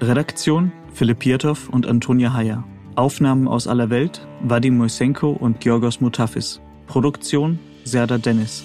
Redaktion 0.00 0.72
Philipp 0.94 1.20
Pietow 1.20 1.68
und 1.68 1.86
Antonia 1.86 2.32
Heyer. 2.34 2.64
Aufnahmen 2.96 3.46
aus 3.46 3.66
aller 3.66 3.90
Welt 3.90 4.26
Vadim 4.42 4.78
Moisenko 4.78 5.30
und 5.30 5.60
Georgos 5.60 6.00
Mutafis. 6.00 6.60
Produktion 6.86 7.58
Serda 7.84 8.18
Dennis. 8.18 8.64